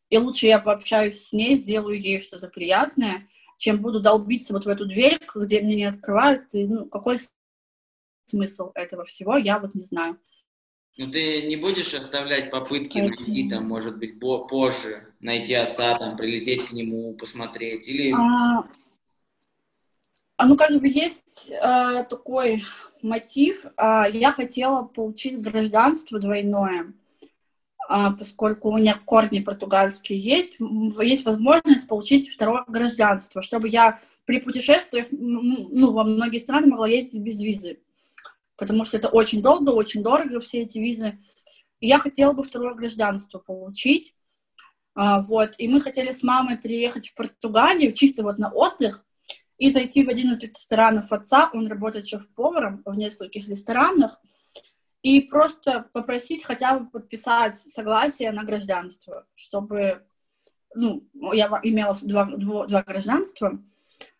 И 0.09 0.17
лучше 0.17 0.47
я 0.47 0.59
пообщаюсь 0.59 1.23
с 1.23 1.33
ней, 1.33 1.55
сделаю 1.55 1.99
ей 1.99 2.19
что-то 2.19 2.47
приятное, 2.47 3.27
чем 3.61 3.79
буду 3.79 3.99
долбиться 3.99 4.53
вот 4.53 4.65
в 4.65 4.67
эту 4.67 4.87
дверь, 4.87 5.19
где 5.35 5.61
мне 5.61 5.75
не 5.75 5.85
открывают, 5.85 6.45
и, 6.53 6.65
ну, 6.65 6.85
какой 6.87 7.19
смысл 8.25 8.71
этого 8.73 9.05
всего, 9.05 9.37
я 9.37 9.59
вот 9.59 9.75
не 9.75 9.83
знаю. 9.83 10.17
Ну, 10.97 11.11
ты 11.11 11.43
не 11.43 11.57
будешь 11.57 11.93
оставлять 11.93 12.49
попытки 12.49 12.97
Поэтому... 12.97 13.27
найти, 13.27 13.49
там, 13.49 13.67
может 13.67 13.97
быть, 13.99 14.19
позже, 14.19 15.13
найти 15.19 15.53
отца, 15.53 15.95
там, 15.95 16.17
прилететь 16.17 16.69
к 16.69 16.71
нему, 16.71 17.13
посмотреть, 17.13 17.87
или... 17.87 18.11
А, 18.13 18.63
а 20.37 20.45
ну, 20.47 20.57
как 20.57 20.71
бы 20.81 20.87
есть 20.87 21.51
э, 21.51 22.03
такой 22.09 22.63
мотив. 23.03 23.65
Э, 23.77 24.05
я 24.11 24.31
хотела 24.31 24.85
получить 24.85 25.39
гражданство 25.39 26.19
двойное, 26.19 26.93
поскольку 28.17 28.69
у 28.69 28.77
меня 28.77 28.99
корни 29.05 29.39
португальские 29.39 30.19
есть, 30.19 30.57
есть 31.01 31.25
возможность 31.25 31.87
получить 31.87 32.29
второе 32.29 32.63
гражданство, 32.67 33.41
чтобы 33.41 33.67
я 33.67 33.99
при 34.25 34.39
путешествиях, 34.39 35.07
ну, 35.11 35.91
во 35.91 36.03
многие 36.03 36.39
страны 36.39 36.67
могла 36.67 36.87
ездить 36.87 37.21
без 37.21 37.41
визы 37.41 37.79
потому 38.61 38.85
что 38.85 38.97
это 38.97 39.07
очень 39.07 39.41
долго, 39.41 39.71
очень 39.71 40.03
дорого, 40.03 40.39
все 40.39 40.59
эти 40.59 40.77
визы. 40.77 41.17
Я 41.79 41.97
хотела 41.97 42.31
бы 42.31 42.43
второе 42.43 42.75
гражданство 42.75 43.39
получить. 43.39 44.13
А, 44.93 45.19
вот, 45.19 45.55
и 45.57 45.67
мы 45.67 45.79
хотели 45.79 46.11
с 46.11 46.21
мамой 46.21 46.59
приехать 46.59 47.09
в 47.09 47.15
Португалию 47.15 47.91
чисто 47.91 48.21
вот 48.21 48.37
на 48.37 48.51
отдых 48.51 49.03
и 49.57 49.71
зайти 49.71 50.03
в 50.03 50.09
один 50.09 50.33
из 50.33 50.43
ресторанов 50.43 51.11
отца, 51.11 51.49
он 51.53 51.65
работает 51.65 52.05
шеф-поваром 52.05 52.83
в 52.85 52.95
нескольких 52.95 53.47
ресторанах, 53.47 54.21
и 55.01 55.21
просто 55.21 55.89
попросить 55.93 56.43
хотя 56.43 56.77
бы 56.77 56.89
подписать 56.89 57.57
согласие 57.57 58.31
на 58.31 58.43
гражданство, 58.43 59.25
чтобы, 59.35 60.03
ну, 60.75 61.01
я 61.33 61.47
имела 61.63 61.95
два, 62.01 62.25
два, 62.25 62.67
два 62.67 62.83
гражданства, 62.83 63.59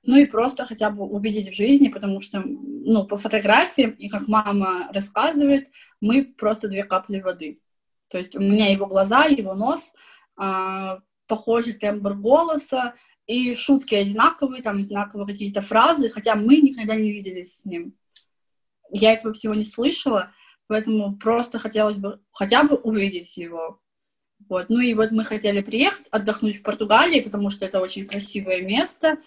ну 0.04 0.16
и 0.18 0.26
просто 0.26 0.66
хотя 0.66 0.90
бы 0.90 1.04
увидеть 1.04 1.50
в 1.50 1.56
жизни, 1.56 1.90
потому 1.90 2.22
что, 2.22 2.42
ну, 2.44 3.06
по 3.06 3.18
фотографиям, 3.18 3.92
и 3.92 4.08
как 4.08 4.28
мама 4.28 4.90
рассказывает, 4.92 5.70
мы 6.00 6.24
просто 6.24 6.68
две 6.68 6.84
капли 6.84 7.22
воды. 7.22 7.58
То 8.10 8.18
есть 8.18 8.36
у 8.36 8.40
меня 8.40 8.72
его 8.72 8.88
глаза, 8.88 9.26
его 9.26 9.54
нос, 9.54 9.94
э, 10.42 10.98
похожий 11.28 11.74
тембр 11.74 12.16
голоса, 12.16 12.96
и 13.28 13.54
шутки 13.54 13.96
одинаковые, 13.96 14.64
там 14.64 14.78
одинаковые 14.78 15.26
какие-то 15.26 15.62
фразы, 15.62 16.10
хотя 16.10 16.36
мы 16.36 16.58
никогда 16.58 16.96
не 16.96 17.12
виделись 17.12 17.60
с 17.60 17.66
ним. 17.66 17.94
Я 18.90 19.14
этого 19.14 19.34
всего 19.34 19.54
не 19.54 19.64
слышала, 19.64 20.32
поэтому 20.72 21.18
просто 21.18 21.60
хотелось 21.60 21.98
бы 21.98 22.22
хотя 22.32 22.64
бы 22.64 22.78
увидеть 22.78 23.36
его. 23.36 23.82
Вот. 24.48 24.70
Ну 24.70 24.80
и 24.80 24.94
вот 24.94 25.12
мы 25.12 25.26
хотели 25.26 25.62
приехать, 25.62 26.08
отдохнуть 26.12 26.60
в 26.60 26.64
Португалии, 26.64 27.20
потому 27.20 27.50
что 27.50 27.66
это 27.66 27.82
очень 27.82 28.08
красивое 28.08 28.62
место. 28.62 29.18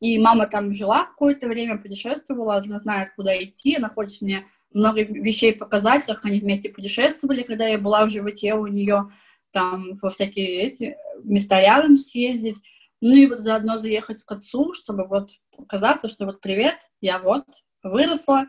И 0.00 0.18
мама 0.18 0.48
там 0.48 0.72
жила 0.72 1.04
какое-то 1.04 1.46
время, 1.46 1.78
путешествовала, 1.78 2.56
она 2.56 2.80
знает, 2.80 3.10
куда 3.14 3.40
идти, 3.40 3.76
она 3.76 3.88
хочет 3.88 4.22
мне 4.22 4.46
много 4.72 5.04
вещей 5.04 5.54
показать, 5.54 6.04
как 6.04 6.24
они 6.24 6.40
вместе 6.40 6.68
путешествовали, 6.68 7.44
когда 7.44 7.68
я 7.68 7.78
была 7.78 8.04
в 8.04 8.10
животе 8.10 8.54
у 8.54 8.66
нее, 8.66 9.08
там, 9.52 9.94
во 10.02 10.10
всякие 10.10 10.62
эти 10.62 10.96
места 11.22 11.60
рядом 11.60 11.96
съездить. 11.96 12.60
Ну 13.00 13.14
и 13.14 13.28
вот 13.28 13.38
заодно 13.38 13.78
заехать 13.78 14.24
к 14.24 14.32
отцу, 14.32 14.74
чтобы 14.74 15.06
вот 15.06 15.30
показаться, 15.56 16.08
что 16.08 16.26
вот 16.26 16.40
привет, 16.40 16.78
я 17.00 17.20
вот 17.20 17.44
выросла, 17.84 18.48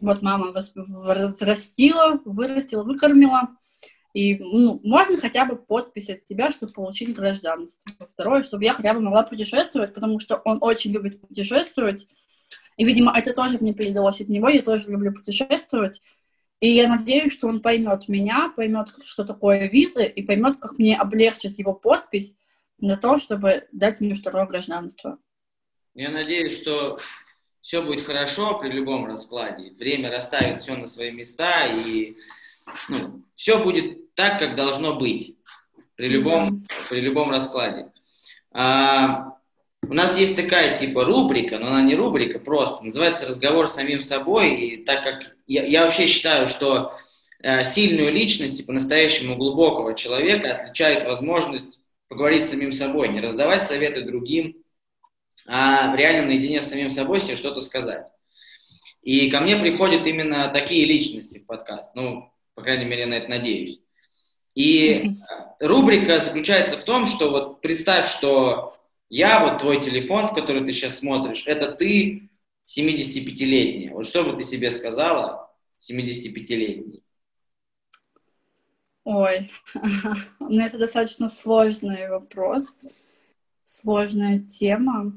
вот 0.00 0.22
мама 0.22 0.52
возрастила, 0.52 2.20
вырастила, 2.24 2.82
выкормила, 2.82 3.56
и 4.14 4.36
ну, 4.38 4.80
можно 4.84 5.16
хотя 5.16 5.44
бы 5.44 5.56
подпись 5.56 6.08
от 6.08 6.24
тебя, 6.24 6.52
чтобы 6.52 6.72
получить 6.72 7.12
гражданство. 7.14 8.06
Второе, 8.08 8.44
чтобы 8.44 8.62
я 8.64 8.72
хотя 8.72 8.94
бы 8.94 9.00
могла 9.00 9.24
путешествовать, 9.24 9.92
потому 9.92 10.20
что 10.20 10.36
он 10.44 10.58
очень 10.60 10.92
любит 10.92 11.20
путешествовать. 11.20 12.06
И, 12.76 12.84
видимо, 12.84 13.12
это 13.16 13.34
тоже 13.34 13.58
мне 13.58 13.74
передалось 13.74 14.20
от 14.20 14.28
него. 14.28 14.48
Я 14.48 14.62
тоже 14.62 14.90
люблю 14.90 15.12
путешествовать. 15.12 16.00
И 16.60 16.72
я 16.72 16.88
надеюсь, 16.88 17.32
что 17.32 17.48
он 17.48 17.60
поймет 17.60 18.08
меня, 18.08 18.52
поймет, 18.54 18.94
что 19.04 19.24
такое 19.24 19.68
визы, 19.68 20.04
и 20.04 20.22
поймет, 20.22 20.56
как 20.56 20.78
мне 20.78 20.96
облегчить 20.96 21.58
его 21.58 21.74
подпись 21.74 22.34
для 22.78 22.96
того, 22.96 23.18
чтобы 23.18 23.66
дать 23.72 24.00
мне 24.00 24.14
второе 24.14 24.46
гражданство. 24.46 25.18
Я 25.94 26.10
надеюсь, 26.10 26.60
что 26.60 26.98
все 27.64 27.80
будет 27.80 28.04
хорошо 28.04 28.58
при 28.58 28.68
любом 28.70 29.06
раскладе. 29.06 29.72
Время 29.78 30.10
расставит 30.10 30.60
все 30.60 30.76
на 30.76 30.86
свои 30.86 31.10
места, 31.10 31.66
и 31.66 32.14
ну, 32.90 33.22
все 33.34 33.64
будет 33.64 34.14
так, 34.14 34.38
как 34.38 34.54
должно 34.54 34.96
быть 34.96 35.34
при 35.96 36.08
любом, 36.08 36.66
при 36.90 37.00
любом 37.00 37.30
раскладе. 37.30 37.90
А, 38.52 39.38
у 39.80 39.94
нас 39.94 40.18
есть 40.18 40.36
такая 40.36 40.76
типа 40.76 41.06
рубрика, 41.06 41.58
но 41.58 41.68
она 41.68 41.80
не 41.80 41.94
рубрика 41.94 42.38
просто, 42.38 42.84
называется 42.84 43.26
«Разговор 43.26 43.66
с 43.66 43.76
самим 43.76 44.02
собой», 44.02 44.54
и 44.56 44.84
так 44.84 45.02
как 45.02 45.34
я, 45.46 45.64
я 45.64 45.84
вообще 45.84 46.06
считаю, 46.06 46.50
что 46.50 46.92
э, 47.42 47.64
сильную 47.64 48.12
личность 48.12 48.60
и 48.60 48.64
по-настоящему 48.64 49.36
глубокого 49.36 49.94
человека 49.94 50.54
отличает 50.54 51.04
возможность 51.04 51.80
поговорить 52.08 52.44
с 52.44 52.50
самим 52.50 52.74
собой, 52.74 53.08
не 53.08 53.22
раздавать 53.22 53.64
советы 53.64 54.02
другим, 54.02 54.54
а 55.46 55.94
реально 55.96 56.28
наедине 56.28 56.60
с 56.60 56.68
самим 56.68 56.90
собой 56.90 57.20
себе 57.20 57.36
что-то 57.36 57.60
сказать. 57.60 58.08
И 59.02 59.30
ко 59.30 59.40
мне 59.40 59.56
приходят 59.56 60.06
именно 60.06 60.48
такие 60.48 60.86
личности 60.86 61.38
в 61.38 61.46
подкаст. 61.46 61.94
Ну, 61.94 62.32
по 62.54 62.62
крайней 62.62 62.86
мере, 62.86 63.06
на 63.06 63.14
это 63.14 63.28
надеюсь. 63.28 63.80
И 64.54 65.16
рубрика 65.60 66.20
заключается 66.20 66.78
в 66.78 66.84
том, 66.84 67.06
что 67.06 67.30
вот 67.30 67.60
представь, 67.60 68.08
что 68.08 68.76
я, 69.10 69.44
вот 69.44 69.58
твой 69.58 69.80
телефон, 69.80 70.28
в 70.28 70.34
который 70.34 70.64
ты 70.64 70.72
сейчас 70.72 70.98
смотришь, 70.98 71.44
это 71.46 71.70
ты 71.72 72.30
75-летняя. 72.66 73.92
Вот 73.92 74.06
что 74.06 74.24
бы 74.24 74.36
ты 74.36 74.44
себе 74.44 74.70
сказала 74.70 75.50
75-летней? 75.80 77.02
Ой, 79.04 79.50
ну 80.40 80.60
это 80.60 80.78
достаточно 80.78 81.28
сложный 81.28 82.08
вопрос, 82.08 82.74
сложная 83.64 84.38
тема. 84.38 85.12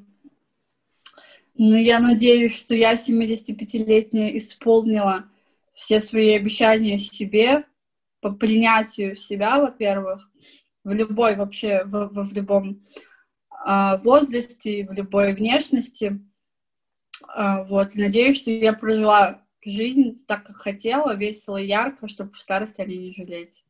Но 1.58 1.76
я 1.76 2.00
надеюсь, 2.00 2.56
что 2.56 2.76
я 2.76 2.94
75-летняя 2.94 4.36
исполнила 4.38 5.26
все 5.74 6.00
свои 6.00 6.34
обещания 6.34 6.98
себе, 6.98 7.66
по 8.22 8.32
принятию 8.32 9.16
себя, 9.16 9.60
во-первых, 9.60 10.30
в 10.84 10.92
любой 10.92 11.36
вообще, 11.36 11.84
в, 11.86 12.08
в, 12.08 12.30
в 12.30 12.34
любом 12.34 12.84
э, 13.68 13.98
возрасте, 13.98 14.86
в 14.86 14.94
любой 14.94 15.34
внешности. 15.34 16.20
Э, 17.36 17.64
вот, 17.66 17.96
надеюсь, 17.96 18.38
что 18.38 18.52
я 18.52 18.74
прожила 18.74 19.42
жизнь 19.64 20.24
так, 20.26 20.46
как 20.46 20.58
хотела, 20.58 21.16
весело 21.16 21.58
и 21.58 21.68
ярко, 21.68 22.08
чтобы 22.08 22.34
в 22.34 22.40
старости 22.40 22.82
они 22.82 22.98
не 22.98 23.14
жалеть. 23.14 23.64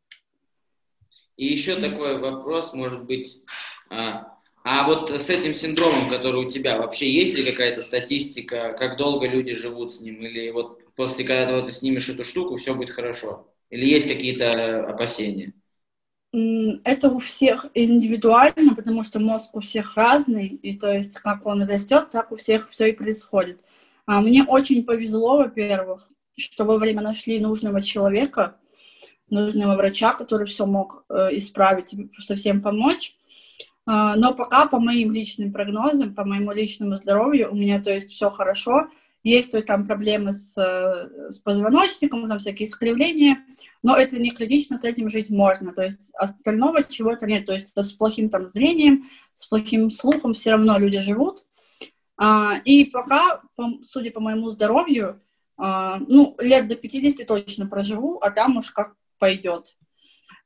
И 1.36 1.46
еще 1.46 1.80
такой 1.80 2.18
вопрос, 2.18 2.74
может 2.74 3.04
быть, 3.04 3.42
а, 3.90 4.37
а 4.70 4.86
вот 4.86 5.10
с 5.10 5.30
этим 5.30 5.54
синдромом, 5.54 6.10
который 6.10 6.46
у 6.46 6.50
тебя, 6.50 6.78
вообще 6.78 7.10
есть 7.10 7.38
ли 7.38 7.50
какая-то 7.50 7.80
статистика, 7.80 8.76
как 8.78 8.98
долго 8.98 9.26
люди 9.26 9.54
живут 9.54 9.94
с 9.94 10.02
ним, 10.02 10.22
или 10.22 10.52
вот 10.52 10.94
после, 10.94 11.24
когда 11.24 11.62
ты 11.62 11.72
снимешь 11.72 12.10
эту 12.10 12.26
штуку, 12.26 12.58
все 12.58 12.76
будет 12.76 12.90
хорошо? 12.90 13.48
Или 13.70 13.86
есть 13.86 14.10
какие-то 14.10 14.86
опасения? 14.86 15.54
Это 16.34 17.10
у 17.10 17.20
всех 17.20 17.68
индивидуально, 17.76 18.76
потому 18.76 19.06
что 19.06 19.20
мозг 19.22 19.56
у 19.56 19.62
всех 19.62 19.96
разный, 19.96 20.48
и 20.48 20.78
то 20.78 20.94
есть 20.94 21.14
как 21.20 21.46
он 21.46 21.64
растет, 21.64 22.10
так 22.12 22.34
у 22.34 22.36
всех 22.36 22.70
все 22.70 22.88
и 22.88 22.92
происходит. 22.92 23.62
А 24.06 24.20
мне 24.20 24.44
очень 24.44 24.84
повезло, 24.84 25.38
во-первых, 25.38 26.10
что 26.38 26.66
во 26.66 26.78
время 26.78 27.02
нашли 27.02 27.40
нужного 27.40 27.82
человека, 27.82 28.58
нужного 29.30 29.76
врача, 29.76 30.14
который 30.14 30.46
все 30.46 30.66
мог 30.66 31.06
э, 31.08 31.38
исправить, 31.38 31.96
совсем 32.20 32.62
помочь. 32.62 33.17
Э, 33.88 34.14
но 34.16 34.34
пока 34.34 34.68
по 34.68 34.80
моим 34.80 35.12
личным 35.12 35.52
прогнозам, 35.52 36.14
по 36.14 36.26
моему 36.26 36.52
личному 36.52 36.98
здоровью, 36.98 37.52
у 37.52 37.56
меня 37.56 37.82
то 37.82 37.92
есть 37.92 38.12
все 38.12 38.30
хорошо, 38.30 38.90
есть 39.24 39.52
то 39.52 39.62
там 39.62 39.86
проблемы 39.86 40.34
с, 40.34 40.58
э, 40.58 41.32
с 41.32 41.40
позвоночником, 41.40 42.28
там 42.30 42.40
всякие 42.40 42.68
искривления, 42.68 43.44
но 43.84 43.96
это 43.96 44.20
не 44.20 44.30
критично, 44.30 44.78
с 44.78 44.84
этим 44.84 45.10
жить 45.10 45.30
можно, 45.30 45.74
то 45.74 45.82
есть 45.82 46.12
остального 46.14 46.84
чего-то 46.84 47.26
нет, 47.26 47.46
то 47.46 47.54
есть 47.54 47.76
с 47.76 47.94
плохим 47.94 48.30
там 48.30 48.48
зрением, 48.48 49.06
с 49.36 49.48
плохим 49.48 49.90
слухом 49.90 50.34
все 50.34 50.52
равно 50.52 50.78
люди 50.78 51.00
живут, 51.00 51.46
а, 52.18 52.60
и 52.66 52.86
пока, 52.86 53.42
по, 53.56 53.80
судя 53.86 54.12
по 54.12 54.20
моему 54.20 54.50
здоровью, 54.50 55.22
а, 55.58 56.00
ну, 56.08 56.36
лет 56.40 56.68
до 56.68 56.76
50 56.76 57.28
точно 57.28 57.68
проживу, 57.68 58.20
а 58.20 58.32
там 58.32 58.58
уж 58.58 58.72
как 58.72 58.96
пойдет. 59.20 59.76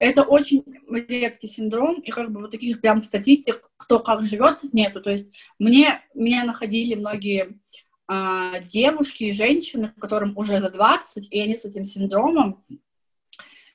Это 0.02 0.24
очень 0.24 0.64
редкий 0.90 1.48
синдром, 1.48 2.00
и 2.00 2.10
как 2.10 2.32
бы 2.32 2.42
вот 2.42 2.50
таких 2.50 2.82
прям 2.82 3.04
статистик, 3.04 3.70
кто 3.78 4.00
как 4.00 4.24
живет, 4.24 4.64
нету. 4.74 5.00
То 5.00 5.12
есть 5.12 5.28
мне, 5.60 6.02
меня 6.16 6.44
находили 6.44 6.96
многие 6.96 7.60
а, 8.08 8.60
девушки 8.62 9.26
и 9.26 9.32
женщины, 9.32 9.94
которым 10.02 10.36
уже 10.36 10.60
за 10.60 10.72
20, 10.72 11.28
и 11.32 11.40
они 11.40 11.56
с 11.56 11.66
этим 11.66 11.86
синдромом. 11.86 12.66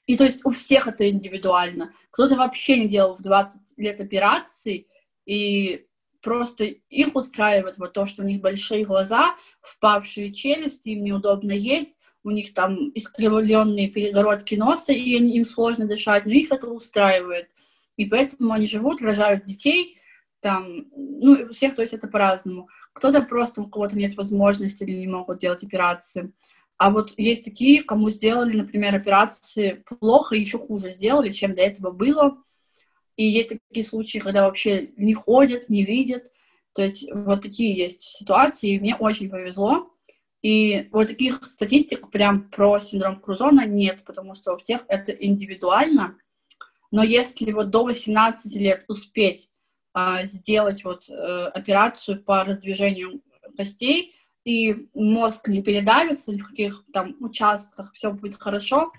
И 0.07 0.17
то 0.17 0.25
есть 0.25 0.45
у 0.45 0.51
всех 0.51 0.89
это 0.89 1.09
индивидуально. 1.09 1.93
Кто-то 2.11 2.35
вообще 2.35 2.81
не 2.81 2.89
делал 2.89 3.15
в 3.15 3.23
20 3.23 3.79
лет 3.79 4.01
операций, 4.01 4.89
и 5.27 5.87
просто 6.23 6.65
их 6.65 7.15
устраивает 7.15 7.79
вот 7.79 7.93
то, 7.93 8.05
что 8.05 8.25
у 8.25 8.27
них 8.27 8.41
большие 8.41 8.85
глаза, 8.85 9.37
впавшие 9.61 10.33
челюсти, 10.33 10.89
им 10.89 11.05
неудобно 11.05 11.53
есть, 11.53 11.93
у 12.27 12.31
них 12.33 12.55
там 12.55 12.91
искривленные 12.95 13.89
перегородки 13.89 14.57
носа, 14.57 14.93
и 14.93 15.17
им 15.17 15.45
сложно 15.45 15.87
дышать, 15.87 16.27
но 16.27 16.33
их 16.33 16.51
это 16.51 16.69
устраивает. 16.69 17.49
И 17.97 18.05
поэтому 18.07 18.53
они 18.53 18.67
живут, 18.67 19.01
рожают 19.01 19.45
детей, 19.45 19.97
там, 20.41 20.87
ну, 20.95 21.47
у 21.49 21.53
всех, 21.53 21.77
то 21.77 21.83
есть 21.83 21.95
это 21.95 22.09
по-разному. 22.09 22.69
Кто-то 22.93 23.23
просто, 23.23 23.63
у 23.63 23.69
кого-то 23.69 23.97
нет 23.97 24.17
возможности 24.17 24.83
или 24.83 24.99
не 24.99 25.07
могут 25.07 25.39
делать 25.39 25.63
операции. 25.63 26.33
А 26.77 26.91
вот 26.91 27.15
есть 27.17 27.45
такие, 27.45 27.85
кому 27.85 28.11
сделали, 28.11 28.57
например, 28.57 28.95
операции 28.97 29.85
плохо, 30.01 30.35
еще 30.35 30.59
хуже 30.59 30.91
сделали, 30.91 31.31
чем 31.31 31.55
до 31.55 31.63
этого 31.63 31.93
было. 31.93 32.43
И 33.17 33.25
есть 33.25 33.51
такие 33.51 33.87
случаи, 33.87 34.19
когда 34.19 34.47
вообще 34.47 34.91
не 34.97 35.15
ходят, 35.15 35.69
не 35.69 35.85
видят. 35.85 36.25
То 36.75 36.83
есть 36.83 37.07
вот 37.11 37.43
такие 37.43 37.75
есть 37.75 38.03
ситуации, 38.03 38.71
и 38.71 38.81
мне 38.81 38.97
очень 38.97 39.31
повезло. 39.31 39.96
И 40.47 40.89
вот 40.93 41.09
таких 41.09 41.43
статистик 41.53 42.09
прям 42.09 42.49
про 42.49 42.79
синдром 42.79 43.19
Крузона 43.19 43.67
нет, 43.67 44.05
потому 44.05 44.33
что 44.35 44.55
у 44.55 44.59
всех 44.59 44.85
это 44.87 45.11
индивидуально. 45.11 46.17
Но 46.93 47.03
если 47.03 47.51
вот 47.51 47.71
до 47.71 47.83
18 47.83 48.55
лет 48.55 48.85
успеть 48.87 49.51
а, 49.93 50.23
сделать 50.23 50.85
вот 50.85 51.11
а, 51.11 51.49
операцию 51.49 52.23
по 52.23 52.45
раздвижению 52.45 53.23
костей, 53.57 54.15
и 54.45 54.89
мозг 54.95 55.49
не 55.49 55.65
передавится 55.65 56.31
ни 56.31 56.39
в 56.39 56.49
каких 56.49 56.85
там 56.93 57.17
участках, 57.19 57.93
все 57.93 58.13
будет 58.13 58.37
хорошо, 58.37 58.93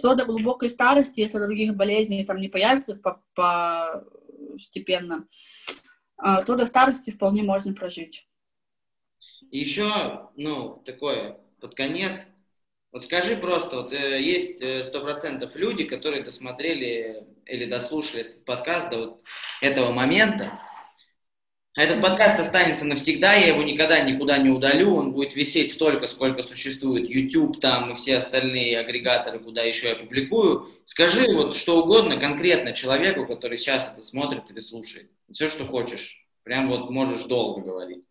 то 0.00 0.14
до 0.14 0.24
глубокой 0.24 0.70
старости, 0.70 1.20
если 1.20 1.38
других 1.38 1.76
болезней 1.76 2.24
там 2.24 2.38
не 2.38 2.48
появится 2.48 2.94
по 2.94 3.22
постепенно, 3.34 5.28
а, 6.16 6.42
то 6.44 6.56
до 6.56 6.64
старости 6.64 7.10
вполне 7.10 7.42
можно 7.42 7.74
прожить. 7.74 8.27
Еще, 9.50 10.28
ну, 10.36 10.82
такое, 10.84 11.38
под 11.60 11.74
конец, 11.74 12.28
вот 12.92 13.04
скажи 13.04 13.36
просто, 13.36 13.76
вот 13.76 13.92
э, 13.92 14.20
есть 14.20 14.62
э, 14.62 14.84
сто 14.84 15.00
процентов 15.00 15.56
люди, 15.56 15.84
которые 15.84 16.22
досмотрели 16.22 17.26
или 17.46 17.64
дослушали 17.64 18.22
этот 18.22 18.44
подкаст 18.44 18.90
до 18.90 18.98
вот 18.98 19.22
этого 19.60 19.92
момента. 19.92 20.60
Этот 21.74 22.02
подкаст 22.02 22.40
останется 22.40 22.84
навсегда, 22.84 23.34
я 23.34 23.48
его 23.48 23.62
никогда 23.62 24.00
никуда 24.00 24.36
не 24.38 24.50
удалю, 24.50 24.96
он 24.96 25.12
будет 25.12 25.36
висеть 25.36 25.72
столько, 25.72 26.08
сколько 26.08 26.42
существует 26.42 27.08
YouTube 27.08 27.60
там 27.60 27.92
и 27.92 27.94
все 27.94 28.16
остальные 28.16 28.78
агрегаторы, 28.80 29.38
куда 29.38 29.62
еще 29.62 29.88
я 29.88 29.94
публикую. 29.94 30.72
Скажи 30.84 31.32
вот 31.34 31.54
что 31.54 31.82
угодно 31.82 32.16
конкретно 32.16 32.72
человеку, 32.72 33.26
который 33.26 33.58
сейчас 33.58 33.92
это 33.92 34.02
смотрит 34.02 34.50
или 34.50 34.60
слушает. 34.60 35.10
Все, 35.30 35.48
что 35.48 35.66
хочешь. 35.66 36.26
Прям 36.42 36.68
вот 36.68 36.90
можешь 36.90 37.24
долго 37.24 37.60
говорить. 37.60 38.07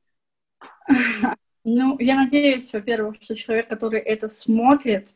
Ну, 1.69 1.97
я 1.99 2.15
надеюсь, 2.15 2.71
во-первых, 2.71 3.17
что 3.19 3.35
человек, 3.35 3.67
который 3.67 3.99
это 3.99 4.29
смотрит, 4.29 5.09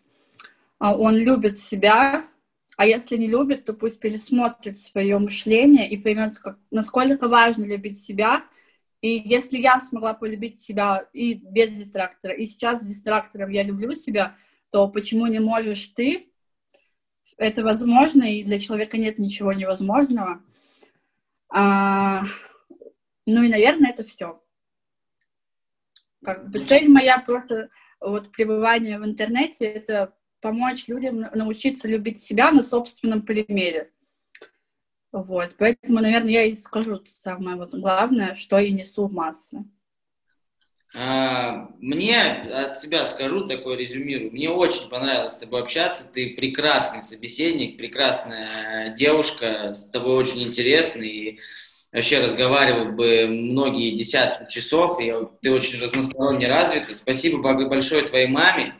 а, 0.79 0.97
он 0.97 1.15
любит 1.15 1.57
себя, 1.57 2.25
а 2.75 2.85
если 2.85 3.15
не 3.15 3.27
любит, 3.27 3.63
то 3.63 3.73
пусть 3.73 3.99
пересмотрит 3.99 4.77
свое 4.77 5.17
мышление 5.17 5.89
и 5.89 5.95
поймет, 5.95 6.39
как, 6.39 6.57
насколько 6.71 7.27
важно 7.27 7.63
любить 7.63 8.03
себя. 8.03 8.43
И 8.99 9.21
если 9.23 9.59
я 9.59 9.79
смогла 9.79 10.13
полюбить 10.13 10.59
себя 10.59 11.07
и 11.13 11.35
без 11.35 11.69
дистрактора, 11.69 12.33
и 12.33 12.45
сейчас 12.45 12.81
с 12.81 12.85
дистрактором 12.87 13.49
я 13.49 13.63
люблю 13.63 13.93
себя, 13.93 14.35
то 14.71 14.89
почему 14.89 15.27
не 15.27 15.39
можешь 15.39 15.87
ты? 15.89 16.33
Это 17.37 17.63
возможно, 17.63 18.23
и 18.23 18.43
для 18.43 18.57
человека 18.57 18.97
нет 18.97 19.19
ничего 19.19 19.53
невозможного. 19.53 20.41
А, 21.49 22.23
ну 23.25 23.43
и, 23.43 23.47
наверное, 23.47 23.91
это 23.91 24.03
все. 24.03 24.41
Как 26.23 26.49
бы 26.49 26.63
цель 26.63 26.87
моя 26.87 27.19
просто 27.19 27.69
вот 27.99 28.31
пребывание 28.31 28.99
в 28.99 29.05
интернете— 29.05 29.65
это 29.65 30.13
помочь 30.39 30.87
людям 30.87 31.25
научиться 31.33 31.87
любить 31.87 32.19
себя 32.19 32.51
на 32.51 32.63
собственном 32.63 33.21
примере. 33.21 33.91
Вот, 35.11 35.55
поэтому, 35.57 35.99
наверное, 35.99 36.31
я 36.31 36.43
и 36.45 36.55
скажу 36.55 37.01
самое 37.05 37.57
вот 37.57 37.73
главное, 37.75 38.33
что 38.35 38.57
я 38.57 38.71
несу 38.71 39.07
в 39.07 39.13
массы. 39.13 39.65
А, 40.93 41.69
мне 41.79 42.21
от 42.21 42.79
себя 42.79 43.05
скажу, 43.05 43.47
такое 43.47 43.77
резюмирую. 43.77 44.31
Мне 44.31 44.49
очень 44.49 44.89
понравилось 44.89 45.33
с 45.33 45.37
тобой 45.37 45.61
общаться. 45.61 46.03
Ты 46.03 46.31
прекрасный 46.35 47.01
собеседник, 47.01 47.77
прекрасная 47.77 48.93
девушка, 48.93 49.73
с 49.73 49.89
тобой 49.89 50.15
очень 50.15 50.43
интересно. 50.43 51.01
И 51.01 51.39
вообще 51.91 52.19
разговаривал 52.19 52.93
бы 52.93 53.27
многие 53.27 53.95
десятки 53.97 54.51
часов, 54.51 54.99
и 55.01 55.13
ты 55.41 55.51
очень 55.51 55.81
разносторонне 55.81 56.47
развита. 56.47 56.95
Спасибо 56.95 57.41
большое 57.65 58.03
твоей 58.03 58.27
маме 58.27 58.75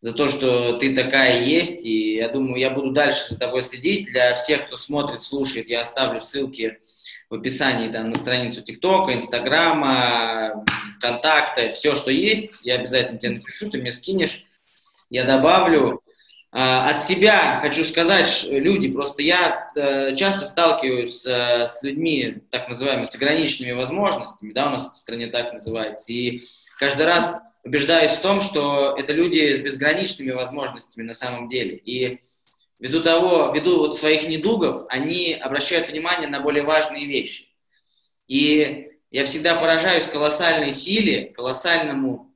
за 0.00 0.12
то, 0.12 0.28
что 0.28 0.74
ты 0.78 0.94
такая 0.94 1.44
есть, 1.44 1.84
и 1.84 2.16
я 2.16 2.28
думаю, 2.28 2.60
я 2.60 2.70
буду 2.70 2.92
дальше 2.92 3.30
за 3.30 3.38
тобой 3.38 3.62
следить. 3.62 4.06
Для 4.06 4.34
всех, 4.34 4.66
кто 4.66 4.76
смотрит, 4.76 5.22
слушает, 5.22 5.68
я 5.68 5.82
оставлю 5.82 6.20
ссылки 6.20 6.78
в 7.28 7.34
описании 7.34 7.88
там, 7.88 8.10
на 8.10 8.16
страницу 8.16 8.62
ТикТока, 8.62 9.12
Инстаграма, 9.14 10.64
ВКонтакта, 10.98 11.72
все, 11.72 11.96
что 11.96 12.12
есть, 12.12 12.60
я 12.62 12.76
обязательно 12.76 13.18
тебе 13.18 13.32
напишу, 13.32 13.68
ты 13.68 13.78
мне 13.78 13.90
скинешь, 13.90 14.44
я 15.10 15.24
добавлю. 15.24 16.02
А, 16.58 16.88
от 16.88 17.02
себя 17.02 17.58
хочу 17.60 17.84
сказать, 17.84 18.46
люди, 18.48 18.90
просто 18.90 19.20
я 19.20 19.68
э, 19.76 20.16
часто 20.16 20.46
сталкиваюсь 20.46 21.26
с 21.26 21.82
людьми, 21.82 22.38
так 22.50 22.70
называемыми, 22.70 23.04
с 23.04 23.14
ограниченными 23.14 23.72
возможностями, 23.72 24.54
да, 24.54 24.68
у 24.68 24.70
нас 24.70 24.90
в 24.90 24.96
стране 24.96 25.26
так 25.26 25.52
называется, 25.52 26.10
и 26.14 26.40
каждый 26.78 27.04
раз 27.04 27.42
убеждаюсь 27.62 28.12
в 28.12 28.22
том, 28.22 28.40
что 28.40 28.96
это 28.98 29.12
люди 29.12 29.54
с 29.54 29.58
безграничными 29.58 30.30
возможностями 30.30 31.04
на 31.04 31.12
самом 31.12 31.50
деле, 31.50 31.76
и 31.76 32.20
ввиду 32.78 33.02
того, 33.02 33.52
ввиду 33.54 33.76
вот 33.76 33.98
своих 33.98 34.26
недугов, 34.26 34.86
они 34.88 35.34
обращают 35.34 35.90
внимание 35.90 36.26
на 36.26 36.40
более 36.40 36.64
важные 36.64 37.04
вещи. 37.04 37.48
И 38.28 38.92
я 39.10 39.26
всегда 39.26 39.56
поражаюсь 39.56 40.06
колоссальной 40.06 40.72
силе, 40.72 41.34
колоссальному 41.36 42.34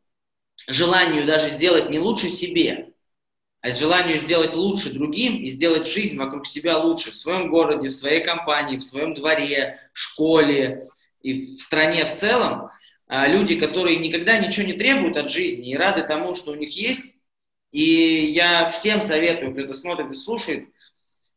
желанию 0.68 1.24
даже 1.24 1.48
сделать 1.48 1.88
не 1.88 1.98
лучше 1.98 2.28
себе, 2.28 2.89
а 3.62 3.70
желанию 3.72 4.18
сделать 4.18 4.54
лучше 4.54 4.90
другим 4.92 5.42
и 5.42 5.46
сделать 5.46 5.86
жизнь 5.86 6.16
вокруг 6.16 6.46
себя 6.46 6.78
лучше 6.78 7.11
в 7.11 7.16
своем 7.16 7.50
городе, 7.50 7.88
в 7.88 7.94
своей 7.94 8.22
компании, 8.22 8.78
в 8.78 8.82
своем 8.82 9.12
дворе, 9.14 9.78
школе 9.92 10.88
и 11.22 11.54
в 11.54 11.61
стране 11.61 12.04
в 12.06 12.14
целом, 12.14 12.70
а, 13.06 13.26
люди, 13.26 13.58
которые 13.58 13.96
никогда 13.96 14.38
ничего 14.38 14.66
не 14.66 14.72
требуют 14.72 15.16
от 15.16 15.30
жизни 15.30 15.70
и 15.70 15.76
рады 15.76 16.02
тому, 16.02 16.34
что 16.34 16.52
у 16.52 16.54
них 16.54 16.74
есть. 16.76 17.16
И 17.70 18.32
я 18.32 18.70
всем 18.70 19.02
советую, 19.02 19.52
кто 19.52 19.62
это 19.62 19.74
смотрит 19.74 20.11
и 20.11 20.14
слушает, 20.14 20.68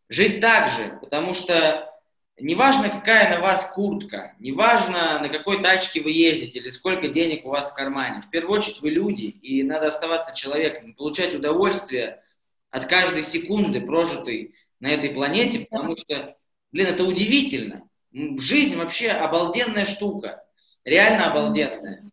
жить 0.08 0.40
так 0.40 0.70
же, 0.70 0.98
потому 1.02 1.34
что 1.34 1.93
неважно, 2.40 2.90
какая 2.90 3.30
на 3.30 3.42
вас 3.42 3.72
куртка, 3.74 4.36
неважно, 4.40 5.20
на 5.20 5.30
какой 5.30 5.62
тачке 5.62 6.02
вы 6.02 6.12
ездите 6.12 6.60
или 6.60 6.70
сколько 6.70 7.08
денег 7.08 7.46
у 7.46 7.50
вас 7.50 7.72
в 7.72 7.76
кармане. 7.76 8.22
В 8.22 8.30
первую 8.30 8.60
очередь 8.60 8.82
вы 8.82 8.90
люди, 8.90 9.26
и 9.26 9.64
надо 9.64 9.88
оставаться 9.88 10.36
человеком, 10.36 10.94
получать 10.94 11.34
удовольствие 11.34 12.22
от 12.70 12.86
каждой 12.88 13.24
секунды, 13.24 13.82
прожитой 13.82 14.56
на 14.80 14.88
этой 14.88 15.12
планете, 15.12 15.68
потому 15.70 15.96
что, 15.96 16.36
блин, 16.72 16.88
это 16.88 17.04
удивительно. 17.04 17.88
Жизнь 18.12 18.76
вообще 18.76 19.10
обалденная 19.10 19.86
штука, 19.86 20.44
реально 20.84 21.32
обалденная. 21.32 22.04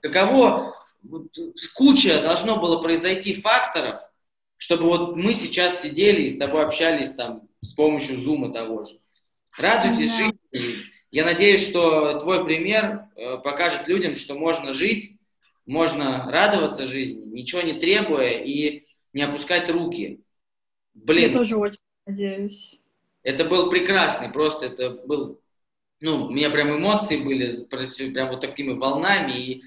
Каково, 0.00 0.76
куча 1.74 2.22
должно 2.22 2.56
было 2.60 2.80
произойти 2.80 3.34
факторов, 3.34 4.00
чтобы 4.56 4.84
вот 4.84 5.16
мы 5.16 5.34
сейчас 5.34 5.80
сидели 5.80 6.22
и 6.22 6.28
с 6.28 6.38
тобой 6.38 6.64
общались 6.64 7.14
там 7.14 7.48
с 7.62 7.72
помощью 7.72 8.20
зума 8.20 8.52
того 8.52 8.84
же. 8.84 8.99
Радуйтесь 9.58 10.08
да. 10.08 10.16
жизни. 10.16 10.90
Я 11.10 11.24
надеюсь, 11.24 11.66
что 11.66 12.18
твой 12.20 12.44
пример 12.44 13.08
э, 13.16 13.38
покажет 13.38 13.88
людям, 13.88 14.14
что 14.14 14.34
можно 14.34 14.72
жить, 14.72 15.16
можно 15.66 16.30
радоваться 16.30 16.86
жизни, 16.86 17.20
ничего 17.26 17.62
не 17.62 17.72
требуя 17.72 18.30
и 18.30 18.84
не 19.12 19.22
опускать 19.22 19.68
руки. 19.70 20.20
Блин. 20.94 21.30
Я 21.32 21.38
тоже 21.38 21.56
очень 21.56 21.80
надеюсь. 22.06 22.80
Это 23.22 23.44
был 23.44 23.68
прекрасный, 23.70 24.30
просто 24.30 24.66
это 24.66 24.90
был, 24.90 25.40
ну, 26.00 26.26
у 26.26 26.30
меня 26.30 26.48
прям 26.50 26.76
эмоции 26.76 27.18
были, 27.18 27.64
прям 28.12 28.30
вот 28.30 28.40
такими 28.40 28.72
волнами, 28.72 29.32
и 29.32 29.62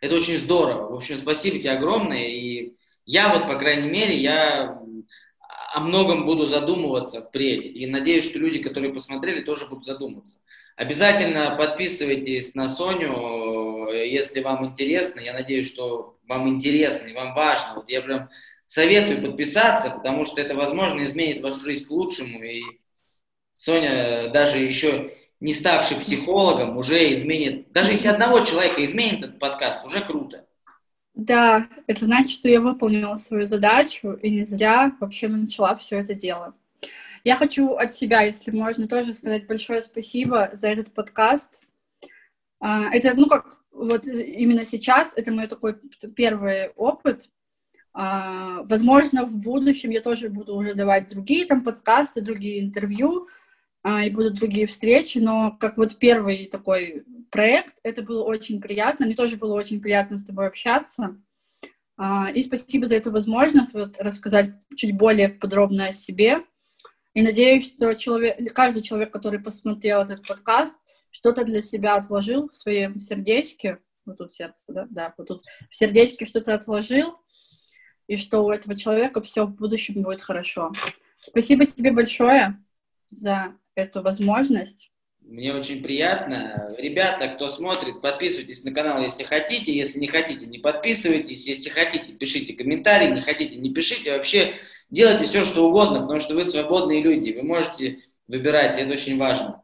это 0.00 0.16
очень 0.16 0.38
здорово. 0.38 0.92
В 0.92 0.96
общем, 0.96 1.16
спасибо 1.16 1.58
тебе 1.58 1.72
огромное, 1.72 2.26
и 2.26 2.74
я 3.04 3.32
вот, 3.32 3.46
по 3.46 3.56
крайней 3.56 3.88
мере, 3.88 4.16
я 4.16 4.82
о 5.76 5.80
многом 5.80 6.24
буду 6.24 6.46
задумываться 6.46 7.20
впредь. 7.20 7.68
И 7.68 7.86
надеюсь, 7.86 8.24
что 8.24 8.38
люди, 8.38 8.62
которые 8.62 8.94
посмотрели, 8.94 9.42
тоже 9.42 9.66
будут 9.66 9.84
задумываться. 9.84 10.38
Обязательно 10.74 11.54
подписывайтесь 11.54 12.54
на 12.54 12.70
Соню, 12.70 13.92
если 13.92 14.40
вам 14.40 14.64
интересно. 14.64 15.20
Я 15.20 15.34
надеюсь, 15.34 15.68
что 15.68 16.16
вам 16.26 16.48
интересно 16.48 17.08
и 17.08 17.12
вам 17.12 17.34
важно. 17.34 17.74
Вот 17.74 17.90
я 17.90 18.00
прям 18.00 18.30
советую 18.64 19.20
подписаться, 19.20 19.90
потому 19.90 20.24
что 20.24 20.40
это, 20.40 20.54
возможно, 20.54 21.04
изменит 21.04 21.42
вашу 21.42 21.60
жизнь 21.60 21.84
к 21.84 21.90
лучшему. 21.90 22.42
И 22.42 22.62
Соня 23.52 24.28
даже 24.28 24.56
еще 24.56 25.12
не 25.40 25.52
ставший 25.52 25.98
психологом, 25.98 26.78
уже 26.78 27.12
изменит, 27.12 27.70
даже 27.72 27.90
если 27.90 28.08
одного 28.08 28.40
человека 28.40 28.82
изменит 28.82 29.18
этот 29.26 29.38
подкаст, 29.38 29.84
уже 29.84 30.00
круто. 30.00 30.46
Да, 31.16 31.66
это 31.86 32.04
значит, 32.04 32.30
что 32.30 32.48
я 32.50 32.60
выполнила 32.60 33.16
свою 33.16 33.46
задачу 33.46 34.12
и 34.12 34.30
не 34.30 34.44
зря 34.44 34.94
вообще 35.00 35.28
начала 35.28 35.74
все 35.74 35.98
это 35.98 36.12
дело. 36.12 36.54
Я 37.24 37.36
хочу 37.36 37.72
от 37.72 37.94
себя, 37.94 38.20
если 38.20 38.50
можно, 38.50 38.86
тоже 38.86 39.14
сказать 39.14 39.46
большое 39.46 39.80
спасибо 39.80 40.50
за 40.52 40.68
этот 40.68 40.92
подкаст. 40.92 41.62
А, 42.60 42.94
это, 42.94 43.14
ну 43.14 43.26
как, 43.26 43.58
вот 43.72 44.06
именно 44.06 44.66
сейчас, 44.66 45.14
это 45.16 45.32
мой 45.32 45.46
такой 45.46 45.76
первый 46.14 46.68
опыт. 46.76 47.30
А, 47.94 48.62
возможно, 48.64 49.24
в 49.24 49.36
будущем 49.38 49.88
я 49.90 50.02
тоже 50.02 50.28
буду 50.28 50.54
уже 50.54 50.74
давать 50.74 51.08
другие 51.08 51.46
там 51.46 51.64
подкасты, 51.64 52.20
другие 52.20 52.60
интервью, 52.60 53.26
а, 53.82 54.04
и 54.04 54.10
будут 54.10 54.34
другие 54.34 54.66
встречи, 54.66 55.16
но 55.16 55.56
как 55.58 55.78
вот 55.78 55.96
первый 55.96 56.46
такой 56.46 57.02
проект. 57.30 57.74
Это 57.82 58.02
было 58.02 58.24
очень 58.24 58.60
приятно. 58.60 59.06
Мне 59.06 59.14
тоже 59.14 59.36
было 59.36 59.54
очень 59.54 59.80
приятно 59.80 60.18
с 60.18 60.24
тобой 60.24 60.46
общаться. 60.46 61.20
А, 61.96 62.30
и 62.30 62.42
спасибо 62.42 62.86
за 62.86 62.96
эту 62.96 63.10
возможность 63.10 63.72
вот, 63.72 63.96
рассказать 63.98 64.50
чуть 64.76 64.96
более 64.96 65.28
подробно 65.28 65.86
о 65.86 65.92
себе. 65.92 66.44
И 67.14 67.22
надеюсь, 67.22 67.72
что 67.72 67.94
человек, 67.94 68.52
каждый 68.54 68.82
человек, 68.82 69.12
который 69.12 69.40
посмотрел 69.40 70.02
этот 70.02 70.26
подкаст, 70.26 70.76
что-то 71.10 71.44
для 71.44 71.62
себя 71.62 71.96
отложил 71.96 72.48
в 72.48 72.54
своем 72.54 73.00
сердечке. 73.00 73.78
Вот 74.04 74.18
тут 74.18 74.34
сердце, 74.34 74.64
да? 74.68 74.86
Да, 74.90 75.14
вот 75.16 75.28
тут 75.28 75.42
в 75.70 75.74
сердечке 75.74 76.26
что-то 76.26 76.54
отложил. 76.54 77.14
И 78.06 78.16
что 78.16 78.40
у 78.40 78.50
этого 78.50 78.76
человека 78.76 79.20
все 79.22 79.46
в 79.46 79.54
будущем 79.54 80.02
будет 80.02 80.20
хорошо. 80.20 80.72
Спасибо 81.18 81.66
тебе 81.66 81.90
большое 81.90 82.62
за 83.08 83.56
эту 83.74 84.02
возможность. 84.02 84.92
Мне 85.26 85.52
очень 85.52 85.82
приятно. 85.82 86.54
Ребята, 86.78 87.26
кто 87.26 87.48
смотрит, 87.48 88.00
подписывайтесь 88.00 88.62
на 88.62 88.72
канал, 88.72 89.02
если 89.02 89.24
хотите. 89.24 89.74
Если 89.74 89.98
не 89.98 90.06
хотите, 90.06 90.46
не 90.46 90.58
подписывайтесь. 90.58 91.48
Если 91.48 91.68
хотите, 91.68 92.12
пишите 92.12 92.54
комментарии. 92.54 93.10
Не 93.10 93.20
хотите, 93.20 93.56
не 93.56 93.74
пишите. 93.74 94.12
Вообще 94.12 94.54
делайте 94.88 95.24
все, 95.24 95.42
что 95.42 95.66
угодно, 95.66 96.02
потому 96.02 96.20
что 96.20 96.34
вы 96.36 96.44
свободные 96.44 97.02
люди. 97.02 97.32
Вы 97.32 97.42
можете 97.42 97.98
выбирать, 98.28 98.78
это 98.78 98.92
очень 98.92 99.18
важно. 99.18 99.62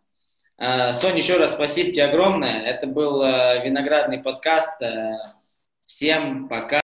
А, 0.58 0.94
Соня, 0.94 1.18
еще 1.18 1.36
раз 1.36 1.52
спасибо 1.52 1.92
тебе 1.92 2.04
огромное. 2.06 2.62
Это 2.62 2.88
был 2.88 3.22
э, 3.22 3.64
виноградный 3.64 4.18
подкаст. 4.18 4.82
Э, 4.82 5.12
всем 5.86 6.48
пока. 6.48 6.81